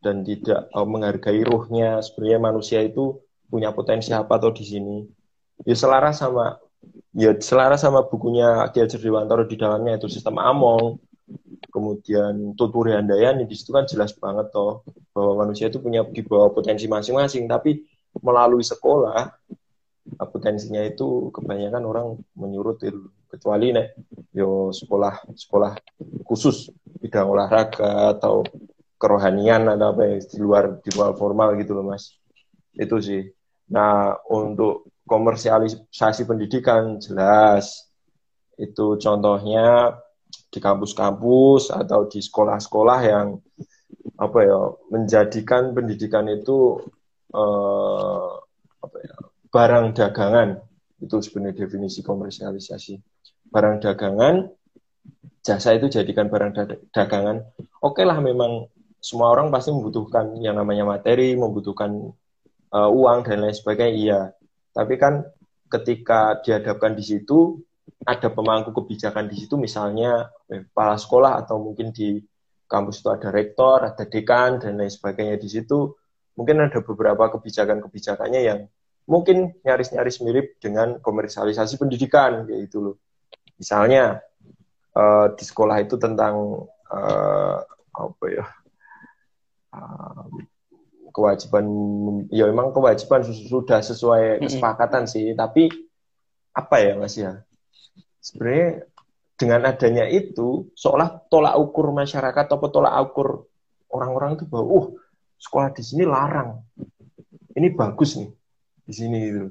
dan 0.00 0.22
tidak 0.22 0.68
uh, 0.72 0.86
menghargai 0.86 1.42
ruhnya. 1.44 2.00
Sebenarnya 2.04 2.40
manusia 2.40 2.80
itu 2.84 3.20
punya 3.46 3.70
potensi 3.72 4.10
apa 4.12 4.36
atau 4.36 4.50
di 4.52 4.64
sini? 4.64 4.96
Ya 5.64 5.76
selaras 5.76 6.20
sama 6.20 6.60
ya 7.16 7.32
selaras 7.36 7.82
sama 7.82 8.04
bukunya 8.04 8.68
Ki 8.70 8.84
Hajar 8.84 9.00
Dewantara 9.00 9.42
di 9.48 9.56
dalamnya 9.56 10.00
itu 10.00 10.08
sistem 10.12 10.40
Among. 10.40 11.00
Kemudian 11.72 12.56
Tuturi 12.56 12.96
Handayani 12.96 13.44
di 13.44 13.52
situ 13.52 13.74
kan 13.74 13.84
jelas 13.84 14.16
banget 14.16 14.48
toh 14.48 14.86
bahwa 15.12 15.44
manusia 15.44 15.68
itu 15.68 15.76
punya 15.82 16.06
di 16.08 16.22
bawah 16.24 16.48
potensi 16.54 16.88
masing-masing. 16.88 17.44
Tapi 17.44 17.84
melalui 18.24 18.64
sekolah 18.64 19.28
potensinya 20.30 20.80
itu 20.86 21.34
kebanyakan 21.34 21.82
orang 21.82 22.06
menyurut 22.38 22.78
kecuali 23.26 23.74
nih 23.74 23.86
yo 24.32 24.70
sekolah 24.70 25.34
sekolah 25.34 25.74
khusus 26.24 26.70
bidang 27.02 27.26
olahraga 27.26 28.14
atau 28.14 28.46
kerohanian 28.96 29.68
atau 29.68 29.92
apa 29.92 30.02
ya 30.08 30.16
di 30.20 30.38
luar 30.40 30.80
di 30.80 30.90
luar 30.92 31.12
formal 31.16 31.56
gitu 31.60 31.76
loh 31.76 31.84
mas. 31.84 32.16
Itu 32.72 33.00
sih. 33.00 33.24
Nah 33.72 34.16
untuk 34.28 34.88
komersialisasi 35.06 36.26
pendidikan 36.26 36.98
jelas. 36.98 37.86
Itu 38.56 38.96
contohnya 38.96 39.94
di 40.48 40.58
kampus-kampus 40.58 41.70
atau 41.70 42.08
di 42.08 42.24
sekolah-sekolah 42.24 43.00
yang 43.04 43.36
apa 44.16 44.38
ya 44.40 44.60
menjadikan 44.88 45.76
pendidikan 45.76 46.24
itu 46.32 46.80
eh, 47.36 48.30
apa 48.80 48.96
ya, 49.04 49.16
barang 49.52 49.86
dagangan. 49.92 50.50
Itu 50.96 51.20
sebenarnya 51.20 51.68
definisi 51.68 52.00
komersialisasi. 52.00 52.96
Barang 53.52 53.78
dagangan 53.78 54.48
jasa 55.44 55.76
itu 55.78 55.86
jadikan 55.86 56.26
barang 56.26 56.52
dagangan. 56.90 57.44
Oke 57.84 58.02
lah 58.02 58.18
memang 58.18 58.66
semua 59.06 59.30
orang 59.30 59.54
pasti 59.54 59.70
membutuhkan 59.70 60.34
yang 60.42 60.58
namanya 60.58 60.82
materi 60.82 61.38
membutuhkan 61.38 62.10
uh, 62.74 62.90
uang 62.90 63.22
dan 63.22 63.46
lain 63.46 63.54
sebagainya 63.54 63.94
iya 63.94 64.20
tapi 64.76 65.00
kan 65.00 65.24
ketika 65.72 66.36
dihadapkan 66.44 66.92
di 66.92 67.00
situ, 67.00 67.64
ada 68.04 68.28
pemangku 68.28 68.76
kebijakan 68.76 69.26
di 69.26 69.40
situ, 69.40 69.56
misalnya 69.56 70.28
eh, 70.52 70.68
kepala 70.68 71.00
sekolah 71.00 71.32
atau 71.40 71.56
mungkin 71.58 71.90
di 71.96 72.20
kampus 72.68 73.00
itu 73.00 73.08
ada 73.08 73.32
rektor, 73.32 73.82
ada 73.82 74.04
dekan, 74.04 74.60
dan 74.60 74.76
lain 74.76 74.92
sebagainya 74.92 75.40
di 75.40 75.48
situ. 75.48 75.96
Mungkin 76.36 76.68
ada 76.68 76.84
beberapa 76.84 77.32
kebijakan-kebijakannya 77.32 78.40
yang 78.44 78.68
mungkin 79.08 79.56
nyaris-nyaris 79.64 80.20
mirip 80.20 80.60
dengan 80.60 81.00
komersialisasi 81.00 81.80
pendidikan, 81.80 82.44
kayak 82.44 82.68
gitu 82.68 82.78
loh. 82.84 82.96
Misalnya, 83.56 84.20
uh, 84.92 85.32
di 85.32 85.44
sekolah 85.46 85.80
itu 85.80 85.96
tentang 85.96 86.68
uh, 86.92 87.58
apa 87.96 88.24
ya, 88.28 88.44
kewajiban 91.16 91.64
ya 92.28 92.44
memang 92.50 92.76
kewajiban 92.76 93.24
sudah 93.24 93.80
sesuai 93.80 94.44
kesepakatan 94.44 95.08
sih 95.08 95.32
tapi 95.32 95.72
apa 96.56 96.76
ya 96.80 96.92
mas 96.96 97.16
ya? 97.16 97.44
Sebenarnya 98.20 98.88
dengan 99.36 99.60
adanya 99.68 100.04
itu 100.08 100.72
seolah 100.72 101.28
tolak 101.28 101.60
ukur 101.60 101.92
masyarakat 101.92 102.44
atau 102.48 102.68
tolak 102.72 102.96
ukur 103.12 103.44
orang-orang 103.92 104.40
itu 104.40 104.48
bahwa 104.48 104.66
uh 104.72 104.86
sekolah 105.36 105.68
di 105.76 105.84
sini 105.84 106.08
larang. 106.08 106.64
Ini 107.52 107.76
bagus 107.76 108.16
nih 108.16 108.32
di 108.88 108.92
sini 108.96 109.18
gitu. 109.28 109.44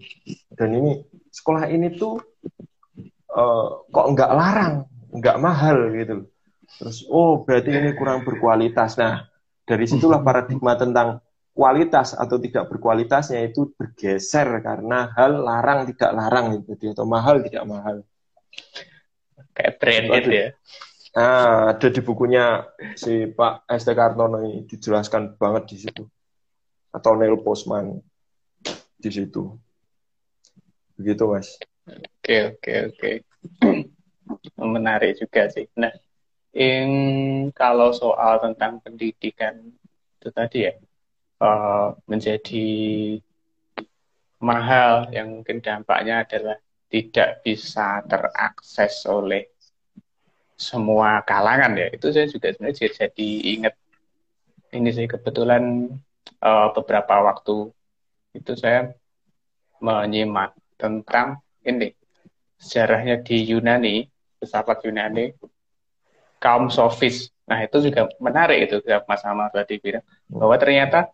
Dan 0.49 0.81
ini 0.81 0.91
sekolah 1.29 1.69
ini 1.69 1.93
tuh 1.93 2.17
uh, 3.29 3.85
kok 3.89 4.07
nggak 4.17 4.31
larang? 4.33 4.89
Nggak 5.13 5.38
mahal 5.38 5.77
gitu. 5.93 6.25
Terus 6.81 7.05
oh 7.05 7.45
berarti 7.45 7.69
ini 7.69 7.93
kurang 7.93 8.25
berkualitas. 8.25 8.97
Nah 8.97 9.29
dari 9.65 9.86
situlah 9.89 10.21
paradigma 10.21 10.78
tentang 10.78 11.19
kualitas 11.56 12.13
atau 12.13 12.38
tidak 12.38 12.69
berkualitasnya 12.69 13.47
itu 13.47 13.73
bergeser 13.73 14.62
karena 14.62 15.10
hal 15.17 15.41
larang 15.41 15.89
tidak 15.89 16.12
larang. 16.13 16.45
Gitu 16.62 16.93
atau 16.93 17.08
mahal 17.10 17.41
tidak 17.41 17.65
mahal. 17.65 17.95
Kayak 19.56 19.73
brand 19.82 20.06
itu. 20.21 20.30
ya. 20.32 20.47
Nah 21.15 21.71
ada 21.71 21.88
di 21.88 22.01
bukunya 22.04 22.67
si 22.99 23.25
Pak 23.32 23.71
ST 23.71 23.89
Kartono 23.95 24.43
ini 24.43 24.67
dijelaskan 24.67 25.39
banget 25.39 25.63
di 25.71 25.78
situ. 25.80 26.04
Atau 26.91 27.15
Neil 27.15 27.39
Postman 27.39 27.97
di 28.99 29.10
situ. 29.10 29.56
Begitu 30.99 31.23
mas. 31.28 31.56
Oke 31.88 32.56
oke 32.56 32.73
oke. 32.91 33.12
Menarik 34.75 35.19
juga 35.19 35.47
sih. 35.47 35.67
Nah 35.80 35.91
in 36.56 36.89
kalau 37.52 37.91
soal 37.91 38.39
tentang 38.39 38.80
pendidikan 38.80 39.60
itu 40.18 40.30
tadi 40.32 40.72
ya 40.72 40.74
uh, 41.44 41.91
menjadi 42.08 42.68
mahal 44.39 45.12
yang 45.12 45.41
mungkin 45.41 45.60
dampaknya 45.60 46.24
adalah 46.24 46.58
tidak 46.88 47.44
bisa 47.44 48.00
terakses 48.08 49.04
oleh 49.10 49.52
semua 50.56 51.20
kalangan 51.28 51.76
ya. 51.76 51.88
Itu 51.91 52.15
saya 52.15 52.32
juga 52.32 52.56
sebenarnya 52.56 52.88
jadi 52.88 53.30
ingat. 53.60 53.76
Ini 54.72 54.89
sih 54.91 55.08
kebetulan 55.08 55.91
uh, 56.39 56.68
beberapa 56.72 57.24
waktu 57.24 57.72
itu 58.36 58.52
saya 58.56 58.91
menyimak 59.80 60.56
tentang 60.76 61.39
ini 61.63 61.96
sejarahnya 62.60 63.24
di 63.24 63.52
Yunani 63.52 64.08
pesawat 64.39 64.84
Yunani 64.84 65.32
kaum 66.39 66.69
sofis. 66.69 67.32
Nah 67.45 67.62
itu 67.62 67.78
juga 67.89 68.10
menarik 68.17 68.69
itu 68.69 68.82
Mas 69.06 69.21
Ahmad 69.21 69.54
tadi 69.54 69.78
bilang 69.78 70.06
bahwa 70.30 70.56
ternyata 70.58 71.13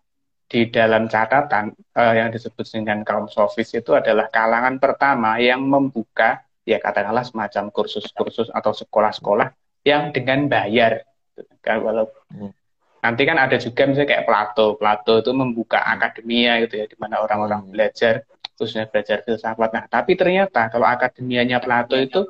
di 0.52 0.68
dalam 0.68 1.08
catatan 1.08 1.72
uh, 1.96 2.14
yang 2.16 2.28
disebut 2.28 2.68
dengan 2.68 3.08
kaum 3.08 3.32
sofis 3.32 3.72
itu 3.72 3.96
adalah 3.96 4.28
kalangan 4.28 4.84
pertama 4.84 5.40
yang 5.40 5.64
membuka 5.64 6.44
ya 6.68 6.76
katakanlah 6.76 7.24
semacam 7.24 7.72
kursus-kursus 7.72 8.52
atau 8.52 8.76
sekolah-sekolah 8.76 9.48
yang 9.88 10.12
dengan 10.12 10.52
bayar. 10.52 11.08
Kan 11.64 11.80
walau 11.84 12.12
hmm. 12.36 12.52
Nanti 13.02 13.26
kan 13.26 13.34
ada 13.42 13.58
juga 13.58 13.90
misalnya 13.90 14.14
kayak 14.14 14.26
Plato. 14.30 14.78
Plato 14.78 15.14
itu 15.26 15.32
membuka 15.34 15.82
akademia 15.82 16.62
gitu 16.68 16.84
ya 16.84 16.86
di 16.86 16.94
mana 17.02 17.18
orang-orang 17.24 17.66
hmm. 17.66 17.72
belajar 17.74 18.14
khususnya 18.60 18.86
belajar 18.92 19.26
filsafat. 19.26 19.70
Nah 19.74 19.84
tapi 19.90 20.14
ternyata 20.14 20.70
kalau 20.70 20.86
akademianya 20.86 21.58
Plato 21.64 21.98
itu 21.98 22.28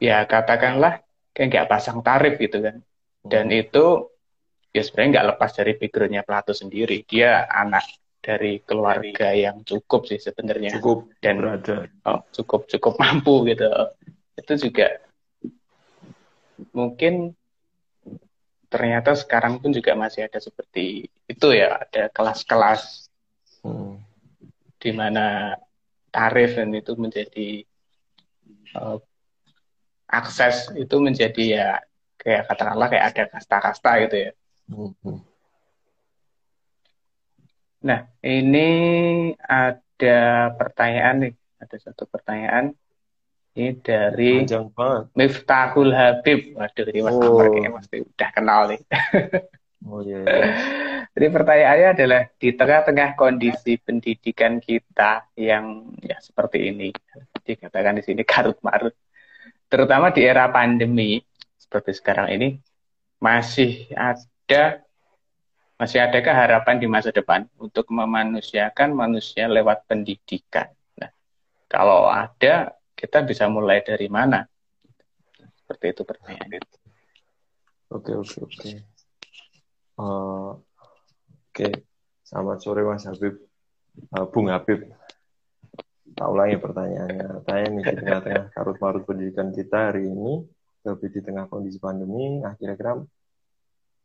ya 0.00 0.24
katakanlah 0.24 1.04
kayak 1.40 1.48
nggak 1.56 1.68
pasang 1.72 2.04
tarif 2.04 2.36
gitu 2.36 2.60
kan. 2.60 2.84
Dan 3.24 3.48
hmm. 3.48 3.62
itu 3.64 4.12
ya 4.76 4.84
sebenarnya 4.84 5.10
nggak 5.16 5.28
lepas 5.32 5.50
dari 5.56 5.72
backgroundnya 5.80 6.22
Plato 6.28 6.52
sendiri. 6.52 7.00
Dia 7.08 7.48
anak 7.48 7.88
dari 8.20 8.60
keluarga 8.60 9.32
yang 9.32 9.64
cukup 9.64 10.04
sih 10.04 10.20
sebenarnya. 10.20 10.76
cukup 10.76 11.08
dan 11.24 11.40
oh, 12.04 12.20
cukup 12.36 12.68
cukup 12.68 13.00
mampu 13.00 13.48
gitu. 13.48 13.64
Itu 14.36 14.68
juga 14.68 15.00
mungkin 16.76 17.32
ternyata 18.68 19.16
sekarang 19.16 19.64
pun 19.64 19.72
juga 19.72 19.96
masih 19.96 20.28
ada 20.28 20.36
seperti 20.36 21.08
itu 21.24 21.48
ya. 21.56 21.80
Ada 21.88 22.12
kelas-kelas 22.12 23.08
hmm. 23.64 23.96
di 24.76 24.90
mana 24.92 25.56
tarif 26.12 26.60
dan 26.60 26.68
itu 26.76 26.92
menjadi 27.00 27.64
uh, 28.76 29.00
akses 30.10 30.74
itu 30.74 30.96
menjadi 30.98 31.44
ya 31.46 31.68
kayak 32.18 32.50
katakanlah 32.50 32.86
kayak 32.90 33.06
ada 33.14 33.22
kasta-kasta 33.30 33.90
gitu 34.06 34.16
ya. 34.28 34.30
Hmm. 34.70 35.22
Nah 37.80 38.00
ini 38.20 38.68
ada 39.40 40.18
pertanyaan 40.58 41.16
nih 41.24 41.34
ada 41.62 41.76
satu 41.78 42.04
pertanyaan 42.10 42.74
ini 43.54 43.76
dari 43.82 44.46
Miftahul 45.14 45.90
Habib. 45.90 46.54
Waduh, 46.54 46.86
ini 46.90 47.00
Mas 47.02 47.14
oh. 47.18 47.42
Kayaknya 47.42 47.70
pasti 47.74 47.96
udah 48.02 48.30
kenal 48.30 48.60
nih. 48.70 48.80
oh 49.90 50.00
iya. 50.06 50.22
Yeah. 50.22 50.54
Jadi 51.10 51.26
pertanyaannya 51.34 51.88
adalah 51.98 52.22
di 52.38 52.48
tengah-tengah 52.54 53.18
kondisi 53.18 53.74
pendidikan 53.82 54.62
kita 54.62 55.26
yang 55.34 55.90
ya 55.98 56.22
seperti 56.22 56.70
ini, 56.70 56.94
dikatakan 57.42 57.98
di 57.98 58.02
sini 58.06 58.22
karut 58.22 58.62
marut, 58.62 58.94
terutama 59.70 60.10
di 60.10 60.26
era 60.26 60.50
pandemi 60.50 61.22
seperti 61.56 61.94
sekarang 61.94 62.34
ini, 62.34 62.48
masih 63.22 63.86
ada 63.94 64.82
masih 65.80 65.96
adakah 66.02 66.34
harapan 66.36 66.76
di 66.76 66.84
masa 66.84 67.08
depan 67.08 67.48
untuk 67.56 67.88
memanusiakan 67.88 68.92
manusia 68.92 69.48
lewat 69.48 69.88
pendidikan? 69.88 70.68
Nah, 71.00 71.08
kalau 71.72 72.04
ada, 72.10 72.76
kita 72.92 73.24
bisa 73.24 73.48
mulai 73.48 73.80
dari 73.80 74.10
mana? 74.12 74.44
Seperti 75.56 75.96
itu 75.96 76.02
pertanyaannya. 76.04 76.60
Oke, 77.96 78.12
oke, 78.12 78.38
oke. 78.44 78.70
Uh, 79.96 80.52
oke, 81.48 81.68
selamat 82.28 82.58
sore 82.60 82.84
Mas 82.84 83.08
Habib. 83.08 83.40
Uh, 84.12 84.26
Bung 84.28 84.52
Habib. 84.52 84.84
Tak 86.16 86.28
ulangi 86.28 86.56
pertanyaannya. 86.58 87.44
Tanya 87.46 87.66
nih 87.70 87.84
di 87.86 87.96
tengah-tengah 88.02 88.44
karut 88.52 88.78
marut 88.82 89.02
pendidikan 89.06 89.54
kita 89.54 89.90
hari 89.90 90.10
ini, 90.10 90.42
lebih 90.84 91.08
di 91.12 91.20
tengah 91.20 91.44
kondisi 91.46 91.76
pandemi, 91.76 92.40
nah 92.40 92.56
kira-kira 92.56 92.98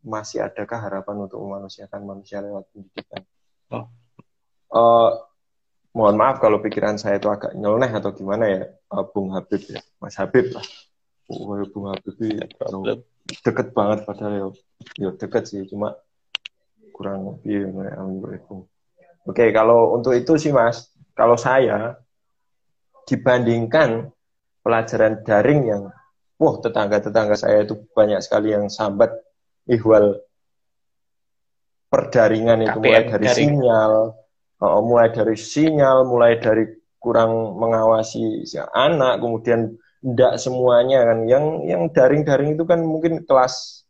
masih 0.06 0.46
adakah 0.46 0.80
harapan 0.80 1.26
untuk 1.26 1.42
memanusiakan 1.42 2.02
manusia 2.06 2.44
lewat 2.44 2.70
pendidikan? 2.70 3.22
Oh. 3.74 3.86
Uh, 4.70 5.10
mohon 5.96 6.20
maaf 6.20 6.44
kalau 6.44 6.62
pikiran 6.62 7.00
saya 7.00 7.18
itu 7.18 7.32
agak 7.32 7.56
nyeleneh 7.58 7.90
atau 7.90 8.12
gimana 8.14 8.46
ya, 8.46 8.62
uh, 8.92 9.06
Bung 9.08 9.34
Habib 9.34 9.66
ya, 9.66 9.82
Mas 9.98 10.20
Habib 10.20 10.52
lah. 10.54 10.66
Oh, 11.32 11.58
Bung 11.74 11.90
Habib 11.90 12.14
itu 12.22 12.38
deket 13.42 13.74
banget 13.74 14.06
padahal 14.06 14.34
ya, 14.38 14.48
ya 15.00 15.10
deket 15.16 15.44
sih, 15.50 15.66
cuma 15.66 15.98
kurang 16.94 17.40
lebih 17.40 17.74
ya, 17.74 18.04
Oke, 19.26 19.50
kalau 19.50 19.98
untuk 19.98 20.14
itu 20.14 20.38
sih 20.38 20.54
Mas, 20.54 20.94
kalau 21.16 21.40
saya 21.40 21.96
dibandingkan 23.08 24.12
pelajaran 24.60 25.24
daring 25.24 25.62
yang, 25.72 25.84
wah 26.36 26.56
tetangga-tetangga 26.60 27.40
saya 27.40 27.64
itu 27.64 27.80
banyak 27.96 28.20
sekali 28.20 28.52
yang 28.52 28.68
sambat 28.68 29.16
ihwal 29.72 30.20
perdaringan 31.88 32.68
itu 32.68 32.78
mulai 32.82 33.08
dari 33.08 33.26
daring. 33.26 33.50
sinyal, 33.56 33.94
uh, 34.60 34.82
mulai 34.84 35.08
dari 35.16 35.36
sinyal, 35.40 35.98
mulai 36.04 36.34
dari 36.44 36.66
kurang 37.00 37.56
mengawasi 37.56 38.44
si 38.44 38.58
anak, 38.60 39.24
kemudian 39.24 39.78
tidak 40.04 40.34
semuanya 40.42 41.08
kan. 41.08 41.24
Yang 41.30 41.46
yang 41.70 41.82
daring-daring 41.94 42.60
itu 42.60 42.66
kan 42.68 42.84
mungkin 42.84 43.24
kelas 43.24 43.85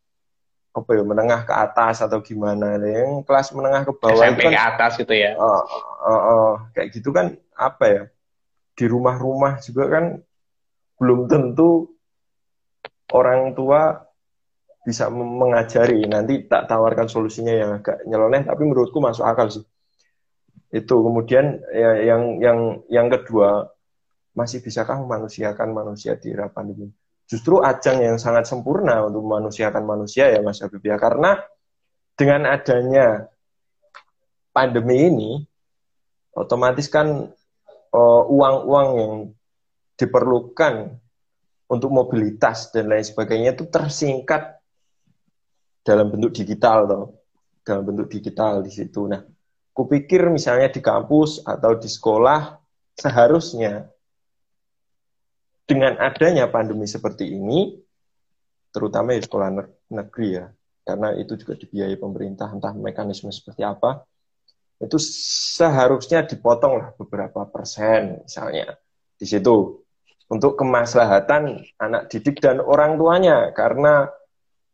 apa 0.75 0.91
ya 0.91 1.03
menengah 1.07 1.47
ke 1.47 1.53
atas 1.55 2.03
atau 2.03 2.19
gimana. 2.19 2.75
Yang 2.83 3.23
kelas 3.23 3.47
menengah 3.55 3.81
ke 3.87 3.93
bawah 3.95 4.27
SMP 4.27 4.43
itu 4.43 4.47
kan, 4.51 4.51
ke 4.51 4.63
atas 4.75 4.91
gitu 4.99 5.13
ya? 5.15 5.31
Uh, 5.39 5.63
uh, 6.03 6.11
uh, 6.11 6.51
kayak 6.75 6.91
gitu 6.91 7.15
kan 7.15 7.39
apa 7.55 7.85
ya? 7.87 8.03
Di 8.75 8.85
rumah-rumah 8.91 9.63
juga 9.63 9.83
kan 9.87 10.05
belum 10.99 11.31
tentu 11.31 11.95
orang 13.15 13.55
tua 13.55 14.03
bisa 14.83 15.07
mengajari. 15.07 16.03
Nanti 16.11 16.43
tak 16.43 16.67
tawarkan 16.67 17.07
solusinya 17.07 17.55
yang 17.55 17.71
agak 17.79 18.03
nyeloneh 18.03 18.43
tapi 18.43 18.67
menurutku 18.67 18.99
masuk 18.99 19.23
akal 19.23 19.47
sih. 19.47 19.63
Itu. 20.75 21.07
Kemudian 21.07 21.63
ya, 21.71 22.03
yang 22.03 22.43
yang 22.43 22.59
yang 22.91 23.07
kedua 23.07 23.71
masih 24.35 24.59
bisakah 24.59 24.99
memanusiakan 24.99 25.71
manusia 25.71 26.19
di 26.19 26.35
era 26.35 26.51
pandemi 26.51 26.91
justru 27.25 27.61
ajang 27.61 28.01
yang 28.01 28.17
sangat 28.21 28.45
sempurna 28.45 29.01
untuk 29.05 29.25
memanusiakan 29.25 29.83
manusia 29.85 30.29
ya 30.29 30.39
Mas 30.45 30.61
Habib 30.61 30.81
ya. 30.85 30.97
Karena 30.97 31.41
dengan 32.15 32.47
adanya 32.47 33.27
pandemi 34.55 35.09
ini 35.09 35.31
otomatis 36.37 36.87
kan 36.87 37.27
uh, 37.91 38.23
uang-uang 38.29 38.89
yang 38.99 39.13
diperlukan 39.95 40.95
untuk 41.65 41.89
mobilitas 41.89 42.69
dan 42.69 42.91
lain 42.91 43.03
sebagainya 43.03 43.57
itu 43.57 43.65
tersingkat 43.67 44.61
dalam 45.81 46.13
bentuk 46.13 46.33
digital 46.33 46.85
toh 46.85 47.05
dalam 47.65 47.83
bentuk 47.83 48.07
digital 48.11 48.61
di 48.61 48.69
situ. 48.69 49.09
Nah 49.09 49.25
kupikir 49.73 50.29
misalnya 50.29 50.69
di 50.69 50.79
kampus 50.79 51.41
atau 51.41 51.73
di 51.75 51.89
sekolah 51.89 52.61
seharusnya 52.95 53.89
dengan 55.65 55.97
adanya 55.97 56.45
pandemi 56.47 56.85
seperti 56.85 57.33
ini, 57.33 57.73
terutama 58.69 59.17
di 59.17 59.25
sekolah 59.25 59.49
negeri 59.89 60.27
ya, 60.37 60.45
karena 60.85 61.17
itu 61.17 61.33
juga 61.41 61.57
dibiayai 61.57 61.97
pemerintah, 61.97 62.53
entah 62.53 62.73
mekanisme 62.77 63.33
seperti 63.33 63.65
apa, 63.65 64.05
itu 64.79 64.97
seharusnya 65.55 66.27
dipotong 66.27 66.73
lah 66.77 66.89
beberapa 66.99 67.47
persen 67.47 68.27
misalnya 68.27 68.75
di 69.15 69.23
situ 69.23 69.79
untuk 70.27 70.59
kemaslahatan 70.59 71.63
anak 71.79 72.11
didik 72.11 72.43
dan 72.43 72.59
orang 72.59 72.99
tuanya 72.99 73.55
karena 73.55 74.09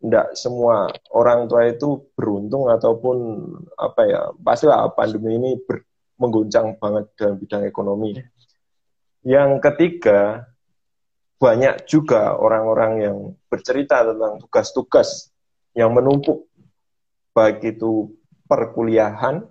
tidak 0.01 0.33
semua 0.33 0.89
orang 1.13 1.45
tua 1.45 1.69
itu 1.69 2.09
beruntung 2.17 2.65
ataupun 2.65 3.17
apa 3.77 4.01
ya 4.09 4.21
pastilah 4.41 4.89
pandemi 4.97 5.37
ini 5.37 5.61
mengguncang 6.17 6.77
banget 6.81 7.05
dalam 7.17 7.37
bidang 7.37 7.63
ekonomi. 7.69 8.17
Yang 9.21 9.61
ketiga 9.61 10.49
banyak 11.41 11.89
juga 11.89 12.37
orang-orang 12.37 12.91
yang 13.01 13.17
bercerita 13.49 14.05
tentang 14.05 14.37
tugas-tugas 14.45 15.33
yang 15.73 15.89
menumpuk 15.89 16.45
baik 17.33 17.65
itu 17.65 18.13
perkuliahan 18.45 19.41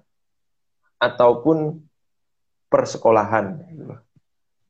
ataupun 1.02 1.82
persekolahan. 2.70 3.58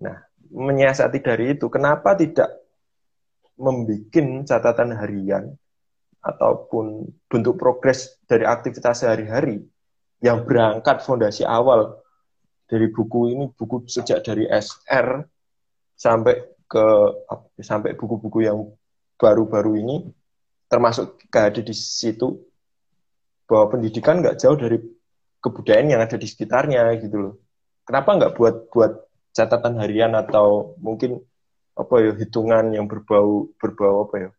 Nah, 0.00 0.16
menyiasati 0.48 1.20
dari 1.20 1.52
itu, 1.52 1.68
kenapa 1.68 2.16
tidak 2.16 2.48
membuat 3.60 4.48
catatan 4.48 4.96
harian 4.96 5.44
ataupun 6.24 7.04
bentuk 7.28 7.60
progres 7.60 8.16
dari 8.24 8.48
aktivitas 8.48 9.04
sehari-hari 9.04 9.60
yang 10.24 10.48
berangkat 10.48 11.04
fondasi 11.04 11.44
awal 11.44 12.00
dari 12.64 12.88
buku 12.88 13.36
ini 13.36 13.44
buku 13.52 13.84
sejak 13.88 14.24
dari 14.24 14.48
SR 14.48 15.24
sampai 15.96 16.59
ke 16.70 16.84
sampai 17.58 17.98
buku-buku 17.98 18.46
yang 18.46 18.70
baru-baru 19.18 19.82
ini 19.82 19.96
termasuk 20.70 21.18
kehadir 21.26 21.66
di 21.66 21.74
situ 21.74 22.38
bahwa 23.50 23.74
pendidikan 23.74 24.22
nggak 24.22 24.38
jauh 24.38 24.54
dari 24.54 24.78
kebudayaan 25.42 25.98
yang 25.98 26.00
ada 26.06 26.14
di 26.14 26.30
sekitarnya 26.30 26.86
gitu 27.02 27.16
loh. 27.18 27.34
Kenapa 27.82 28.14
nggak 28.14 28.32
buat 28.38 28.56
buat 28.70 28.92
catatan 29.34 29.82
harian 29.82 30.14
atau 30.14 30.78
mungkin 30.78 31.18
apa 31.74 31.94
ya 31.98 32.12
hitungan 32.14 32.70
yang 32.70 32.86
berbau 32.86 33.50
berbau 33.58 34.06
apa 34.06 34.16
ya 34.20 34.30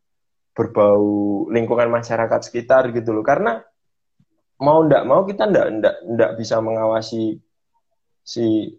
berbau 0.56 1.48
lingkungan 1.52 1.90
masyarakat 1.92 2.40
sekitar 2.44 2.92
gitu 2.96 3.16
loh 3.16 3.24
karena 3.24 3.64
mau 4.62 4.84
ndak 4.86 5.04
mau 5.08 5.26
kita 5.26 5.48
ndak 5.50 5.68
ndak 5.80 5.96
ndak 6.06 6.32
bisa 6.38 6.62
mengawasi 6.62 7.42
si 8.22 8.78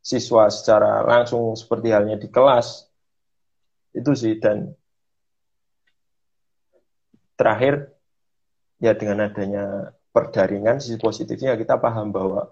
siswa 0.00 0.48
secara 0.48 1.04
langsung 1.04 1.52
seperti 1.54 1.92
halnya 1.92 2.16
di 2.16 2.28
kelas. 2.32 2.88
Itu 3.92 4.16
sih 4.16 4.40
dan 4.40 4.72
terakhir 7.36 7.88
ya 8.80 8.96
dengan 8.96 9.28
adanya 9.28 9.92
perdaringan 10.10 10.80
sisi 10.80 10.96
positifnya 11.00 11.56
kita 11.56 11.80
paham 11.80 12.12
bahwa 12.12 12.48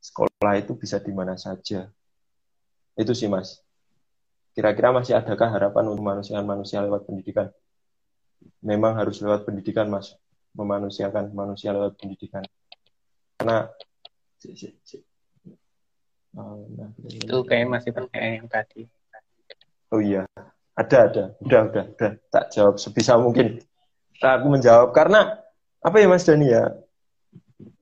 sekolah 0.00 0.56
itu 0.56 0.72
bisa 0.76 0.98
di 0.98 1.12
mana 1.12 1.36
saja. 1.36 1.88
Itu 2.96 3.12
sih 3.12 3.28
mas. 3.28 3.60
Kira-kira 4.56 4.90
masih 4.90 5.14
adakah 5.16 5.48
harapan 5.48 5.84
untuk 5.88 6.04
manusia 6.04 6.42
manusia 6.42 6.82
lewat 6.82 7.06
pendidikan? 7.06 7.48
Memang 8.64 8.96
harus 8.98 9.20
lewat 9.22 9.46
pendidikan 9.46 9.86
mas. 9.88 10.16
Memanusiakan 10.56 11.30
manusia 11.30 11.70
lewat 11.70 11.94
pendidikan. 11.96 12.42
Karena 13.38 13.70
Oh, 16.38 16.62
nah, 16.78 16.90
itu 17.10 17.36
kayak 17.42 17.66
masih 17.66 17.90
pertanyaan 17.90 18.44
yang 18.44 18.48
tadi. 18.48 18.86
Oh 19.90 19.98
iya, 19.98 20.22
ada 20.78 20.98
ada, 21.10 21.24
udah 21.42 21.60
udah 21.66 21.84
udah 21.98 22.10
tak 22.30 22.44
jawab 22.54 22.78
sebisa 22.78 23.18
mungkin. 23.18 23.58
Tak 24.22 24.38
aku 24.38 24.46
menjawab 24.54 24.94
karena 24.94 25.42
apa 25.82 25.96
ya 25.98 26.06
Mas 26.06 26.22
Dani 26.22 26.46
ya 26.54 26.70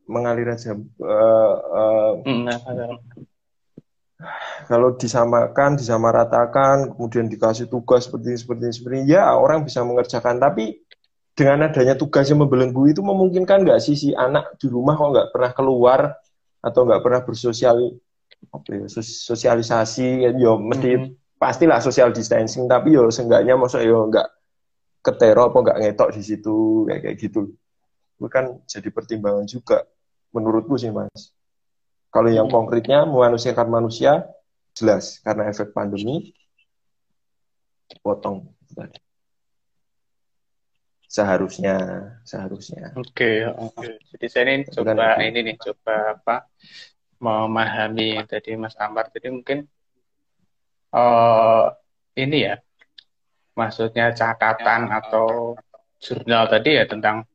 mengalir 0.09 0.49
aja. 0.49 0.73
Uh, 0.73 1.55
uh, 1.61 2.11
nah, 2.25 2.57
kalau 4.65 4.97
disamakan, 4.97 5.77
disamaratakan, 5.77 6.97
kemudian 6.97 7.29
dikasih 7.29 7.69
tugas 7.69 8.09
seperti 8.09 8.35
ini, 8.35 8.39
seperti 8.41 8.63
ini, 8.65 8.75
seperti 8.75 8.97
ini, 8.97 9.13
ya 9.13 9.37
orang 9.37 9.63
bisa 9.63 9.85
mengerjakan. 9.85 10.41
Tapi 10.41 10.81
dengan 11.39 11.71
adanya 11.71 11.95
tugas 11.95 12.27
yang 12.27 12.43
membelenggu 12.43 12.91
itu 12.91 12.99
memungkinkan 13.05 13.63
nggak 13.63 13.79
sih 13.79 13.95
si 13.95 14.09
anak 14.11 14.59
di 14.59 14.67
rumah 14.67 14.99
kok 14.99 15.13
nggak 15.15 15.29
pernah 15.31 15.53
keluar 15.55 16.01
atau 16.59 16.81
nggak 16.83 16.99
pernah 16.99 17.21
bersosial 17.23 17.95
apa 18.49 18.69
ya, 18.71 18.87
sosialisasi 19.03 20.25
ya 20.25 20.31
yo 20.35 20.57
mesti 20.57 20.91
mm 20.95 21.01
-hmm. 21.05 21.13
pastilah 21.37 21.79
social 21.83 22.11
distancing 22.15 22.65
tapi 22.71 22.95
yo 22.95 23.11
seenggaknya 23.11 23.59
maksud 23.59 23.83
yo 23.85 24.09
nggak 24.09 24.29
ketero 25.03 25.49
apa 25.49 25.59
nggak 25.63 25.79
ngetok 25.81 26.11
di 26.15 26.23
situ 26.23 26.85
kayak 26.89 27.01
kayak 27.05 27.17
gitu. 27.21 27.41
Itu 28.19 28.27
kan 28.29 28.59
jadi 28.67 28.89
pertimbangan 28.91 29.47
juga 29.47 29.87
menurutku 30.35 30.75
sih 30.77 30.91
mas. 30.91 31.33
Kalau 32.09 32.33
yang 32.33 32.49
konkretnya 32.49 33.05
memanusiakan 33.05 33.69
manusia 33.69 34.27
jelas 34.73 35.21
karena 35.23 35.49
efek 35.49 35.77
pandemi 35.77 36.33
dipotong. 37.89 38.49
Seharusnya 41.09 41.77
seharusnya. 42.29 42.93
Oke 43.01 43.17
okay, 43.17 43.37
okay. 43.49 43.97
jadi 44.13 44.27
saya 44.29 44.45
ini 44.53 44.69
coba 44.69 45.17
ini 45.25 45.41
nih 45.53 45.57
coba 45.57 45.95
apa 46.21 46.37
memahami 47.19 48.23
tadi 48.31 48.55
Mas 48.55 48.79
Amar 48.79 49.11
jadi 49.11 49.35
mungkin 49.35 49.67
uh, 50.95 51.75
ini 52.15 52.47
ya 52.47 52.63
maksudnya 53.59 54.15
catatan 54.15 54.87
atau 54.91 55.59
jurnal 55.99 56.47
tadi 56.47 56.79
ya 56.79 56.87
tentang 56.87 57.27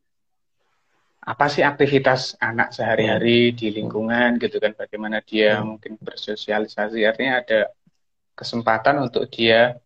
apa 1.24 1.48
sih 1.48 1.64
aktivitas 1.64 2.36
anak 2.40 2.74
sehari-hari 2.76 3.52
di 3.56 3.72
lingkungan 3.72 4.36
gitu 4.40 4.60
kan 4.60 4.74
bagaimana 4.76 5.22
dia 5.24 5.60
hmm. 5.60 5.68
mungkin 5.76 5.98
bersosialisasi 6.00 7.06
artinya 7.08 7.38
ada 7.40 7.68
kesempatan 8.36 9.00
untuk 9.08 9.30
dia 9.32 9.80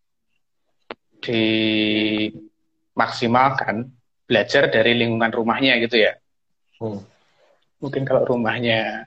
dimaksimalkan 1.21 3.93
belajar 4.25 4.65
dari 4.69 4.93
lingkungan 4.97 5.29
rumahnya 5.29 5.77
gitu 5.81 5.97
ya 6.01 6.17
hmm. 6.81 6.99
mungkin 7.85 8.05
kalau 8.05 8.25
rumahnya 8.25 9.05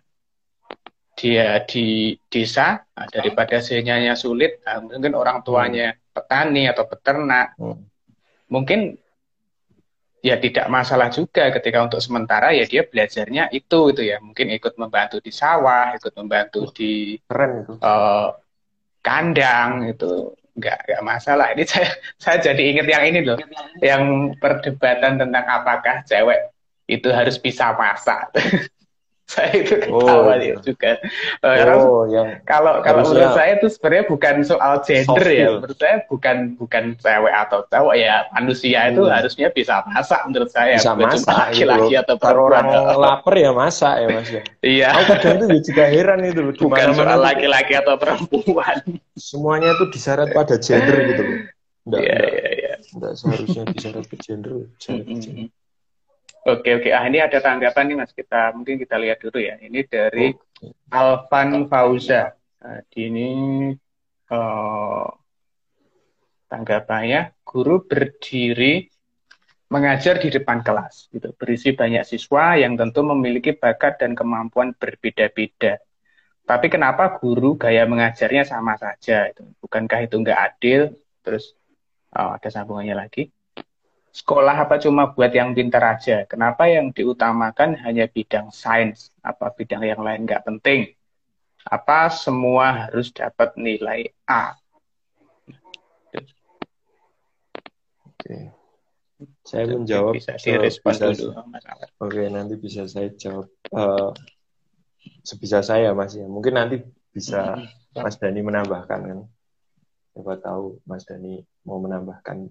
dia 1.21 1.61
di 1.69 2.17
desa 2.33 2.81
nah, 2.97 3.05
daripada 3.13 3.61
sinyalnya 3.61 4.17
sulit 4.17 4.65
nah, 4.65 4.81
mungkin 4.81 5.13
orang 5.13 5.45
tuanya 5.45 5.93
hmm. 5.93 6.17
petani 6.17 6.65
atau 6.65 6.89
peternak 6.89 7.61
hmm. 7.61 7.81
mungkin 8.49 8.97
ya 10.25 10.41
tidak 10.41 10.69
masalah 10.73 11.13
juga 11.13 11.53
ketika 11.53 11.85
untuk 11.85 12.01
sementara 12.01 12.57
ya 12.57 12.65
dia 12.65 12.89
belajarnya 12.89 13.53
itu 13.53 13.93
itu 13.93 14.03
ya 14.05 14.17
mungkin 14.21 14.49
ikut 14.53 14.81
membantu 14.81 15.21
di 15.21 15.33
sawah 15.33 15.93
ikut 15.97 16.13
membantu 16.17 16.73
di 16.73 17.17
keren 17.25 17.65
itu. 17.65 17.73
Uh, 17.81 18.33
kandang 19.01 19.93
itu 19.93 20.33
nggak 20.57 20.79
nggak 20.89 21.03
masalah 21.05 21.53
ini 21.53 21.65
saya 21.65 21.89
saya 22.23 22.37
jadi 22.41 22.63
ingat 22.77 22.87
yang 22.89 23.05
ini 23.13 23.21
loh 23.25 23.39
yang 23.81 24.33
perdebatan 24.41 25.21
tentang 25.21 25.45
apakah 25.45 26.05
cewek 26.05 26.53
itu 26.89 27.09
harus 27.13 27.37
bisa 27.41 27.73
masak 27.77 28.29
saya 29.31 29.53
itu 29.63 29.75
ketawa 29.79 30.35
oh, 30.35 30.59
juga. 30.67 30.93
Uh, 31.39 31.55
oh, 31.79 32.03
yang 32.11 32.43
kalau 32.43 32.83
kalau 32.83 33.07
menurut 33.07 33.39
saya 33.39 33.63
itu 33.63 33.71
sebenarnya 33.71 34.05
bukan 34.11 34.35
soal 34.43 34.75
gender 34.83 35.27
ya. 35.31 35.49
Menurut 35.55 35.79
saya 35.79 35.97
bukan 36.11 36.37
bukan 36.59 36.85
cewek 36.99 37.35
atau 37.47 37.63
cowok 37.71 37.95
ya. 37.95 38.27
Manusia 38.35 38.91
itu 38.91 39.07
hmm. 39.07 39.15
harusnya 39.15 39.49
bisa 39.55 39.87
masak 39.87 40.21
menurut 40.27 40.51
saya. 40.51 40.75
Bisa 40.75 40.99
masak. 40.99 41.31
Laki-laki 41.31 41.95
gitu 41.95 42.03
atau 42.03 42.17
Kalau 42.19 42.43
orang 42.51 42.67
lapar 42.99 43.35
ya 43.39 43.51
masak 43.55 43.95
ya 44.03 44.07
mas 44.11 44.29
ya. 44.29 44.43
Iya. 44.67 44.89
Aku 44.99 45.03
kadang 45.15 45.37
tuh 45.47 45.61
juga 45.63 45.85
heran 45.87 46.19
itu 46.27 46.41
loh. 46.43 46.55
Bukan 46.59 46.89
soal 46.99 47.19
laki-laki 47.23 47.73
atau 47.79 47.95
perempuan. 47.95 48.77
Semuanya 49.15 49.79
tuh 49.79 49.95
disyarat 49.95 50.35
pada 50.35 50.59
gender 50.59 50.97
gitu 51.15 51.23
loh. 51.23 51.39
Iya 52.03 52.19
iya 52.19 52.49
iya. 52.51 52.75
Enggak 52.91 53.15
seharusnya 53.15 53.63
disyarat 53.71 54.05
ke 54.11 54.17
gender. 54.19 54.67
Ke 54.75 55.07
gender. 55.07 55.55
Oke 56.41 56.73
oke, 56.73 56.89
ah 56.89 57.05
ini 57.05 57.21
ada 57.21 57.37
tanggapan 57.37 57.85
nih 57.93 57.97
mas 58.01 58.17
kita 58.17 58.57
mungkin 58.57 58.81
kita 58.81 58.97
lihat 58.97 59.21
dulu 59.21 59.45
ya. 59.45 59.61
Ini 59.61 59.85
dari 59.85 60.33
Alvan 60.89 61.69
Fauza. 61.69 62.33
Nah, 62.65 62.81
ini 62.97 63.29
uh, 64.33 65.09
tanggapannya 66.49 67.37
guru 67.45 67.85
berdiri 67.85 68.89
mengajar 69.69 70.17
di 70.19 70.33
depan 70.33 70.65
kelas, 70.65 71.13
gitu, 71.15 71.31
berisi 71.37 71.77
banyak 71.77 72.03
siswa 72.03 72.59
yang 72.59 72.75
tentu 72.75 73.07
memiliki 73.07 73.55
bakat 73.55 74.03
dan 74.03 74.17
kemampuan 74.17 74.75
berbeda-beda. 74.75 75.79
Tapi 76.43 76.67
kenapa 76.67 77.21
guru 77.21 77.55
gaya 77.55 77.87
mengajarnya 77.87 78.49
sama 78.49 78.75
saja? 78.81 79.29
Itu 79.31 79.47
bukankah 79.63 80.09
itu 80.09 80.17
nggak 80.19 80.41
adil? 80.41 80.99
Terus 81.23 81.55
oh, 82.17 82.35
ada 82.35 82.49
sambungannya 82.49 82.97
lagi 82.97 83.29
sekolah 84.11 84.67
apa 84.67 84.83
cuma 84.83 85.15
buat 85.15 85.31
yang 85.31 85.55
pintar 85.55 85.97
aja? 85.97 86.27
Kenapa 86.27 86.67
yang 86.67 86.91
diutamakan 86.91 87.79
hanya 87.87 88.11
bidang 88.11 88.51
sains? 88.51 89.15
Apa 89.23 89.55
bidang 89.55 89.87
yang 89.87 90.03
lain 90.03 90.27
nggak 90.27 90.43
penting? 90.47 90.95
Apa 91.63 92.11
semua 92.11 92.89
harus 92.89 93.15
dapat 93.15 93.55
nilai 93.55 94.11
A? 94.27 94.57
Oke. 98.09 98.37
Saya 99.45 99.65
menjawab. 99.69 100.17
Bisa 100.17 100.35
direspon 100.41 100.93
bisa, 100.97 101.07
dulu, 101.13 101.31
Oke, 102.01 102.23
nanti 102.33 102.55
bisa 102.57 102.89
saya 102.89 103.13
jawab. 103.13 103.47
Uh, 103.69 104.11
sebisa 105.21 105.61
saya, 105.61 105.93
Mas 105.93 106.17
ya. 106.17 106.25
Mungkin 106.25 106.57
nanti 106.57 106.81
bisa 107.13 107.61
Mas 107.93 108.17
Dani 108.17 108.41
menambahkan 108.41 109.01
kan. 109.05 109.21
Siapa 110.17 110.35
tahu 110.41 110.81
Mas 110.89 111.05
Dani 111.05 111.45
mau 111.69 111.79
menambahkan 111.79 112.49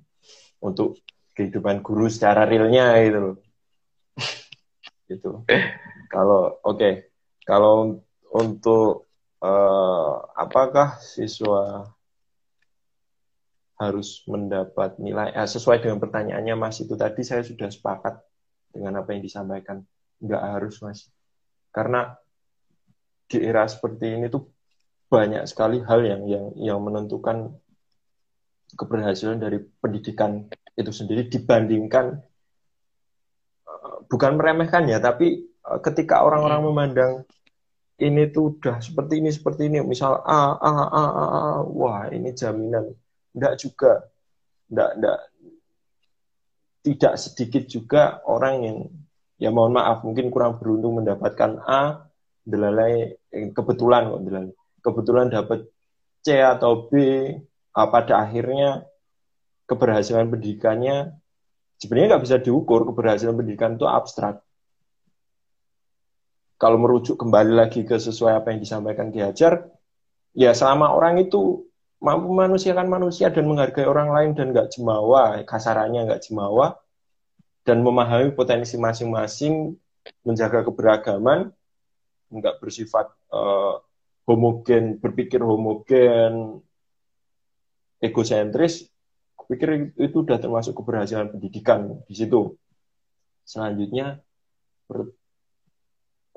untuk 0.62 1.02
kehidupan 1.40 1.80
guru 1.80 2.12
secara 2.12 2.44
realnya 2.44 3.00
gitu 3.00 3.20
loh. 3.24 3.36
gitu. 5.10 5.32
Kalau 6.12 6.60
oke, 6.60 6.76
okay. 6.76 6.94
kalau 7.48 8.04
untuk 8.36 9.08
uh, 9.40 10.20
apakah 10.36 11.00
siswa 11.00 11.88
harus 13.80 14.28
mendapat 14.28 15.00
nilai 15.00 15.32
eh, 15.32 15.48
sesuai 15.48 15.80
dengan 15.80 16.04
pertanyaannya 16.04 16.56
Mas 16.60 16.84
itu 16.84 17.00
tadi 17.00 17.24
saya 17.24 17.48
sudah 17.48 17.72
sepakat 17.72 18.20
dengan 18.76 19.00
apa 19.00 19.16
yang 19.16 19.24
disampaikan. 19.24 19.88
Enggak 20.20 20.44
harus 20.44 20.76
Mas. 20.84 21.08
Karena 21.72 22.12
di 23.30 23.40
era 23.40 23.64
seperti 23.72 24.20
ini 24.20 24.28
tuh 24.28 24.52
banyak 25.08 25.48
sekali 25.48 25.80
hal 25.80 26.04
yang 26.04 26.22
yang 26.28 26.46
yang 26.60 26.80
menentukan 26.84 27.56
keberhasilan 28.76 29.42
dari 29.42 29.64
pendidikan 29.82 30.46
itu 30.80 30.92
sendiri 30.96 31.28
dibandingkan 31.28 32.24
uh, 33.68 33.98
bukan 34.08 34.40
meremehkan 34.40 34.88
ya 34.88 35.04
tapi 35.04 35.44
uh, 35.68 35.84
ketika 35.84 36.24
orang-orang 36.24 36.64
hmm. 36.64 36.68
memandang 36.72 37.12
ini 38.00 38.32
tuh 38.32 38.56
udah 38.56 38.80
seperti 38.80 39.20
ini 39.20 39.30
seperti 39.30 39.68
ini 39.68 39.84
misal 39.84 40.24
A 40.24 40.56
A 40.56 40.72
A 40.72 41.04
A, 41.04 41.04
A 41.20 41.42
wah 41.68 42.08
ini 42.08 42.32
jaminan 42.32 42.96
enggak 43.36 43.60
juga 43.60 44.08
enggak 44.72 44.92
enggak 44.96 45.20
tidak 46.80 47.14
sedikit 47.20 47.64
juga 47.68 48.24
orang 48.24 48.56
yang 48.64 48.78
ya 49.36 49.52
mohon 49.52 49.76
maaf 49.76 50.08
mungkin 50.08 50.32
kurang 50.32 50.64
beruntung 50.64 51.04
mendapatkan 51.04 51.60
A 51.68 52.08
delalai 52.48 53.20
eh, 53.36 53.52
kebetulan 53.52 54.08
kok 54.08 54.22
delalai 54.24 54.52
kebetulan 54.80 55.28
dapat 55.28 55.68
C 56.24 56.40
atau 56.40 56.88
B 56.88 56.92
uh, 57.76 57.88
pada 57.92 58.24
akhirnya 58.24 58.88
keberhasilan 59.70 60.28
pendidikannya 60.34 61.14
sebenarnya 61.78 62.18
nggak 62.18 62.24
bisa 62.26 62.38
diukur 62.42 62.84
keberhasilan 62.90 63.38
pendidikan 63.38 63.78
itu 63.78 63.86
abstrak. 63.86 64.42
Kalau 66.60 66.76
merujuk 66.76 67.16
kembali 67.16 67.56
lagi 67.56 67.88
ke 67.88 67.96
sesuai 67.96 68.44
apa 68.44 68.52
yang 68.52 68.60
disampaikan 68.60 69.14
Ki 69.16 69.24
ya 70.36 70.52
selama 70.52 70.92
orang 70.92 71.24
itu 71.24 71.64
mampu 72.04 72.32
manusiakan 72.32 72.88
manusia 72.88 73.32
dan 73.32 73.48
menghargai 73.48 73.88
orang 73.88 74.12
lain 74.12 74.32
dan 74.36 74.52
nggak 74.52 74.76
jemawa, 74.76 75.40
kasarannya 75.48 76.08
nggak 76.08 76.24
jemawa, 76.28 76.80
dan 77.64 77.84
memahami 77.84 78.32
potensi 78.36 78.76
masing-masing, 78.76 79.76
menjaga 80.24 80.64
keberagaman, 80.68 81.52
nggak 82.32 82.56
bersifat 82.64 83.12
uh, 83.32 83.84
homogen, 84.28 85.00
berpikir 85.00 85.44
homogen, 85.44 86.64
egosentris, 88.00 88.88
pikir 89.50 89.98
itu 89.98 90.22
sudah 90.22 90.38
termasuk 90.38 90.78
keberhasilan 90.78 91.34
pendidikan 91.34 92.06
di 92.06 92.14
situ. 92.14 92.54
Selanjutnya, 93.42 94.22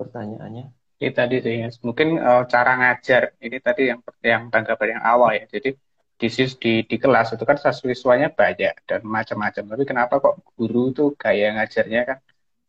pertanyaannya? 0.01 0.73
Ini 0.97 1.11
tadi 1.13 1.37
sih, 1.45 1.61
mungkin 1.85 2.17
uh, 2.17 2.43
cara 2.49 2.73
ngajar. 2.79 3.37
Ini 3.37 3.57
tadi 3.61 3.93
yang 3.93 3.99
yang 4.25 4.49
tanggapan 4.49 4.97
yang 4.97 5.03
awal 5.05 5.29
ya. 5.37 5.45
Jadi 5.45 5.77
di 6.17 6.27
di, 6.57 6.73
di 6.87 6.97
kelas 6.97 7.35
itu 7.35 7.43
kan 7.43 7.57
siswanya 7.59 8.33
banyak 8.33 8.73
dan 8.89 9.01
macam-macam. 9.05 9.63
Tapi 9.77 9.83
kenapa 9.83 10.13
kok 10.17 10.41
guru 10.57 10.89
itu 10.89 11.13
gaya 11.19 11.53
ngajarnya 11.59 12.01
kan 12.09 12.17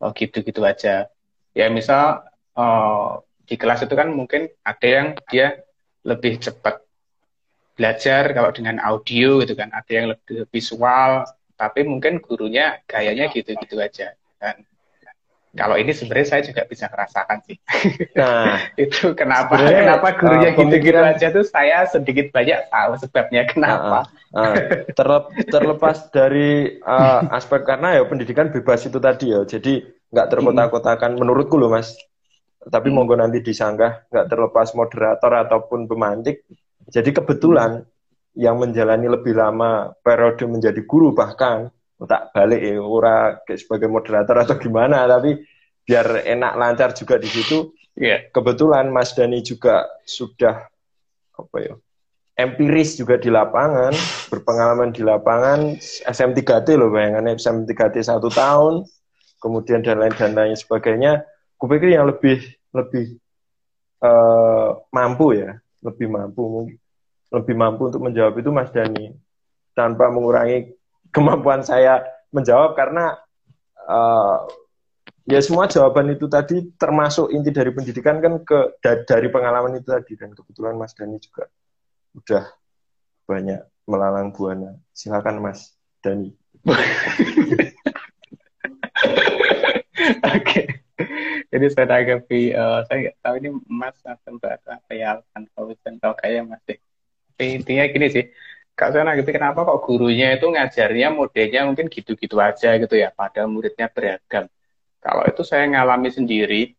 oh, 0.02 0.10
gitu-gitu 0.12 0.60
aja. 0.66 1.08
Ya 1.54 1.66
misal 1.70 2.26
uh, 2.58 3.22
di 3.46 3.54
kelas 3.54 3.86
itu 3.86 3.94
kan 3.94 4.10
mungkin 4.10 4.50
ada 4.66 4.88
yang 4.88 5.08
dia 5.30 5.62
lebih 6.04 6.42
cepat 6.42 6.84
belajar 7.74 8.30
kalau 8.32 8.50
dengan 8.54 8.78
audio 8.82 9.42
gitu 9.42 9.54
kan. 9.58 9.70
Ada 9.74 9.90
yang 9.92 10.06
lebih 10.14 10.46
visual, 10.50 11.26
tapi 11.54 11.86
mungkin 11.86 12.18
gurunya 12.22 12.78
gayanya 12.86 13.30
gitu-gitu 13.30 13.78
aja. 13.78 14.14
Dan 14.38 14.66
kalau 15.54 15.78
ini 15.78 15.94
sebenarnya 15.94 16.28
saya 16.28 16.42
juga 16.42 16.66
bisa 16.66 16.90
merasakan 16.90 17.38
sih. 17.46 17.56
Nah, 18.18 18.70
itu 18.78 19.14
kenapa 19.14 19.58
kenapa 19.58 20.14
gurunya 20.18 20.54
uh, 20.54 20.58
gitu-gitu 20.58 20.98
aja 20.98 21.26
tuh 21.30 21.46
saya 21.46 21.86
sedikit 21.86 22.30
banyak 22.34 22.70
tahu 22.70 22.92
sebabnya 22.98 23.42
kenapa. 23.46 24.10
Uh, 24.34 24.38
uh, 24.38 24.54
terlep, 24.94 25.24
terlepas 25.46 26.10
dari 26.10 26.78
uh, 26.82 27.26
aspek 27.34 27.62
karena 27.62 27.98
ya 27.98 28.02
pendidikan 28.06 28.50
bebas 28.50 28.86
itu 28.86 28.98
tadi 28.98 29.30
ya. 29.30 29.46
Jadi 29.46 29.82
nggak 30.10 30.30
terkotak-kotakan 30.30 31.18
menurutku 31.18 31.58
loh 31.58 31.70
Mas. 31.70 31.94
Tapi 32.64 32.90
hmm. 32.90 32.96
monggo 32.96 33.14
nanti 33.14 33.38
disanggah 33.42 34.10
nggak 34.10 34.26
terlepas 34.26 34.74
moderator 34.74 35.32
ataupun 35.46 35.86
pemantik. 35.86 36.42
Jadi 36.90 37.10
kebetulan 37.14 37.84
yang 38.34 38.58
menjalani 38.58 39.06
lebih 39.06 39.34
lama 39.38 39.94
periode 40.02 40.42
menjadi 40.50 40.82
guru 40.84 41.14
bahkan 41.14 41.70
tak 42.04 42.34
balik 42.34 42.60
ya 42.60 42.82
ora 42.82 43.38
sebagai 43.54 43.88
moderator 43.88 44.36
atau 44.42 44.58
gimana 44.58 45.06
tapi 45.06 45.40
biar 45.86 46.26
enak 46.26 46.52
lancar 46.58 46.90
juga 46.92 47.16
di 47.16 47.30
situ 47.30 47.72
yeah. 47.96 48.26
kebetulan 48.34 48.90
Mas 48.90 49.14
Dani 49.14 49.40
juga 49.40 49.86
sudah 50.04 50.66
apa 51.38 51.56
ya 51.62 51.74
empiris 52.34 52.98
juga 52.98 53.16
di 53.16 53.30
lapangan 53.30 53.94
berpengalaman 54.28 54.90
di 54.90 55.06
lapangan 55.06 55.78
SM3T 56.04 56.74
loh 56.74 56.90
bayangannya 56.90 57.38
SM3T 57.38 58.02
satu 58.02 58.28
tahun 58.28 58.82
kemudian 59.38 59.86
dan 59.86 60.02
lain 60.02 60.14
dan 60.18 60.34
lain 60.34 60.58
sebagainya 60.58 61.22
kupikir 61.56 61.94
yang 61.94 62.10
lebih 62.10 62.42
lebih 62.74 63.16
uh, 64.02 64.74
mampu 64.90 65.38
ya 65.38 65.62
lebih 65.84 66.08
mampu 66.08 66.72
lebih 67.30 67.54
mampu 67.54 67.92
untuk 67.92 68.02
menjawab 68.02 68.34
itu 68.40 68.50
Mas 68.50 68.72
Dani 68.72 69.12
tanpa 69.76 70.08
mengurangi 70.08 70.72
kemampuan 71.12 71.62
saya 71.62 72.02
menjawab 72.34 72.74
karena 72.74 73.14
uh, 73.86 74.48
ya 75.28 75.40
semua 75.40 75.68
jawaban 75.68 76.12
itu 76.14 76.28
tadi 76.28 76.72
termasuk 76.76 77.32
inti 77.32 77.50
dari 77.50 77.70
pendidikan 77.72 78.20
kan 78.20 78.40
ke 78.44 78.80
dari 78.82 79.28
pengalaman 79.32 79.76
itu 79.80 79.88
tadi 79.88 80.16
dan 80.16 80.32
kebetulan 80.32 80.76
Mas 80.76 80.96
Dani 80.96 81.16
juga 81.20 81.46
udah 82.14 82.44
banyak 83.24 83.60
melalang 83.88 84.32
buana. 84.32 84.76
Silakan 84.92 85.40
Mas 85.40 85.74
Dani. 86.00 86.32
Oke. 90.34 90.83
Jadi 91.54 91.70
saya 91.70 91.86
tanggapi, 91.86 92.50
uh, 92.50 92.82
saya 92.90 92.96
nggak 92.98 93.16
tahu 93.22 93.34
ini 93.38 93.48
Mas 93.70 93.94
akan 94.02 94.42
bahas 94.42 94.58
apa 94.66 94.90
ya, 94.90 95.22
tahu 96.02 96.14
kayak 96.18 96.50
Mas 96.50 96.58
deh. 96.66 96.82
Tapi 97.30 97.44
intinya 97.62 97.86
gini 97.86 98.06
sih, 98.10 98.24
Kak 98.74 98.90
saya 98.90 99.06
nanggapi 99.06 99.30
kenapa 99.30 99.62
kok 99.62 99.86
gurunya 99.86 100.34
itu 100.34 100.50
ngajarnya 100.50 101.14
modelnya 101.14 101.62
mungkin 101.62 101.86
gitu-gitu 101.86 102.42
aja 102.42 102.74
gitu 102.74 102.98
ya, 102.98 103.14
pada 103.14 103.46
muridnya 103.46 103.86
beragam. 103.86 104.50
Kalau 104.98 105.22
itu 105.30 105.46
saya 105.46 105.70
ngalami 105.70 106.10
sendiri, 106.10 106.74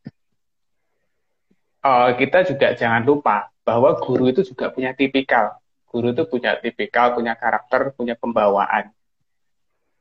uh, 1.80 2.12
kita 2.20 2.44
juga 2.44 2.76
jangan 2.76 3.08
lupa 3.08 3.48
bahwa 3.64 3.96
guru 3.96 4.28
itu 4.28 4.44
juga 4.44 4.76
punya 4.76 4.92
tipikal. 4.92 5.56
Guru 5.88 6.12
itu 6.12 6.28
punya 6.28 6.60
tipikal, 6.60 7.16
punya 7.16 7.32
karakter, 7.40 7.96
punya 7.96 8.20
pembawaan. 8.20 8.92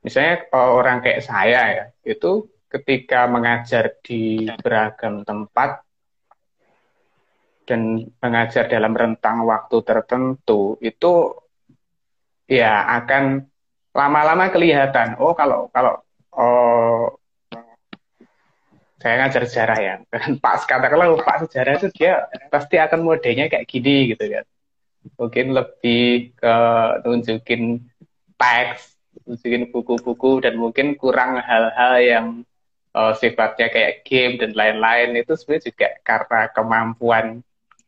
Misalnya 0.03 0.51
uh, 0.51 0.75
orang 0.75 0.99
kayak 0.99 1.23
saya 1.23 1.61
ya, 1.71 1.85
itu 2.03 2.51
ketika 2.75 3.27
mengajar 3.31 3.95
di 4.03 4.43
beragam 4.59 5.23
tempat 5.23 5.85
dan 7.65 8.05
mengajar 8.21 8.69
dalam 8.69 8.93
rentang 8.93 9.47
waktu 9.47 9.81
tertentu 9.81 10.77
itu 10.83 11.33
ya 12.45 12.85
akan 13.01 13.41
lama-lama 13.95 14.51
kelihatan. 14.53 15.17
Oh 15.17 15.33
kalau 15.33 15.71
kalau 15.73 16.03
oh, 16.35 17.15
saya 19.01 19.21
ngajar 19.25 19.43
sejarah 19.47 19.79
ya, 19.81 19.95
dan 20.13 20.37
Pak 20.37 20.67
katakanlah 20.69 21.15
Pak 21.21 21.47
sejarah 21.49 21.79
itu 21.79 21.87
dia 21.95 22.25
pasti 22.51 22.75
akan 22.77 23.01
modenya 23.01 23.49
kayak 23.49 23.65
gini 23.65 24.13
gitu 24.13 24.25
kan. 24.29 24.45
Mungkin 25.21 25.53
lebih 25.53 26.33
ke 26.33 26.55
nunjukin 27.05 27.85
teks, 28.35 28.97
nunjukin 29.25 29.69
buku-buku 29.69 30.41
dan 30.41 30.57
mungkin 30.57 30.97
kurang 30.97 31.37
hal-hal 31.37 31.93
yang 32.01 32.27
uh, 32.95 33.13
sifatnya 33.13 33.67
kayak 33.67 34.07
game 34.07 34.39
dan 34.39 34.55
lain-lain 34.55 35.19
itu 35.19 35.35
sebenarnya 35.35 35.63
juga 35.67 35.87
karena 36.07 36.41
kemampuan 36.55 37.25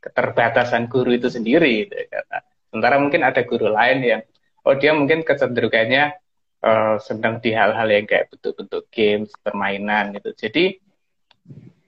keterbatasan 0.03 0.91
guru 0.91 1.15
itu 1.15 1.31
sendiri 1.31 1.87
gitu. 1.87 1.95
Kan. 2.11 2.43
Sementara 2.69 2.95
mungkin 2.99 3.23
ada 3.23 3.41
guru 3.47 3.71
lain 3.71 4.03
yang 4.03 4.21
oh 4.67 4.75
dia 4.75 4.91
mungkin 4.91 5.23
kecenderungannya 5.23 6.19
uh, 6.61 6.99
sedang 6.99 7.39
di 7.39 7.55
hal-hal 7.55 7.87
yang 7.87 8.03
kayak 8.03 8.27
bentuk-bentuk 8.35 8.83
games, 8.91 9.31
permainan 9.41 10.11
gitu. 10.19 10.35
Jadi 10.35 10.65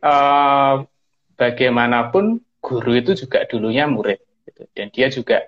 uh, 0.02 0.88
bagaimanapun 1.36 2.40
guru 2.60 2.92
itu 3.00 3.16
juga 3.16 3.48
dulunya 3.48 3.88
murid 3.88 4.20
gitu. 4.48 4.64
dan 4.76 4.88
dia 4.92 5.08
juga 5.08 5.48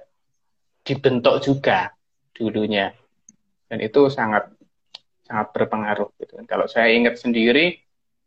dibentuk 0.88 1.44
juga 1.44 1.92
dulunya 2.32 2.96
dan 3.68 3.78
itu 3.84 4.08
sangat 4.08 4.50
sangat 5.32 5.48
berpengaruh 5.56 6.12
gitu. 6.20 6.36
Kalau 6.44 6.68
saya 6.68 6.92
ingat 6.92 7.16
sendiri 7.16 7.80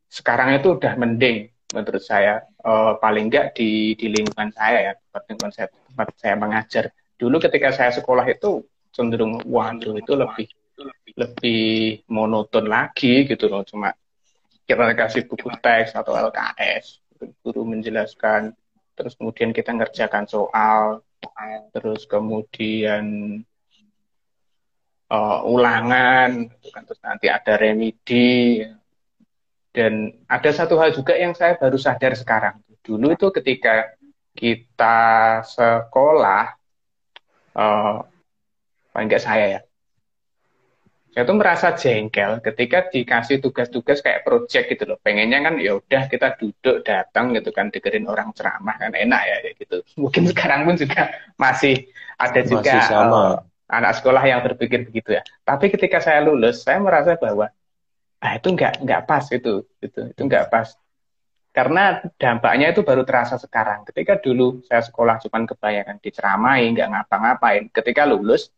sekarang 0.09 0.57
itu 0.57 0.81
udah 0.81 0.97
mending 0.97 1.53
menurut 1.77 2.01
saya. 2.01 2.49
Uh, 2.65 2.97
paling 2.97 3.29
enggak 3.29 3.53
di 3.53 3.93
di 3.93 4.09
lingkungan 4.09 4.49
saya 4.57 4.79
ya 4.89 4.93
tempat 4.97 5.23
lingkungan 5.29 5.53
saya 5.53 5.69
tempat 5.69 6.09
saya 6.17 6.35
mengajar. 6.41 6.85
Dulu 7.21 7.37
ketika 7.45 7.77
saya 7.77 7.93
sekolah 7.93 8.25
itu 8.33 8.65
cenderung 8.89 9.45
waduh 9.45 10.01
itu 10.01 10.17
lebih 10.17 10.49
lebih 11.13 12.01
monoton 12.09 12.65
lagi 12.65 13.29
gitu 13.29 13.53
loh. 13.53 13.61
Cuma 13.69 13.93
kita 14.65 14.97
kasih 14.97 15.29
buku 15.29 15.53
teks 15.61 15.93
atau 15.93 16.17
LKS 16.17 17.05
guru 17.45 17.69
menjelaskan 17.69 18.57
terus 18.95 19.17
kemudian 19.19 19.51
kita 19.53 19.75
ngerjakan 19.75 20.25
soal 20.29 21.05
terus 21.73 22.05
kemudian 22.09 23.05
uh, 25.15 25.39
ulangan 25.47 26.51
gitu 26.51 26.69
kan. 26.75 26.83
terus 26.83 27.01
nanti 27.07 27.27
ada 27.31 27.55
remedi 27.55 28.67
dan 29.71 30.11
ada 30.27 30.51
satu 30.51 30.79
hal 30.79 30.91
juga 30.95 31.15
yang 31.15 31.35
saya 31.35 31.55
baru 31.55 31.79
sadar 31.79 32.19
sekarang 32.19 32.59
dulu 32.83 33.15
itu 33.15 33.27
ketika 33.31 33.95
kita 34.35 34.99
sekolah 35.47 36.59
uh, 37.55 38.03
paling 38.91 39.07
nggak 39.07 39.23
saya 39.23 39.47
ya 39.59 39.61
saya 41.15 41.31
tuh 41.31 41.39
merasa 41.39 41.71
jengkel 41.79 42.43
ketika 42.43 42.91
dikasih 42.91 43.39
tugas-tugas 43.39 44.03
kayak 44.03 44.27
project 44.27 44.67
gitu 44.67 44.83
loh. 44.83 44.99
Pengennya 44.99 45.47
kan 45.47 45.55
ya 45.63 45.79
udah 45.79 46.11
kita 46.11 46.35
duduk 46.35 46.83
datang 46.83 47.31
gitu 47.39 47.55
kan 47.55 47.71
dengerin 47.71 48.11
orang 48.11 48.35
ceramah 48.35 48.75
kan 48.75 48.91
enak 48.91 49.23
ya 49.23 49.37
gitu. 49.55 49.79
Mungkin 49.95 50.27
sekarang 50.35 50.67
pun 50.67 50.75
juga 50.75 51.15
masih 51.39 51.87
ada 52.19 52.43
juga 52.43 52.67
Masih 52.67 52.91
sama. 52.91 53.15
uh, 53.15 53.35
anak 53.81 53.99
sekolah 53.99 54.23
yang 54.23 54.41
berpikir 54.45 54.87
begitu 54.87 55.17
ya. 55.19 55.23
Tapi 55.43 55.71
ketika 55.73 55.99
saya 55.99 56.23
lulus, 56.23 56.63
saya 56.63 56.79
merasa 56.79 57.19
bahwa 57.19 57.51
ah 58.25 58.33
itu 58.39 58.49
nggak 58.55 58.81
nggak 58.87 59.03
pas 59.05 59.25
itu 59.29 59.69
itu 59.85 60.01
itu 60.09 60.23
nggak 60.25 60.49
pas 60.49 60.73
karena 61.55 62.03
dampaknya 62.19 62.75
itu 62.75 62.83
baru 62.83 63.07
terasa 63.07 63.39
sekarang. 63.39 63.87
Ketika 63.87 64.19
dulu 64.19 64.67
saya 64.67 64.83
sekolah 64.83 65.23
cuman 65.23 65.47
kebayangan 65.47 66.03
diceramai, 66.03 66.67
nggak 66.75 66.89
ngapa-ngapain. 66.91 67.71
Ketika 67.71 68.03
lulus, 68.11 68.51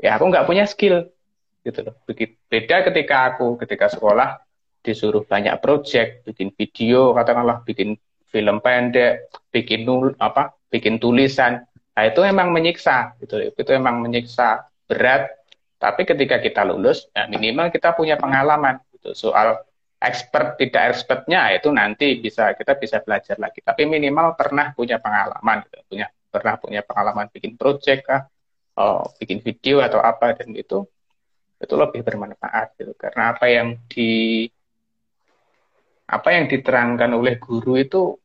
ya 0.00 0.16
aku 0.16 0.32
nggak 0.32 0.48
punya 0.48 0.64
skill 0.64 1.12
gitu 1.60 1.84
loh. 1.84 1.94
Begitu 2.08 2.32
beda 2.48 2.88
ketika 2.88 3.36
aku 3.36 3.60
ketika 3.60 3.92
sekolah 3.92 4.40
disuruh 4.80 5.28
banyak 5.28 5.60
project, 5.60 6.24
bikin 6.24 6.56
video, 6.56 7.12
katakanlah 7.12 7.60
bikin 7.68 8.00
film 8.32 8.64
pendek, 8.64 9.28
bikin 9.52 9.84
nul 9.84 10.16
apa, 10.16 10.56
bikin 10.72 10.96
tulisan. 10.96 11.68
Nah, 11.92 12.04
itu 12.08 12.20
memang 12.24 12.48
menyiksa 12.52 13.16
gitu. 13.20 13.52
Itu 13.52 13.70
memang 13.76 14.00
menyiksa 14.00 14.64
berat. 14.88 15.28
Tapi 15.76 16.06
ketika 16.06 16.38
kita 16.38 16.62
lulus, 16.62 17.10
ya 17.10 17.26
minimal 17.26 17.68
kita 17.74 17.92
punya 17.92 18.16
pengalaman 18.16 18.80
gitu. 18.94 19.12
Soal 19.12 19.60
expert 20.02 20.58
tidak 20.58 20.94
expertnya 20.94 21.50
itu 21.54 21.68
nanti 21.70 22.18
bisa 22.18 22.54
kita 22.54 22.78
bisa 22.78 23.02
belajar 23.02 23.36
lagi. 23.38 23.60
Tapi 23.60 23.84
minimal 23.86 24.38
pernah 24.38 24.70
punya 24.72 25.02
pengalaman, 25.02 25.66
gitu. 25.68 25.78
punya 25.90 26.06
pernah 26.32 26.54
punya 26.56 26.80
pengalaman 26.86 27.26
bikin 27.28 27.58
project 27.60 28.00
kah, 28.08 28.22
oh, 28.78 29.04
bikin 29.20 29.42
video 29.44 29.84
atau 29.84 30.00
apa 30.00 30.32
dan 30.38 30.54
itu 30.56 30.86
itu 31.62 31.74
lebih 31.78 32.02
bermanfaat 32.02 32.74
gitu 32.74 32.92
karena 32.98 33.38
apa 33.38 33.46
yang 33.46 33.78
di 33.86 34.50
apa 36.10 36.28
yang 36.34 36.50
diterangkan 36.50 37.10
oleh 37.14 37.38
guru 37.38 37.78
itu 37.78 38.18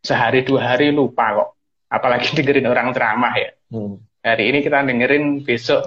sehari 0.00 0.46
dua 0.46 0.72
hari 0.72 0.94
lupa 0.94 1.34
kok 1.34 1.50
apalagi 1.90 2.32
dengerin 2.38 2.70
orang 2.70 2.94
ceramah 2.94 3.34
ya. 3.36 3.50
Hmm. 3.70 3.98
hari 4.20 4.52
ini 4.52 4.60
kita 4.60 4.84
dengerin 4.84 5.40
besok 5.40 5.80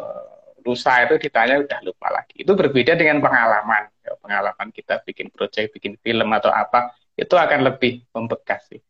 lusa 0.65 1.05
itu 1.05 1.21
ditanya 1.21 1.61
udah 1.61 1.79
lupa 1.85 2.07
lagi. 2.09 2.41
Itu 2.41 2.55
berbeda 2.55 2.97
dengan 2.97 3.21
pengalaman. 3.21 3.91
Ya, 4.01 4.15
pengalaman 4.19 4.67
kita 4.73 5.03
bikin 5.05 5.29
project 5.29 5.69
bikin 5.75 5.99
film 6.01 6.29
atau 6.33 6.49
apa 6.49 6.95
itu 7.13 7.35
akan 7.35 7.59
lebih 7.61 8.01
membekas 8.09 8.73
sih. 8.73 8.81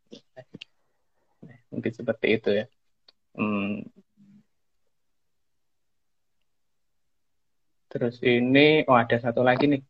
Mungkin 1.74 1.92
seperti 1.92 2.28
itu 2.40 2.50
ya. 2.54 2.66
Hmm, 3.34 3.84
Terus 7.94 8.18
ini, 8.26 8.82
oh 8.90 8.98
ada 8.98 9.18
satu 9.22 9.46
lagi 9.46 9.70
nih. 9.70 9.82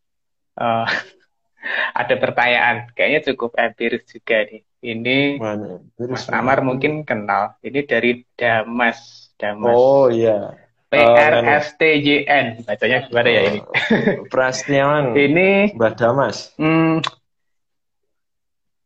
Uh, 0.59 0.83
ada 2.03 2.15
pertanyaan, 2.19 2.91
kayaknya 2.91 3.31
cukup 3.31 3.55
empiris 3.55 4.03
juga 4.11 4.43
nih. 4.43 4.59
Ini 4.83 5.39
Mana? 5.39 5.79
Mas 6.11 6.27
Amar 6.27 6.59
mungkin 6.59 7.07
kenal. 7.07 7.55
Ini 7.63 7.87
dari 7.87 8.27
Damas, 8.35 9.31
Damas. 9.39 9.71
Oh 9.79 10.11
iya. 10.11 10.59
P 10.91 10.99
R 10.99 11.33
S 11.63 11.79
T 11.79 11.81
Y 12.03 12.27
N. 12.27 12.67
Bacanya 12.67 13.07
gimana 13.07 13.29
ya 13.31 13.41
ini? 13.47 13.59
Oh, 13.63 14.27
Prastiawan. 14.27 15.15
ini 15.15 15.71
Mbak 15.73 15.93
Damas. 15.95 16.51
hmm, 16.59 16.99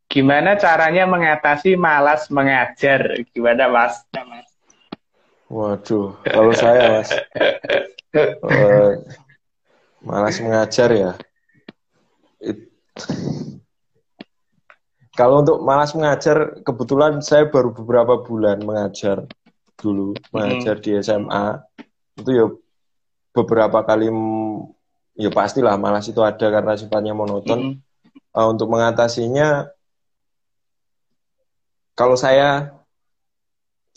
gimana 0.08 0.56
caranya 0.56 1.04
mengatasi 1.10 1.74
malas 1.76 2.30
mengajar? 2.30 3.18
Gimana 3.34 3.68
Mas? 3.68 4.06
Damas? 4.14 4.48
Waduh, 5.48 6.12
kalau 6.28 6.52
saya 6.52 6.92
mas 6.92 7.10
eh, 8.14 8.92
malas 10.04 10.44
mengajar 10.44 10.90
ya. 10.92 11.12
It- 12.44 12.68
kalau 15.18 15.42
untuk 15.42 15.58
malas 15.66 15.98
mengajar, 15.98 16.62
kebetulan 16.62 17.18
saya 17.26 17.50
baru 17.50 17.74
beberapa 17.74 18.22
bulan 18.22 18.62
mengajar 18.62 19.26
dulu, 19.74 20.14
mengajar 20.30 20.78
di 20.78 20.94
SMA. 21.02 21.58
Itu 22.14 22.30
ya 22.30 22.46
beberapa 23.34 23.82
kali, 23.82 24.14
ya 25.18 25.34
pastilah 25.34 25.74
malas 25.82 26.06
itu 26.06 26.22
ada 26.22 26.46
karena 26.46 26.78
sifatnya 26.78 27.18
monoton. 27.18 27.74
Mm, 27.74 27.88
Eh, 28.38 28.48
untuk 28.48 28.70
mengatasinya, 28.70 29.66
kalau 31.98 32.14
saya 32.14 32.70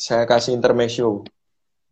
saya 0.01 0.25
kasih 0.25 0.57
intermezzo 0.57 1.29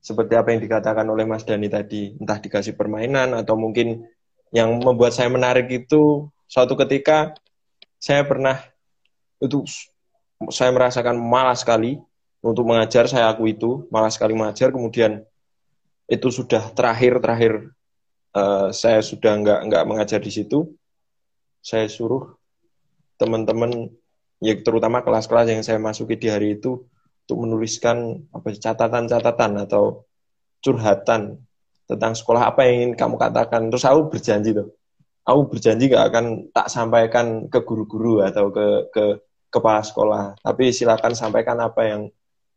seperti 0.01 0.33
apa 0.33 0.57
yang 0.57 0.65
dikatakan 0.65 1.05
oleh 1.05 1.29
Mas 1.29 1.45
Dani 1.45 1.69
tadi, 1.69 2.17
entah 2.17 2.41
dikasih 2.41 2.73
permainan 2.73 3.37
atau 3.37 3.53
mungkin 3.61 4.09
yang 4.49 4.81
membuat 4.81 5.13
saya 5.13 5.29
menarik 5.29 5.69
itu 5.69 6.33
suatu 6.49 6.73
ketika 6.73 7.37
saya 8.01 8.25
pernah 8.25 8.65
itu 9.39 9.65
saya 10.51 10.71
merasakan 10.71 11.19
malas 11.19 11.67
sekali 11.67 11.99
untuk 12.39 12.67
mengajar, 12.67 13.11
saya 13.11 13.31
aku 13.31 13.51
itu 13.51 13.87
malas 13.91 14.15
sekali 14.15 14.35
mengajar, 14.35 14.71
kemudian 14.71 15.27
itu 16.07 16.29
sudah 16.31 16.71
terakhir 16.73 17.19
terakhir 17.19 17.53
eh, 18.35 18.69
saya 18.71 19.03
sudah 19.03 19.33
nggak 19.43 19.61
nggak 19.67 19.85
mengajar 19.87 20.21
di 20.23 20.31
situ, 20.31 20.71
saya 21.59 21.91
suruh 21.91 22.39
teman-teman 23.19 23.91
ya 24.39 24.55
terutama 24.63 25.03
kelas-kelas 25.03 25.51
yang 25.51 25.63
saya 25.67 25.83
masuki 25.83 26.15
di 26.15 26.31
hari 26.31 26.55
itu 26.55 26.87
untuk 27.27 27.37
menuliskan 27.45 28.25
apa 28.31 28.55
catatan-catatan 28.55 29.67
atau 29.67 30.09
curhatan 30.65 31.37
tentang 31.85 32.13
sekolah. 32.17 32.49
Apa 32.55 32.65
yang 32.65 32.75
ingin 32.81 32.93
kamu 32.97 33.21
katakan. 33.21 33.69
Terus 33.69 33.85
aku 33.85 34.17
berjanji 34.17 34.57
tuh, 34.57 34.73
aku 35.29 35.41
berjanji 35.53 35.93
gak 35.93 36.05
akan 36.09 36.25
tak 36.57 36.73
sampaikan 36.73 37.53
ke 37.53 37.59
guru-guru 37.61 38.25
atau 38.25 38.49
ke 38.49 38.67
ke 38.95 39.05
kepala 39.49 39.81
sekolah, 39.81 40.37
tapi 40.41 40.71
silakan 40.71 41.13
sampaikan 41.17 41.59
apa 41.61 41.83
yang 41.85 42.03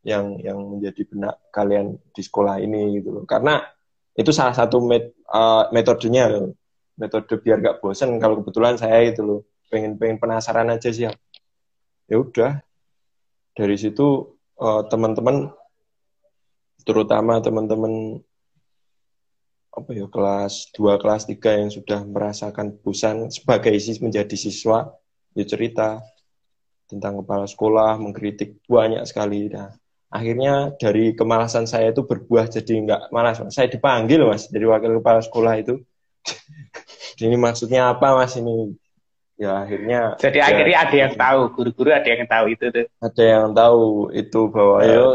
yang 0.02 0.36
yang 0.42 0.58
menjadi 0.58 1.02
benak 1.06 1.34
kalian 1.54 1.96
di 2.10 2.22
sekolah 2.22 2.58
ini 2.60 3.00
gitu 3.00 3.14
loh. 3.14 3.24
Karena 3.24 3.62
itu 4.12 4.34
salah 4.34 4.52
satu 4.52 4.82
met, 4.82 5.14
uh, 5.30 5.70
metodenya 5.72 6.28
loh. 6.28 6.52
metode 6.92 7.24
biar 7.40 7.58
gak 7.64 7.80
bosen. 7.80 8.20
Kalau 8.20 8.44
kebetulan 8.44 8.76
saya 8.76 9.00
itu 9.08 9.24
loh 9.24 9.40
pengen 9.72 9.96
pengen 9.96 10.20
penasaran 10.20 10.68
aja 10.68 10.92
sih. 10.92 11.08
Ya 12.06 12.16
udah. 12.20 12.60
Dari 13.56 13.76
situ 13.80 14.36
uh, 14.60 14.82
teman-teman 14.92 15.48
terutama 16.84 17.40
teman-teman 17.40 18.20
apa 19.72 19.90
ya 19.96 20.04
kelas 20.04 20.68
2 20.76 21.00
kelas 21.00 21.22
3 21.32 21.60
yang 21.64 21.70
sudah 21.72 22.00
merasakan 22.04 22.76
bosan 22.84 23.32
sebagai 23.32 23.72
sis 23.80 24.04
menjadi 24.04 24.36
siswa 24.36 24.92
ya 25.32 25.44
cerita 25.48 26.04
tentang 26.92 27.24
kepala 27.24 27.48
sekolah 27.48 27.96
mengkritik 27.96 28.60
banyak 28.68 29.02
sekali. 29.08 29.48
Nah 29.48 29.72
akhirnya 30.12 30.76
dari 30.76 31.16
kemalasan 31.16 31.64
saya 31.64 31.88
itu 31.88 32.04
berbuah 32.04 32.44
jadi 32.52 32.72
nggak 32.84 33.02
malas 33.08 33.40
Mas. 33.40 33.56
saya 33.56 33.72
dipanggil 33.72 34.20
mas 34.28 34.44
dari 34.52 34.68
wakil 34.68 35.00
kepala 35.00 35.24
sekolah 35.24 35.56
itu. 35.56 35.80
Ini 37.24 37.36
maksudnya 37.40 37.90
apa 37.96 38.12
mas 38.14 38.36
ini? 38.36 38.76
Ya 39.40 39.64
akhirnya 39.64 40.14
Jadi 40.20 40.38
ya, 40.38 40.44
akhirnya 40.46 40.78
ada 40.84 40.96
yang 40.96 41.12
tahu, 41.16 41.40
guru-guru 41.56 41.90
ada 41.90 42.04
yang 42.06 42.28
tahu 42.28 42.46
itu 42.52 42.64
tuh. 42.68 42.86
ada 43.00 43.22
yang 43.24 43.46
tahu 43.50 43.82
itu 44.14 44.40
bahwa 44.52 44.76
Ya. 44.84 44.92
yo, 44.94 45.06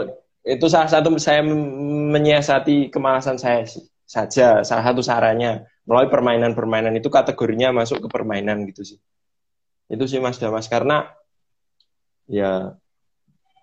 itu 0.43 0.65
salah 0.67 0.89
satu 0.89 1.13
saya 1.21 1.45
men- 1.45 2.11
menyiasati 2.11 2.89
kemalasan 2.91 3.37
saya 3.37 3.63
sih- 3.69 3.85
saja. 4.03 4.63
Salah 4.67 4.83
satu 4.83 4.99
sarannya 5.03 5.63
melalui 5.87 6.09
permainan-permainan 6.11 6.95
itu 6.97 7.07
kategorinya 7.07 7.71
masuk 7.71 8.03
ke 8.03 8.07
permainan 8.11 8.63
gitu 8.67 8.83
sih. 8.83 8.99
Itu 9.87 10.03
sih 10.07 10.19
Mas 10.19 10.39
Damas. 10.39 10.67
Karena 10.67 11.07
ya 12.27 12.75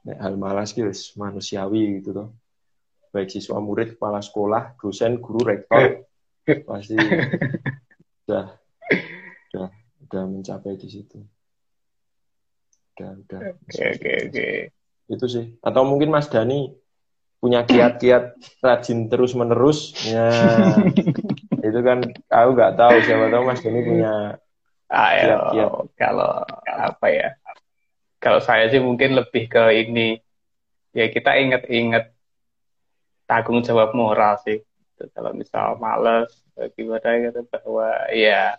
hal 0.05 0.35
malas 0.37 0.73
gitu 0.73 0.89
wis 0.89 1.13
manusiawi 1.17 2.01
gitu 2.01 2.13
loh 2.13 2.29
baik 3.13 3.31
siswa 3.31 3.61
murid 3.63 3.95
kepala 3.97 4.19
sekolah 4.21 4.75
dosen 4.81 5.21
guru 5.21 5.41
rektor 5.45 6.03
pasti 6.69 6.97
udah 8.27 8.47
udah 9.55 9.69
udah 10.09 10.23
mencapai 10.29 10.77
di 10.77 10.89
situ 10.91 11.21
udah 12.95 13.11
udah 13.27 13.41
Oke, 13.69 13.83
oke, 13.97 14.13
oke. 14.29 14.49
itu 15.11 15.27
sih 15.29 15.47
atau 15.61 15.83
mungkin 15.89 16.13
Mas 16.13 16.29
Dani 16.29 16.73
punya 17.41 17.65
kiat-kiat 17.69 18.41
rajin 18.65 19.09
terus 19.13 19.37
menerus 19.37 19.93
ya 20.05 20.29
itu 21.69 21.81
kan 21.85 22.01
aku 22.29 22.49
nggak 22.57 22.75
tahu 22.77 22.95
siapa 23.05 23.29
tahu 23.29 23.43
Mas 23.45 23.61
Dani 23.61 23.81
punya 23.85 24.13
Ayo, 24.95 25.27
Kiat-kiat. 25.51 25.71
kalau 25.97 26.45
apa 26.71 27.07
ya? 27.11 27.35
Kalau 28.25 28.41
saya 28.41 28.73
sih 28.73 28.81
mungkin 28.81 29.13
lebih 29.21 29.45
ke 29.53 29.65
ini. 29.85 30.17
Ya 30.97 31.11
kita 31.13 31.37
inget-inget 31.37 32.15
tanggung 33.29 33.61
jawab 33.61 33.93
moral 33.93 34.41
sih. 34.41 34.65
Kalau 35.13 35.37
misal 35.37 35.77
males, 35.77 36.31
gimana 36.79 37.09
gitu 37.21 37.45
bahwa 37.51 37.89
ya 38.15 38.57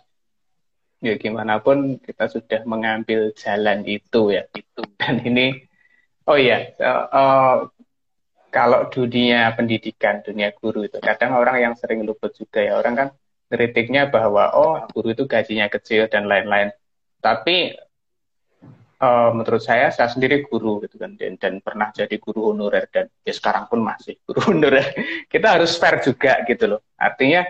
ya 1.00 1.14
gimana 1.16 1.58
pun 1.64 1.98
kita 1.98 2.28
sudah 2.28 2.60
mengambil 2.68 3.32
jalan 3.36 3.84
itu 3.88 4.32
ya 4.32 4.48
itu 4.56 4.82
dan 4.96 5.20
ini 5.20 5.60
oh 6.24 6.40
ya 6.40 6.72
eh, 6.72 7.04
eh, 7.12 7.56
kalau 8.48 8.88
dunia 8.88 9.52
pendidikan 9.52 10.24
dunia 10.24 10.56
guru 10.56 10.88
itu 10.88 10.96
kadang 11.04 11.36
orang 11.36 11.56
yang 11.60 11.74
sering 11.76 12.00
luput 12.04 12.32
juga 12.32 12.64
ya 12.64 12.80
orang 12.80 12.94
kan 12.96 13.08
kritiknya 13.46 14.10
bahwa 14.10 14.50
oh 14.52 14.74
guru 14.90 15.14
itu 15.14 15.24
gajinya 15.30 15.70
kecil 15.70 16.10
dan 16.10 16.26
lain-lain. 16.26 16.74
Tapi 17.22 17.74
uh, 19.00 19.30
menurut 19.32 19.62
saya 19.62 19.92
saya 19.92 20.08
sendiri 20.12 20.46
guru 20.46 20.84
gitu 20.84 20.96
kan 20.96 21.16
dan, 21.16 21.36
dan 21.36 21.60
pernah 21.60 21.92
jadi 21.92 22.16
guru 22.20 22.52
honorer 22.52 22.88
dan 22.88 23.06
ya 23.22 23.32
sekarang 23.32 23.68
pun 23.68 23.80
masih 23.84 24.20
guru 24.24 24.40
honorer. 24.52 24.92
Kita 25.28 25.58
harus 25.58 25.76
fair 25.76 26.00
juga 26.04 26.40
gitu 26.44 26.76
loh. 26.76 26.80
Artinya 26.96 27.44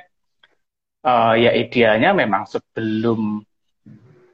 uh, 1.06 1.34
ya 1.38 1.54
idealnya 1.54 2.14
memang 2.14 2.46
sebelum 2.46 3.42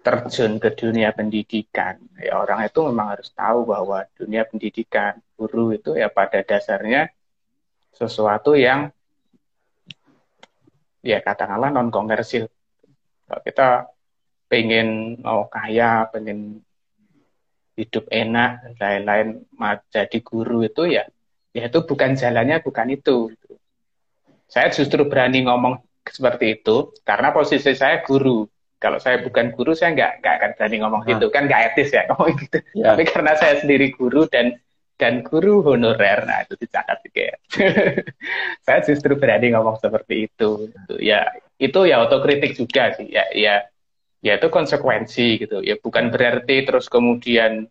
terjun 0.02 0.58
ke 0.58 0.74
dunia 0.74 1.14
pendidikan 1.14 1.94
ya 2.18 2.42
orang 2.42 2.66
itu 2.66 2.82
memang 2.90 3.14
harus 3.14 3.30
tahu 3.30 3.70
bahwa 3.70 4.02
dunia 4.18 4.42
pendidikan 4.42 5.14
guru 5.38 5.70
itu 5.70 5.94
ya 5.94 6.10
pada 6.10 6.42
dasarnya 6.42 7.06
sesuatu 7.94 8.58
yang 8.58 8.90
ya 11.02 11.18
katakanlah 11.20 11.68
non 11.70 11.90
komersil. 11.90 12.48
Kita 13.26 13.86
pengen 14.46 15.18
mau 15.24 15.48
kaya, 15.48 16.06
pengen 16.12 16.62
hidup 17.82 18.06
enak 18.08 18.62
dan 18.62 19.02
lain-lain, 19.02 19.28
jadi 19.90 20.18
guru 20.22 20.62
itu 20.62 20.86
ya, 20.86 21.02
ya 21.50 21.66
itu 21.66 21.82
bukan 21.82 22.14
jalannya, 22.14 22.62
bukan 22.62 22.86
itu. 22.94 23.34
Saya 24.46 24.70
justru 24.70 25.10
berani 25.10 25.42
ngomong 25.42 25.82
seperti 26.06 26.62
itu 26.62 26.94
karena 27.02 27.34
posisi 27.34 27.74
saya 27.74 28.06
guru. 28.06 28.46
Kalau 28.78 28.98
saya 28.98 29.22
bukan 29.22 29.54
guru, 29.54 29.74
saya 29.78 29.94
nggak 29.94 30.12
nggak 30.22 30.34
akan 30.38 30.50
berani 30.58 30.76
ngomong 30.82 31.02
nah. 31.06 31.10
gitu, 31.14 31.26
kan 31.30 31.46
nggak 31.46 31.62
etis 31.74 31.90
ya 31.94 32.02
ngomong 32.10 32.34
gitu. 32.42 32.58
Ya. 32.78 32.94
Tapi 32.94 33.02
karena 33.06 33.32
saya 33.38 33.54
sendiri 33.62 33.94
guru 33.94 34.26
dan 34.30 34.58
dan 35.02 35.26
guru 35.26 35.66
honorer. 35.66 36.22
Nah, 36.22 36.46
itu 36.46 36.54
dicatat 36.62 37.02
juga 37.02 37.22
ya. 37.30 37.36
Saya 38.62 38.78
justru 38.86 39.18
berani 39.18 39.50
ngomong 39.50 39.82
seperti 39.82 40.30
itu. 40.30 40.70
Ya, 41.02 41.26
itu 41.58 41.80
ya 41.86 42.06
otokritik 42.06 42.54
juga 42.54 42.94
sih. 42.94 43.10
Ya, 43.10 43.26
ya, 43.34 43.66
ya 44.22 44.38
itu 44.38 44.48
konsekuensi 44.48 45.42
gitu. 45.42 45.60
Ya 45.60 45.76
bukan 45.76 46.08
berarti 46.14 46.62
terus 46.62 46.86
kemudian 46.86 47.66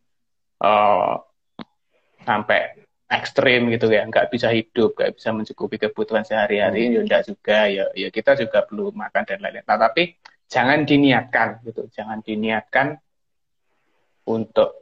uh, 0.59 1.15
sampai 2.27 2.85
ekstrim 3.11 3.67
gitu 3.71 3.91
ya, 3.91 4.07
nggak 4.07 4.31
bisa 4.31 4.47
hidup, 4.51 4.95
nggak 4.95 5.19
bisa 5.19 5.35
mencukupi 5.35 5.75
kebutuhan 5.75 6.23
sehari-hari, 6.23 6.87
hmm. 6.87 6.93
ya 6.95 6.99
enggak 7.03 7.23
juga. 7.27 7.59
Ya, 7.67 7.85
ya 7.91 8.07
kita 8.07 8.39
juga 8.39 8.63
perlu 8.63 8.91
makan 8.95 9.23
dan 9.27 9.39
lain-lain. 9.43 9.67
Nah, 9.67 9.79
tapi 9.79 10.15
jangan 10.47 10.87
diniatkan 10.87 11.59
gitu, 11.67 11.91
jangan 11.91 12.23
diniatkan 12.23 12.99
untuk 14.27 14.81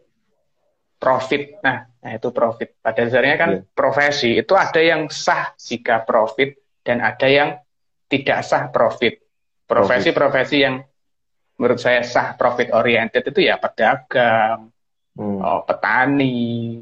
profit. 1.01 1.57
Nah, 1.65 1.89
nah 1.89 2.11
itu 2.13 2.29
profit. 2.29 2.77
Pada 2.77 3.01
dasarnya 3.01 3.35
kan 3.39 3.51
yeah. 3.61 3.65
profesi 3.73 4.37
itu 4.37 4.53
ada 4.53 4.81
yang 4.83 5.09
sah 5.09 5.57
jika 5.57 6.05
profit 6.05 6.53
dan 6.85 7.01
ada 7.01 7.25
yang 7.25 7.57
tidak 8.05 8.45
sah 8.45 8.69
profit. 8.69 9.25
Profesi-profesi 9.69 10.57
yang 10.65 10.81
menurut 11.59 11.79
saya 11.83 12.01
sah 12.07 12.39
profit 12.39 12.71
oriented 12.71 13.27
itu 13.27 13.51
ya 13.51 13.59
pedagang, 13.59 14.71
hmm. 15.19 15.39
oh, 15.43 15.61
petani, 15.67 16.79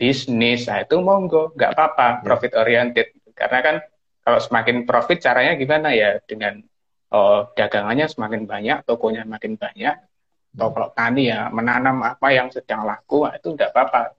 bisnis. 0.00 0.64
Nah, 0.64 0.80
itu 0.80 0.96
monggo, 1.04 1.52
nggak 1.52 1.76
apa-apa 1.76 2.06
yeah. 2.08 2.22
profit 2.24 2.52
oriented. 2.56 3.12
Karena 3.36 3.58
kan 3.60 3.76
kalau 4.24 4.40
semakin 4.40 4.88
profit 4.88 5.20
caranya 5.20 5.52
gimana 5.60 5.92
ya 5.92 6.16
dengan 6.24 6.64
oh, 7.12 7.52
dagangannya 7.52 8.08
semakin 8.08 8.48
banyak, 8.48 8.88
tokonya 8.88 9.28
makin 9.28 9.60
banyak, 9.60 9.94
atau 10.56 10.68
kalau 10.72 10.88
tani 10.96 11.28
ya 11.28 11.52
menanam 11.52 12.00
apa 12.00 12.32
yang 12.32 12.48
sedang 12.48 12.88
laku 12.88 13.28
nah, 13.28 13.36
itu 13.36 13.52
tidak 13.52 13.76
apa-apa. 13.76 14.16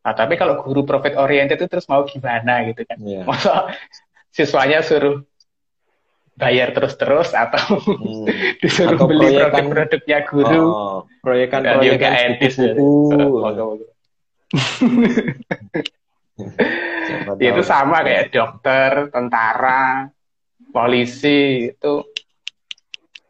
Nah, 0.00 0.16
tapi 0.16 0.40
kalau 0.40 0.64
guru 0.64 0.88
profit 0.88 1.12
oriented 1.20 1.60
itu 1.60 1.68
terus 1.68 1.84
mau 1.92 2.08
gimana 2.08 2.64
gitu 2.72 2.88
kan? 2.88 2.96
Yeah. 3.04 3.28
Masa 3.28 3.68
siswanya 4.32 4.80
suruh 4.80 5.20
bayar 6.40 6.72
terus-terus 6.72 7.36
atau 7.36 7.76
hmm. 7.76 8.24
disuruh 8.64 8.96
atau 8.96 9.06
beli 9.06 9.36
produk-produknya 9.36 10.18
guru. 10.24 10.64
Oh, 10.64 10.98
proyekan 11.20 11.60
dan 11.62 11.84
juga 11.84 12.08
etis 12.16 12.56
ya. 12.56 12.72
itu 17.36 17.62
sama 17.62 18.00
kayak 18.02 18.32
dokter, 18.32 19.12
tentara, 19.12 20.08
polisi 20.72 21.68
itu 21.68 22.02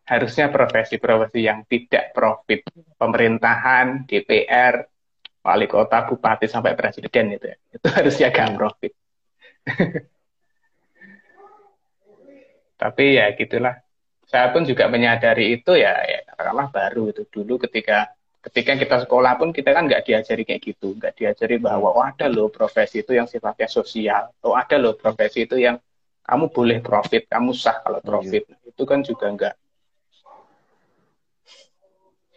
harusnya 0.06 0.46
profesi-profesi 0.54 1.42
yang 1.42 1.66
tidak 1.66 2.14
profit. 2.14 2.62
Pemerintahan 2.96 4.06
DPR 4.06 4.86
wali 5.42 5.66
kota 5.66 6.06
bupati 6.06 6.46
sampai 6.46 6.78
presiden 6.78 7.34
itu 7.34 7.46
ya. 7.50 7.56
Itu 7.74 7.86
harusnya 7.90 8.30
gak 8.30 8.54
profit 8.54 8.92
tapi 12.80 13.20
ya 13.20 13.36
gitulah. 13.36 13.76
Saya 14.24 14.54
pun 14.54 14.64
juga 14.64 14.86
menyadari 14.88 15.58
itu 15.58 15.76
ya, 15.76 15.92
ya 16.06 16.24
katakanlah 16.32 16.72
baru 16.72 17.12
itu. 17.12 17.28
Dulu 17.28 17.60
ketika 17.68 18.08
ketika 18.40 18.72
kita 18.80 18.96
sekolah 19.04 19.36
pun 19.36 19.52
kita 19.52 19.76
kan 19.76 19.84
nggak 19.84 20.06
diajari 20.08 20.48
kayak 20.48 20.62
gitu. 20.64 20.96
Nggak 20.96 21.20
diajari 21.20 21.60
bahwa 21.60 21.92
oh 21.92 22.00
ada 22.00 22.30
loh 22.32 22.48
profesi 22.48 23.04
itu 23.04 23.12
yang 23.12 23.28
sifatnya 23.28 23.68
sosial. 23.68 24.32
Oh 24.40 24.56
ada 24.56 24.80
loh 24.80 24.96
profesi 24.96 25.44
itu 25.44 25.60
yang 25.60 25.76
kamu 26.24 26.48
boleh 26.48 26.78
profit 26.80 27.28
kamu 27.28 27.52
sah 27.52 27.84
kalau 27.84 28.00
profit. 28.00 28.48
Nah, 28.48 28.62
itu 28.64 28.82
kan 28.88 29.04
juga 29.04 29.26
nggak 29.28 29.54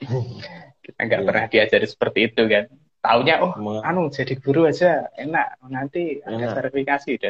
kita 0.84 1.00
nggak 1.00 1.22
yeah. 1.24 1.28
pernah 1.30 1.46
diajari 1.48 1.88
seperti 1.88 2.20
itu 2.34 2.42
kan 2.50 2.66
taunya 3.04 3.36
oh 3.44 3.52
Ma 3.60 3.84
anu 3.84 4.08
jadi 4.08 4.40
guru 4.40 4.64
aja 4.64 5.12
enak 5.20 5.60
nanti 5.68 6.24
enak. 6.24 6.40
ada 6.40 6.48
verifikasi. 6.56 7.20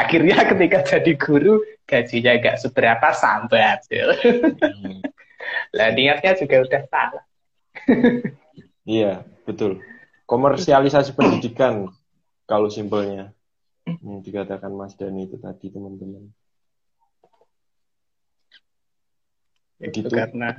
Akhirnya 0.00 0.46
ketika 0.46 0.78
jadi 0.86 1.12
guru 1.18 1.66
gajinya 1.82 2.32
nggak 2.38 2.62
seberapa 2.62 3.10
sambat 3.10 3.90
hmm. 3.90 5.02
lah 5.74 5.90
niatnya 5.90 6.38
juga 6.38 6.62
udah 6.62 6.82
salah. 6.86 7.24
Iya 8.86 9.26
betul. 9.42 9.82
Komersialisasi 10.30 11.18
pendidikan 11.18 11.90
kalau 12.46 12.70
simpelnya 12.70 13.34
yang 13.84 14.22
dikatakan 14.22 14.70
Mas 14.72 14.94
Dani 14.94 15.26
itu 15.26 15.36
tadi 15.42 15.74
teman-teman. 15.74 16.30
Itu 19.82 20.08
karena 20.08 20.54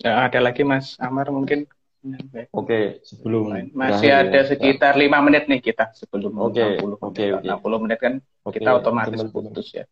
ya, 0.00 0.28
ada 0.28 0.38
lagi 0.40 0.62
Mas 0.62 0.96
Amar 1.00 1.28
mungkin 1.30 1.68
Oke, 2.54 3.02
sebelum 3.02 3.50
masih 3.74 4.14
ada 4.14 4.46
ya. 4.46 4.46
sekitar 4.46 4.94
lima 4.94 5.18
menit 5.26 5.50
nih 5.50 5.58
kita 5.58 5.90
sebelum 5.90 6.38
okay. 6.38 6.78
60 6.78 7.02
okay, 7.02 7.34
okay. 7.34 7.50
60 7.50 7.82
menit 7.82 7.98
kan 7.98 8.14
okay. 8.46 8.62
kita 8.62 8.78
otomatis 8.78 9.18
teman, 9.18 9.34
putus 9.34 9.74
ya. 9.74 9.84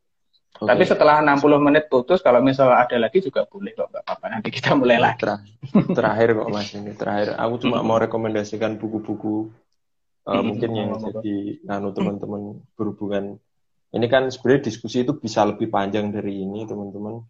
Okay. 0.55 0.71
Tapi 0.71 0.83
setelah 0.87 1.19
60 1.27 1.59
menit 1.59 1.91
putus, 1.91 2.23
kalau 2.23 2.39
misalnya 2.39 2.87
ada 2.87 2.97
lagi 3.03 3.19
juga 3.19 3.43
boleh 3.51 3.75
kok, 3.75 3.91
nggak 3.91 4.07
apa-apa. 4.07 4.27
Nanti 4.31 4.49
kita 4.55 4.79
mulai 4.79 5.03
lagi. 5.03 5.27
terakhir 5.99 6.39
kok 6.39 6.49
mas 6.55 6.71
ini 6.79 6.95
terakhir. 6.95 7.35
Aku 7.35 7.55
cuma 7.59 7.83
mau 7.83 7.99
rekomendasikan 7.99 8.79
buku-buku 8.79 9.51
uh, 10.29 10.43
mungkin 10.43 10.71
yang 10.71 10.91
jadi 10.99 11.67
nano 11.67 11.93
teman-teman 11.93 12.63
berhubungan 12.75 13.37
ini 13.95 14.07
kan 14.11 14.27
sebenarnya 14.27 14.67
diskusi 14.67 15.07
itu 15.07 15.15
bisa 15.15 15.47
lebih 15.47 15.71
panjang 15.71 16.11
dari 16.11 16.43
ini 16.43 16.67
teman-teman 16.67 17.23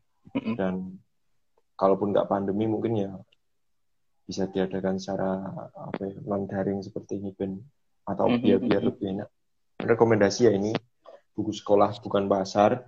dan 0.56 0.96
kalaupun 1.74 2.14
nggak 2.14 2.30
pandemi 2.30 2.66
mungkin 2.70 2.92
ya 2.98 3.10
bisa 4.24 4.48
diadakan 4.48 4.96
secara 4.96 5.52
apa 5.76 6.02
ya, 6.08 6.16
non 6.24 6.48
daring 6.48 6.80
seperti 6.80 7.20
ini 7.20 7.30
ben. 7.36 7.60
Atau 8.04 8.36
biar 8.36 8.60
biar 8.60 8.84
lebih 8.84 9.16
enak. 9.16 9.28
Rekomendasi 9.80 10.48
ya 10.48 10.52
ini 10.52 10.72
buku 11.32 11.52
sekolah 11.52 12.00
bukan 12.00 12.28
pasar. 12.28 12.84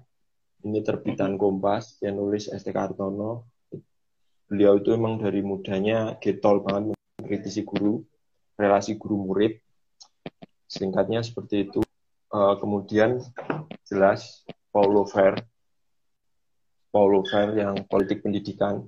Ini 0.64 0.82
terbitan 0.82 1.36
Kompas 1.36 2.00
yang 2.00 2.18
nulis 2.18 2.48
ST 2.48 2.72
Kartono 2.72 3.46
beliau 4.46 4.78
itu 4.78 4.94
emang 4.94 5.18
dari 5.18 5.42
mudanya 5.42 6.14
getol 6.22 6.62
banget 6.62 6.94
mengkritisi 7.18 7.66
guru 7.66 8.02
relasi 8.56 8.96
guru 8.96 9.20
murid. 9.20 9.60
Singkatnya 10.66 11.22
seperti 11.22 11.70
itu. 11.70 11.80
Uh, 12.26 12.58
kemudian 12.58 13.22
jelas 13.86 14.42
Paulo 14.74 15.06
Fair 15.06 15.38
Paulo 16.96 17.20
Fair 17.28 17.52
yang 17.52 17.84
politik 17.84 18.24
pendidikan. 18.24 18.80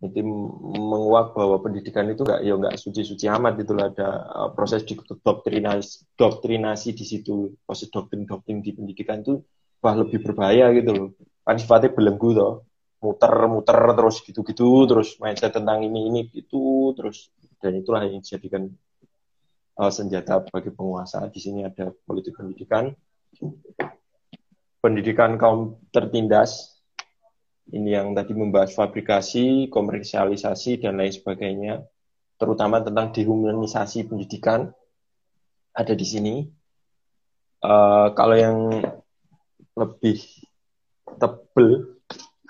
Itu 0.00 0.24
menguak 0.72 1.36
bahwa 1.36 1.60
pendidikan 1.60 2.08
itu 2.08 2.24
nggak 2.24 2.40
ya 2.40 2.56
nggak 2.56 2.80
suci-suci 2.80 3.28
amat 3.28 3.60
itu 3.60 3.76
ada 3.76 4.08
uh, 4.24 4.48
proses 4.56 4.88
doktrinasi 4.88 6.16
doktrinasi 6.16 6.96
di 6.96 7.04
situ. 7.04 7.52
Proses 7.68 7.92
doktrin 7.92 8.24
doktrin 8.24 8.64
di 8.64 8.72
pendidikan 8.72 9.20
itu 9.20 9.44
wah 9.84 9.92
lebih 9.92 10.24
berbahaya 10.24 10.72
gitu 10.72 10.90
loh. 10.96 11.08
Kan 11.44 11.60
sifatnya 11.60 11.92
belenggu 11.92 12.32
toh. 12.32 12.64
Muter-muter 13.04 13.76
terus 14.00 14.16
gitu-gitu 14.24 14.88
terus 14.88 15.20
mindset 15.20 15.52
tentang 15.52 15.84
ini 15.84 16.08
ini 16.08 16.20
itu 16.32 16.92
terus. 16.96 17.28
Dan 17.60 17.84
itulah 17.84 18.04
yang 18.04 18.24
dijadikan 18.24 18.64
uh, 19.76 19.92
senjata 19.92 20.40
bagi 20.48 20.72
penguasa. 20.72 21.28
Di 21.28 21.40
sini 21.40 21.68
ada 21.68 21.92
politik 22.08 22.40
pendidikan. 22.40 22.92
Pendidikan 24.84 25.40
kaum 25.40 25.80
tertindas 25.88 26.73
ini 27.72 27.96
yang 27.96 28.12
tadi 28.12 28.36
membahas 28.36 28.76
fabrikasi, 28.76 29.72
komersialisasi 29.72 30.84
dan 30.84 31.00
lain 31.00 31.14
sebagainya, 31.14 31.80
terutama 32.36 32.84
tentang 32.84 33.14
dehumanisasi 33.14 34.04
pendidikan 34.04 34.68
ada 35.72 35.94
di 35.96 36.06
sini. 36.06 36.34
Uh, 37.64 38.12
kalau 38.12 38.36
yang 38.36 38.58
lebih 39.72 40.20
tebel, 41.16 41.96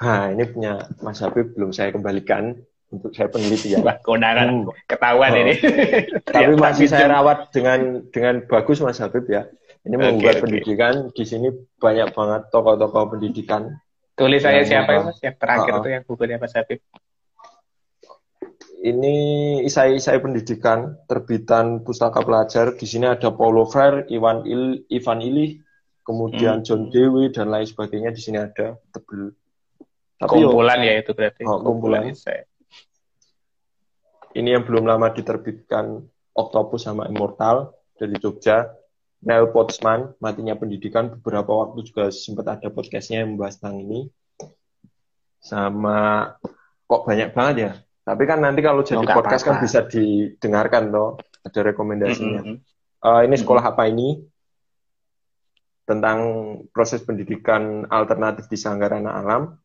nah 0.03 0.35
ini 0.35 0.43
punya 0.51 0.91
Mas 0.99 1.23
Habib 1.23 1.55
belum 1.55 1.71
saya 1.71 1.95
kembalikan 1.95 2.59
untuk 2.91 3.11
saya 3.15 3.31
peneliti 3.31 3.75
ya. 3.75 3.83
Wah, 3.83 3.99
kondangan 4.03 4.67
hmm. 4.67 4.91
ketahuan 4.91 5.33
oh. 5.35 5.43
ini. 5.47 5.55
Tapi 6.23 6.53
ya, 6.55 6.59
masih 6.59 6.87
saya 6.87 7.07
rawat 7.11 7.51
dengan 7.51 8.07
dengan 8.11 8.43
bagus 8.47 8.79
Mas 8.83 9.03
Habib 9.03 9.27
ya. 9.27 9.47
Ini 9.85 10.01
okay, 10.01 10.05
membuat 10.09 10.35
okay. 10.41 10.43
pendidikan 10.49 10.95
di 11.13 11.25
sini 11.29 11.49
banyak 11.77 12.09
banget 12.17 12.43
tokoh-tokoh 12.49 13.17
pendidikan. 13.17 13.77
Tulis 14.15 14.41
saya 14.43 14.63
siapa 14.63 14.91
ya 14.95 15.01
Mas? 15.03 15.19
Yang 15.19 15.37
terakhir 15.43 15.73
uh, 15.73 15.77
uh. 15.77 15.81
itu 15.83 15.89
yang 15.91 16.03
bukunya 16.07 16.37
Mas 16.39 16.55
Habib 16.55 16.81
ini 18.85 19.17
isai-isai 19.65 20.21
pendidikan 20.21 21.01
terbitan 21.09 21.81
pustaka 21.81 22.21
pelajar. 22.21 22.77
Di 22.77 22.85
sini 22.85 23.09
ada 23.09 23.33
Paulo 23.33 23.65
Freire, 23.65 24.05
Iwan 24.13 24.45
Il, 24.45 24.85
Ivan 24.93 25.25
Ilih, 25.25 25.57
kemudian 26.05 26.61
hmm. 26.61 26.65
John 26.69 26.83
Dewey 26.93 27.33
dan 27.33 27.49
lain 27.49 27.65
sebagainya. 27.65 28.13
Di 28.13 28.21
sini 28.21 28.37
ada 28.37 28.77
tebel. 28.93 29.33
Tapi 30.21 30.29
kumpulan 30.29 30.85
yo, 30.85 30.93
ya 30.93 30.95
itu 31.01 31.11
berarti. 31.17 31.43
Oh, 31.49 31.65
kumpulan. 31.65 32.13
kumpulan 32.13 32.45
Ini 34.37 34.49
yang 34.61 34.65
belum 34.69 34.85
lama 34.85 35.09
diterbitkan 35.17 36.05
Octopus 36.37 36.85
sama 36.85 37.09
Immortal 37.09 37.73
dari 37.97 38.21
Jogja. 38.21 38.69
Neil 39.25 39.49
Pottsman, 39.49 40.13
Matinya 40.21 40.53
Pendidikan, 40.53 41.17
beberapa 41.19 41.65
waktu 41.65 41.89
juga 41.89 42.13
sempat 42.13 42.61
ada 42.61 42.69
podcastnya 42.69 43.25
yang 43.25 43.35
membahas 43.35 43.57
tentang 43.57 43.81
ini. 43.81 44.01
Sama, 45.41 46.29
kok 46.85 47.09
banyak 47.09 47.33
banget 47.33 47.57
ya? 47.57 47.73
Tapi 48.05 48.23
kan 48.29 48.45
nanti 48.45 48.61
kalau 48.61 48.85
jadi 48.85 49.01
oh, 49.01 49.09
podcast 49.09 49.49
apa 49.49 49.57
-apa. 49.57 49.57
kan 49.57 49.65
bisa 49.65 49.81
didengarkan 49.89 50.93
toh, 50.93 51.17
ada 51.41 51.61
rekomendasinya. 51.65 52.41
Mm 52.45 52.49
-hmm. 52.53 52.57
uh, 53.01 53.21
ini 53.25 53.37
sekolah 53.41 53.65
apa 53.65 53.89
ini? 53.89 54.21
Tentang 55.89 56.19
proses 56.73 57.01
pendidikan 57.01 57.89
alternatif 57.89 58.49
di 58.49 58.61
Sanggarana 58.61 59.21
Alam. 59.25 59.57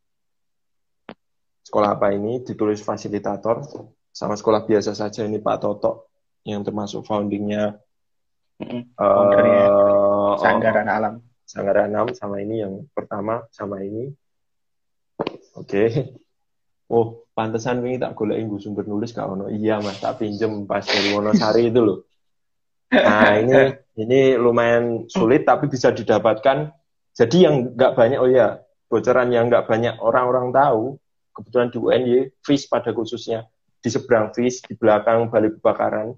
Sekolah 1.68 1.99
apa 1.99 2.16
ini? 2.16 2.43
Ditulis 2.47 2.80
fasilitator. 2.80 3.64
Sama 4.12 4.39
sekolah 4.39 4.64
biasa 4.64 4.95
saja 4.95 5.28
ini 5.28 5.39
Pak 5.43 5.57
Toto 5.64 6.12
yang 6.47 6.64
termasuk 6.64 7.03
foundingnya 7.03 7.76
mm 8.60 8.66
-hmm. 8.68 8.82
uh, 8.99 10.36
Sanggarana 10.39 10.91
Alam. 10.99 11.16
Sanggarana 11.47 11.95
Alam 12.03 12.14
sama 12.14 12.43
ini 12.43 12.62
yang 12.62 12.86
pertama 12.93 13.47
sama 13.49 13.82
ini. 13.82 14.12
Oke. 15.55 15.66
Okay. 15.66 15.89
Oh, 16.89 17.30
pantesan 17.38 17.86
wingi 17.86 18.01
tak 18.01 18.18
golek 18.18 18.41
gue 18.49 18.57
sumber 18.57 18.82
nulis 18.89 19.14
gak 19.14 19.30
ono. 19.30 19.45
Iya 19.45 19.78
Mas, 19.78 20.01
tak 20.01 20.26
pinjem 20.26 20.66
pas 20.66 20.82
dari 20.82 21.14
Wonosari 21.14 21.70
itu 21.70 21.82
loh. 21.86 22.10
Nah, 22.89 23.38
ini 23.38 23.78
ini 24.01 24.34
lumayan 24.34 25.05
sulit 25.05 25.45
tapi 25.45 25.70
bisa 25.70 25.93
didapatkan. 25.93 26.74
Jadi 27.14 27.38
yang 27.45 27.78
nggak 27.78 27.93
banyak 27.93 28.18
oh 28.18 28.26
ya, 28.26 28.57
bocoran 28.89 29.30
yang 29.30 29.53
nggak 29.53 29.70
banyak 29.70 30.01
orang-orang 30.01 30.49
tahu, 30.49 30.97
kebetulan 31.30 31.70
di 31.70 31.78
UNY, 31.78 32.18
FIS 32.41 32.66
pada 32.66 32.89
khususnya 32.89 33.45
di 33.80 33.89
seberang 33.93 34.34
FIS, 34.34 34.66
di 34.66 34.74
belakang 34.74 35.30
Balai 35.30 35.53
Kebakaran, 35.53 36.18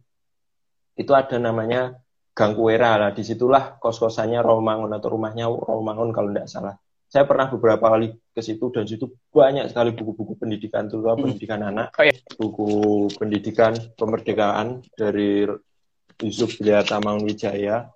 itu 0.95 1.11
ada 1.11 1.35
namanya 1.35 1.99
Gang 2.31 2.53
Kuera 2.55 2.97
lah. 2.97 3.11
Di 3.11 3.23
situlah 3.23 3.77
kos-kosannya 3.77 4.39
Romangun 4.39 4.91
atau 4.95 5.13
rumahnya 5.13 5.47
Romangun 5.47 6.15
kalau 6.15 6.31
tidak 6.31 6.47
salah 6.47 6.75
saya 7.11 7.27
pernah 7.27 7.51
beberapa 7.51 7.91
kali 7.91 8.15
ke 8.31 8.39
situ 8.39 8.71
dan 8.71 8.87
situ 8.87 9.11
banyak 9.35 9.67
sekali 9.67 9.91
buku-buku 9.91 10.39
pendidikan 10.39 10.87
terutama 10.87 11.19
hmm. 11.19 11.23
pendidikan 11.27 11.61
anak, 11.67 11.87
oh, 11.99 12.03
iya. 12.07 12.15
buku 12.39 12.69
pendidikan 13.19 13.75
kemerdekaan 13.99 14.79
dari 14.95 15.43
Yusuf 16.23 16.55
Bilyata 16.55 17.03
Mangunwijaya, 17.03 17.91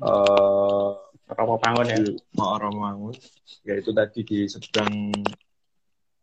uh, 0.00 0.96
Romo 1.28 1.60
Pangun 1.60 1.92
ya, 1.92 2.00
mau 2.40 2.56
Romo 2.56 2.88
Pangun, 2.88 3.14
yaitu 3.68 3.92
tadi 3.92 4.24
di 4.24 4.48
seberang 4.48 5.12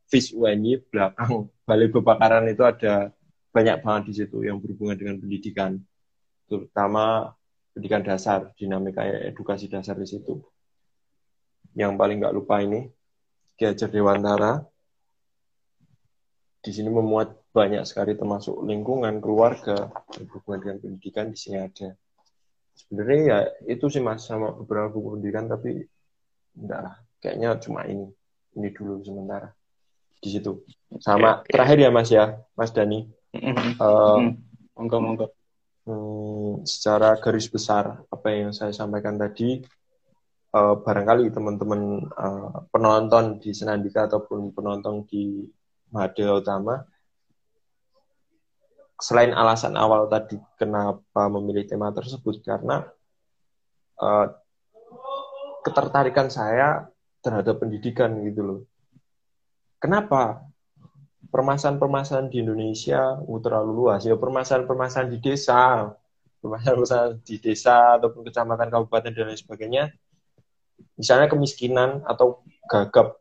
FIS 0.10 0.34
UNY 0.34 0.82
belakang 0.89 1.45
Balai 1.62 1.93
Bebakaran 1.93 2.50
itu 2.50 2.66
ada 2.66 3.14
banyak 3.54 3.86
banget 3.86 4.04
di 4.10 4.14
situ 4.18 4.41
yang 4.41 4.58
berhubungan 4.58 4.98
dengan 4.98 5.22
pendidikan, 5.22 5.78
terutama 6.48 7.36
pendidikan 7.76 8.02
dasar, 8.02 8.50
dinamika 8.58 9.06
edukasi 9.06 9.70
dasar 9.70 9.93
di 10.00 10.08
situ. 10.10 10.41
Yang 11.78 11.93
paling 11.93 12.18
nggak 12.24 12.36
lupa 12.36 12.64
ini 12.64 12.89
Ki 13.54 13.70
Hajar 13.70 13.93
Dewantara. 13.93 14.66
Di 16.58 16.74
sini 16.74 16.89
memuat 16.89 17.54
banyak 17.54 17.86
sekali 17.86 18.18
termasuk 18.18 18.66
lingkungan 18.66 19.22
keluarga 19.22 19.93
berhubungan 20.18 20.60
dengan 20.60 20.78
pendidikan 20.82 21.30
di 21.30 21.38
sini 21.38 21.62
ada. 21.62 21.93
Sebenarnya 22.74 23.22
ya 23.24 23.39
itu 23.78 23.86
sih 23.93 24.02
mas 24.02 24.26
sama 24.26 24.52
beberapa 24.52 24.91
buku 24.91 25.18
pendidikan 25.18 25.45
tapi 25.48 25.86
enggak 26.58 26.80
lah. 26.82 26.95
Kayaknya 27.22 27.50
cuma 27.62 27.86
ini. 27.86 28.10
Ini 28.58 28.74
dulu 28.74 29.06
sementara. 29.06 29.54
Di 30.18 30.34
situ. 30.34 30.66
Sama 30.98 31.45
okay, 31.45 31.54
terakhir 31.54 31.78
ya 31.78 31.89
mas 31.93 32.10
ya. 32.10 32.26
Mas 32.58 32.74
Dani 32.74 33.06
uh, 33.36 34.20
monggo 34.78 34.98
monggo 35.02 35.26
hmm, 35.88 36.68
secara 36.68 37.16
garis 37.18 37.48
besar 37.48 38.04
apa 38.12 38.28
yang 38.30 38.52
saya 38.52 38.76
sampaikan 38.76 39.16
tadi 39.16 39.64
uh, 40.52 40.76
barangkali 40.84 41.32
teman-teman 41.32 42.04
uh, 42.12 42.68
penonton 42.70 43.40
di 43.40 43.56
Senandika 43.56 44.06
ataupun 44.12 44.52
penonton 44.52 45.08
di 45.08 45.48
Mahadeo 45.96 46.44
Utama 46.44 46.84
selain 48.98 49.32
alasan 49.32 49.78
awal 49.78 50.10
tadi 50.10 50.36
kenapa 50.58 51.30
memilih 51.30 51.70
tema 51.70 51.94
tersebut 51.94 52.42
karena 52.42 52.84
uh, 54.02 54.28
ketertarikan 55.62 56.28
saya 56.34 56.90
terhadap 57.22 57.62
pendidikan 57.62 58.10
gitu 58.26 58.42
loh. 58.42 58.60
Kenapa? 59.78 60.42
Permasalahan-permasalahan 61.28 62.32
di 62.32 62.39
Indonesia 62.39 63.19
uh, 63.19 63.39
terlalu 63.43 63.71
luas. 63.86 64.07
Ya 64.07 64.15
permasalahan-permasalahan 64.15 65.11
di 65.11 65.19
desa, 65.19 65.91
permasalahan-permasalahan 66.39 67.19
di 67.21 67.36
desa 67.38 67.99
ataupun 67.99 68.21
kecamatan, 68.32 68.67
kabupaten 68.71 69.11
dan 69.11 69.25
lain 69.28 69.39
sebagainya. 69.39 69.84
Misalnya 70.95 71.28
kemiskinan 71.28 72.05
atau 72.07 72.41
gagap 72.69 73.19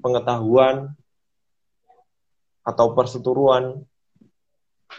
pengetahuan 0.00 0.94
atau 2.62 2.86
perseturuan 2.94 3.82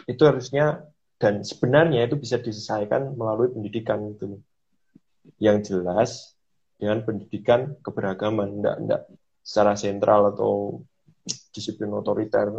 itu 0.04 0.22
harusnya 0.24 0.84
dan 1.16 1.40
sebenarnya 1.40 2.04
itu 2.04 2.20
bisa 2.20 2.36
diselesaikan 2.36 3.16
melalui 3.16 3.52
pendidikan 3.52 4.04
itu. 4.10 4.40
Yang 5.40 5.72
jelas 5.72 6.10
dengan 6.76 7.00
pendidikan 7.06 7.78
keberagaman 7.80 8.60
enggak 8.60 8.76
enggak 8.76 9.02
secara 9.40 9.72
sentral 9.76 10.32
atau 10.36 10.84
disiplin 11.54 11.90
otoriter 11.92 12.50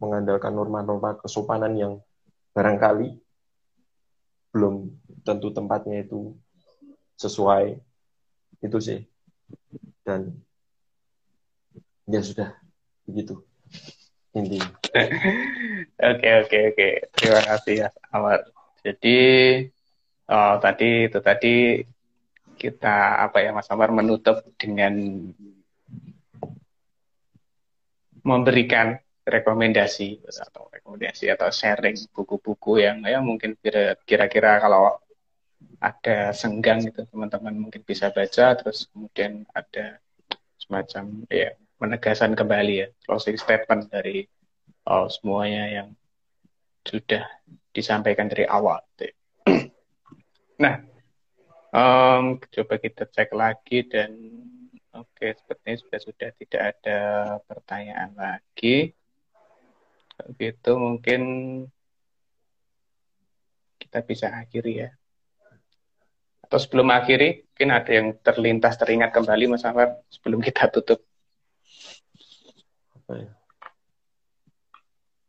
mengandalkan 0.00 0.52
norma-norma 0.52 1.16
kesopanan 1.20 1.72
yang 1.76 1.92
barangkali 2.56 3.18
belum 4.54 4.92
tentu 5.26 5.50
tempatnya 5.50 6.06
itu 6.06 6.34
sesuai. 7.18 7.78
Itu 8.62 8.78
sih. 8.78 9.02
Dan 10.06 10.30
ya 12.06 12.20
sudah 12.22 12.54
begitu. 13.08 13.42
Intinya 14.34 14.66
oke 16.10 16.28
oke 16.46 16.58
oke. 16.74 16.88
Terima 17.14 17.40
kasih 17.42 17.74
ya 17.86 17.88
Amar 18.10 18.42
jadi 18.84 19.18
oh, 20.28 20.54
tadi 20.60 21.08
itu 21.08 21.18
tadi 21.24 21.54
kita 22.60 23.24
apa 23.24 23.40
ya 23.40 23.50
Mas 23.56 23.72
Amar 23.72 23.90
menutup 23.90 24.44
dengan 24.60 24.92
memberikan 28.24 28.96
rekomendasi 29.24 30.20
atau 30.28 30.68
rekomendasi 30.68 31.32
atau 31.32 31.48
sharing 31.48 31.96
buku-buku 32.12 32.84
yang 32.84 33.00
ya 33.04 33.20
mungkin 33.24 33.56
kira-kira 34.04 34.60
kalau 34.60 35.00
ada 35.80 36.32
senggang 36.36 36.84
gitu 36.84 37.08
teman-teman 37.08 37.56
mungkin 37.56 37.80
bisa 37.84 38.12
baca 38.12 38.52
terus 38.56 38.88
kemudian 38.92 39.48
ada 39.52 40.00
semacam 40.60 41.24
ya 41.28 41.56
penegasan 41.80 42.36
kembali 42.36 42.74
ya 42.84 42.88
closing 43.04 43.36
statement 43.36 43.88
dari 43.88 44.28
oh, 44.88 45.08
semuanya 45.08 45.64
yang 45.68 45.88
sudah 46.84 47.24
disampaikan 47.72 48.28
dari 48.28 48.44
awal. 48.44 48.80
Gitu. 48.94 49.12
nah, 50.62 50.84
um, 51.72 52.38
coba 52.38 52.74
kita 52.76 53.08
cek 53.08 53.32
lagi 53.32 53.88
dan 53.88 54.12
oke 54.94 55.26
sepertinya 55.34 55.76
sudah 55.82 56.00
sudah 56.00 56.28
tidak 56.38 56.62
ada 56.74 56.98
pertanyaan 57.44 58.10
lagi. 58.14 58.94
Begitu 60.14 60.70
mungkin 60.78 61.20
kita 63.82 63.98
bisa 64.06 64.30
akhiri 64.30 64.86
ya. 64.86 64.90
Atau 66.44 66.58
sebelum 66.60 66.92
akhiri, 66.92 67.50
mungkin 67.50 67.70
ada 67.72 67.90
yang 67.90 68.08
terlintas 68.22 68.78
teringat 68.78 69.10
kembali 69.10 69.50
Mas 69.50 69.66
Anwar 69.66 70.02
sebelum 70.12 70.38
kita 70.44 70.70
tutup. 70.70 71.02
Ya? 73.10 73.32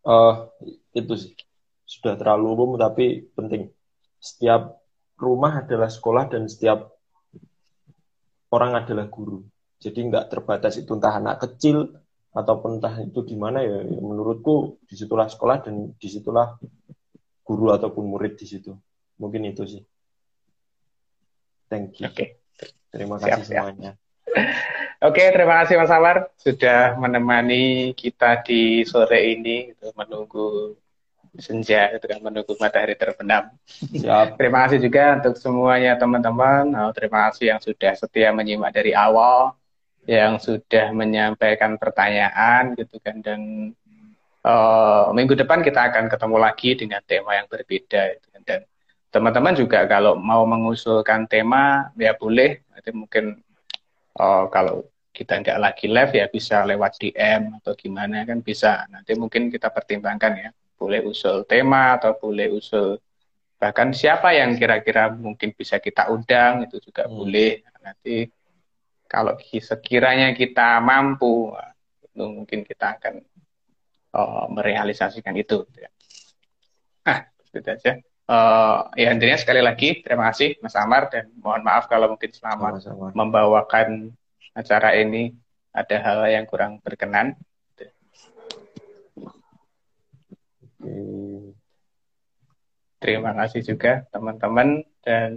Uh, 0.05 0.53
itu 0.93 1.13
sih 1.17 1.33
sudah 1.85 2.13
terlalu 2.13 2.45
umum 2.53 2.71
tapi 2.77 3.25
penting. 3.33 3.73
Setiap 4.21 4.81
rumah 5.17 5.65
adalah 5.65 5.89
sekolah 5.89 6.29
dan 6.29 6.45
setiap 6.45 6.93
orang 8.53 8.85
adalah 8.85 9.09
guru. 9.09 9.41
Jadi 9.85 9.99
nggak 10.09 10.33
terbatas 10.33 10.81
itu 10.81 10.97
entah 10.97 11.21
anak 11.21 11.45
kecil 11.45 11.93
ataupun 12.33 12.81
entah 12.81 12.97
itu 13.05 13.21
di 13.21 13.37
mana 13.37 13.61
ya, 13.61 13.85
ya 13.85 14.01
menurutku 14.01 14.81
di 14.89 14.97
situlah 14.97 15.29
sekolah 15.29 15.61
dan 15.61 15.93
di 15.93 16.07
situlah 16.09 16.57
guru 17.45 17.69
ataupun 17.69 18.03
murid 18.09 18.33
di 18.33 18.49
situ. 18.49 18.73
Mungkin 19.21 19.45
itu 19.45 19.63
sih. 19.69 19.83
Thank 21.69 22.01
you. 22.01 22.09
Oke. 22.09 22.17
Okay. 22.17 22.27
Terima 22.89 23.21
kasih 23.21 23.43
Siap, 23.45 23.67
semuanya. 23.67 23.91
Oke, 25.03 25.21
okay, 25.21 25.27
terima 25.35 25.61
kasih 25.61 25.75
Mas 25.75 25.91
Amar 25.91 26.31
sudah 26.39 26.95
menemani 26.95 27.91
kita 27.93 28.41
di 28.41 28.87
sore 28.87 29.35
ini 29.35 29.75
gitu, 29.75 29.91
menunggu 29.93 30.79
senja 31.35 31.91
itu 31.91 32.07
kan 32.07 32.23
menunggu 32.23 32.55
matahari 32.55 32.95
terbenam. 32.95 33.51
Siap. 33.67 34.39
terima 34.39 34.65
kasih 34.65 34.79
juga 34.79 35.19
untuk 35.19 35.35
semuanya 35.35 35.99
teman-teman. 35.99 36.71
Oh, 36.79 36.91
terima 36.95 37.27
kasih 37.29 37.55
yang 37.55 37.59
sudah 37.59 37.91
setia 37.99 38.31
menyimak 38.31 38.71
dari 38.71 38.95
awal, 38.95 39.53
yang 40.05 40.37
sudah 40.37 40.93
menyampaikan 40.93 41.77
pertanyaan 41.81 42.77
gitu 42.77 43.01
kan. 43.01 43.21
Dan 43.21 43.73
uh, 44.45 45.09
minggu 45.11 45.33
depan 45.33 45.65
kita 45.65 45.91
akan 45.91 46.05
ketemu 46.07 46.37
lagi 46.37 46.69
dengan 46.77 47.01
tema 47.05 47.37
yang 47.37 47.49
berbeda 47.49 48.01
gitu 48.17 48.27
kan. 48.31 48.41
dan 48.45 48.61
teman-teman 49.09 49.55
juga 49.55 49.87
kalau 49.87 50.19
mau 50.19 50.45
mengusulkan 50.45 51.25
tema 51.25 51.89
ya 51.97 52.13
boleh. 52.13 52.61
Nanti 52.73 52.89
mungkin 52.93 53.25
uh, 54.21 54.45
kalau 54.53 54.85
kita 55.15 55.39
nggak 55.39 55.59
lagi 55.63 55.87
live 55.87 56.11
ya 56.11 56.27
bisa 56.27 56.67
lewat 56.67 56.99
DM 56.99 57.57
atau 57.63 57.73
gimana 57.73 58.27
kan 58.27 58.43
bisa. 58.43 58.85
Nanti 58.91 59.15
mungkin 59.15 59.47
kita 59.47 59.71
pertimbangkan 59.71 60.33
ya. 60.37 60.49
Boleh 60.75 61.01
usul 61.07 61.47
tema 61.47 61.95
atau 61.95 62.13
boleh 62.19 62.51
usul 62.51 62.99
bahkan 63.55 63.95
siapa 63.95 64.35
yang 64.35 64.59
kira-kira 64.59 65.07
mungkin 65.15 65.55
bisa 65.55 65.79
kita 65.79 66.11
undang 66.11 66.67
itu 66.67 66.83
juga 66.83 67.07
hmm. 67.07 67.13
boleh. 67.15 67.53
Nanti 67.79 68.27
kalau 69.15 69.39
sekiranya 69.39 70.35
kita 70.35 70.83
mampu 70.83 71.55
itu 72.03 72.23
mungkin 72.27 72.67
kita 72.67 72.99
akan 72.99 73.23
uh, 74.11 74.45
merealisasikan 74.51 75.31
itu 75.39 75.63
ya. 75.79 75.87
ah 77.07 77.19
itu 77.55 77.63
aja 77.63 77.91
uh, 78.27 78.91
ya 78.99 79.15
intinya 79.15 79.39
sekali 79.39 79.63
lagi 79.63 80.03
terima 80.03 80.27
kasih 80.35 80.59
Mas 80.59 80.75
Amar 80.75 81.07
dan 81.07 81.31
mohon 81.39 81.63
maaf 81.63 81.87
kalau 81.87 82.11
mungkin 82.11 82.35
selama 82.35 82.75
Sama-sama. 82.75 83.15
membawakan 83.15 84.11
acara 84.51 84.91
ini 84.99 85.31
ada 85.75 85.99
hal 85.99 86.19
yang 86.31 86.47
kurang 86.47 86.79
berkenan. 86.79 87.35
Terima 93.03 93.35
kasih 93.35 93.61
juga 93.61 94.07
teman-teman 94.09 94.81
dan 95.03 95.31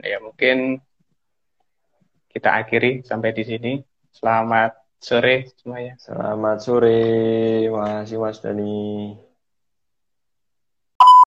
ya 0.00 0.22
mungkin 0.22 0.80
kita 2.34 2.48
akhiri 2.60 3.04
sampai 3.04 3.30
di 3.36 3.42
sini. 3.44 3.72
Selamat 4.12 4.70
sore 4.98 5.52
semuanya. 5.60 5.92
Selamat 6.00 6.56
sore, 6.64 6.98
Mas 7.68 8.10
Mas 8.22 8.38
Dani. 8.42 9.21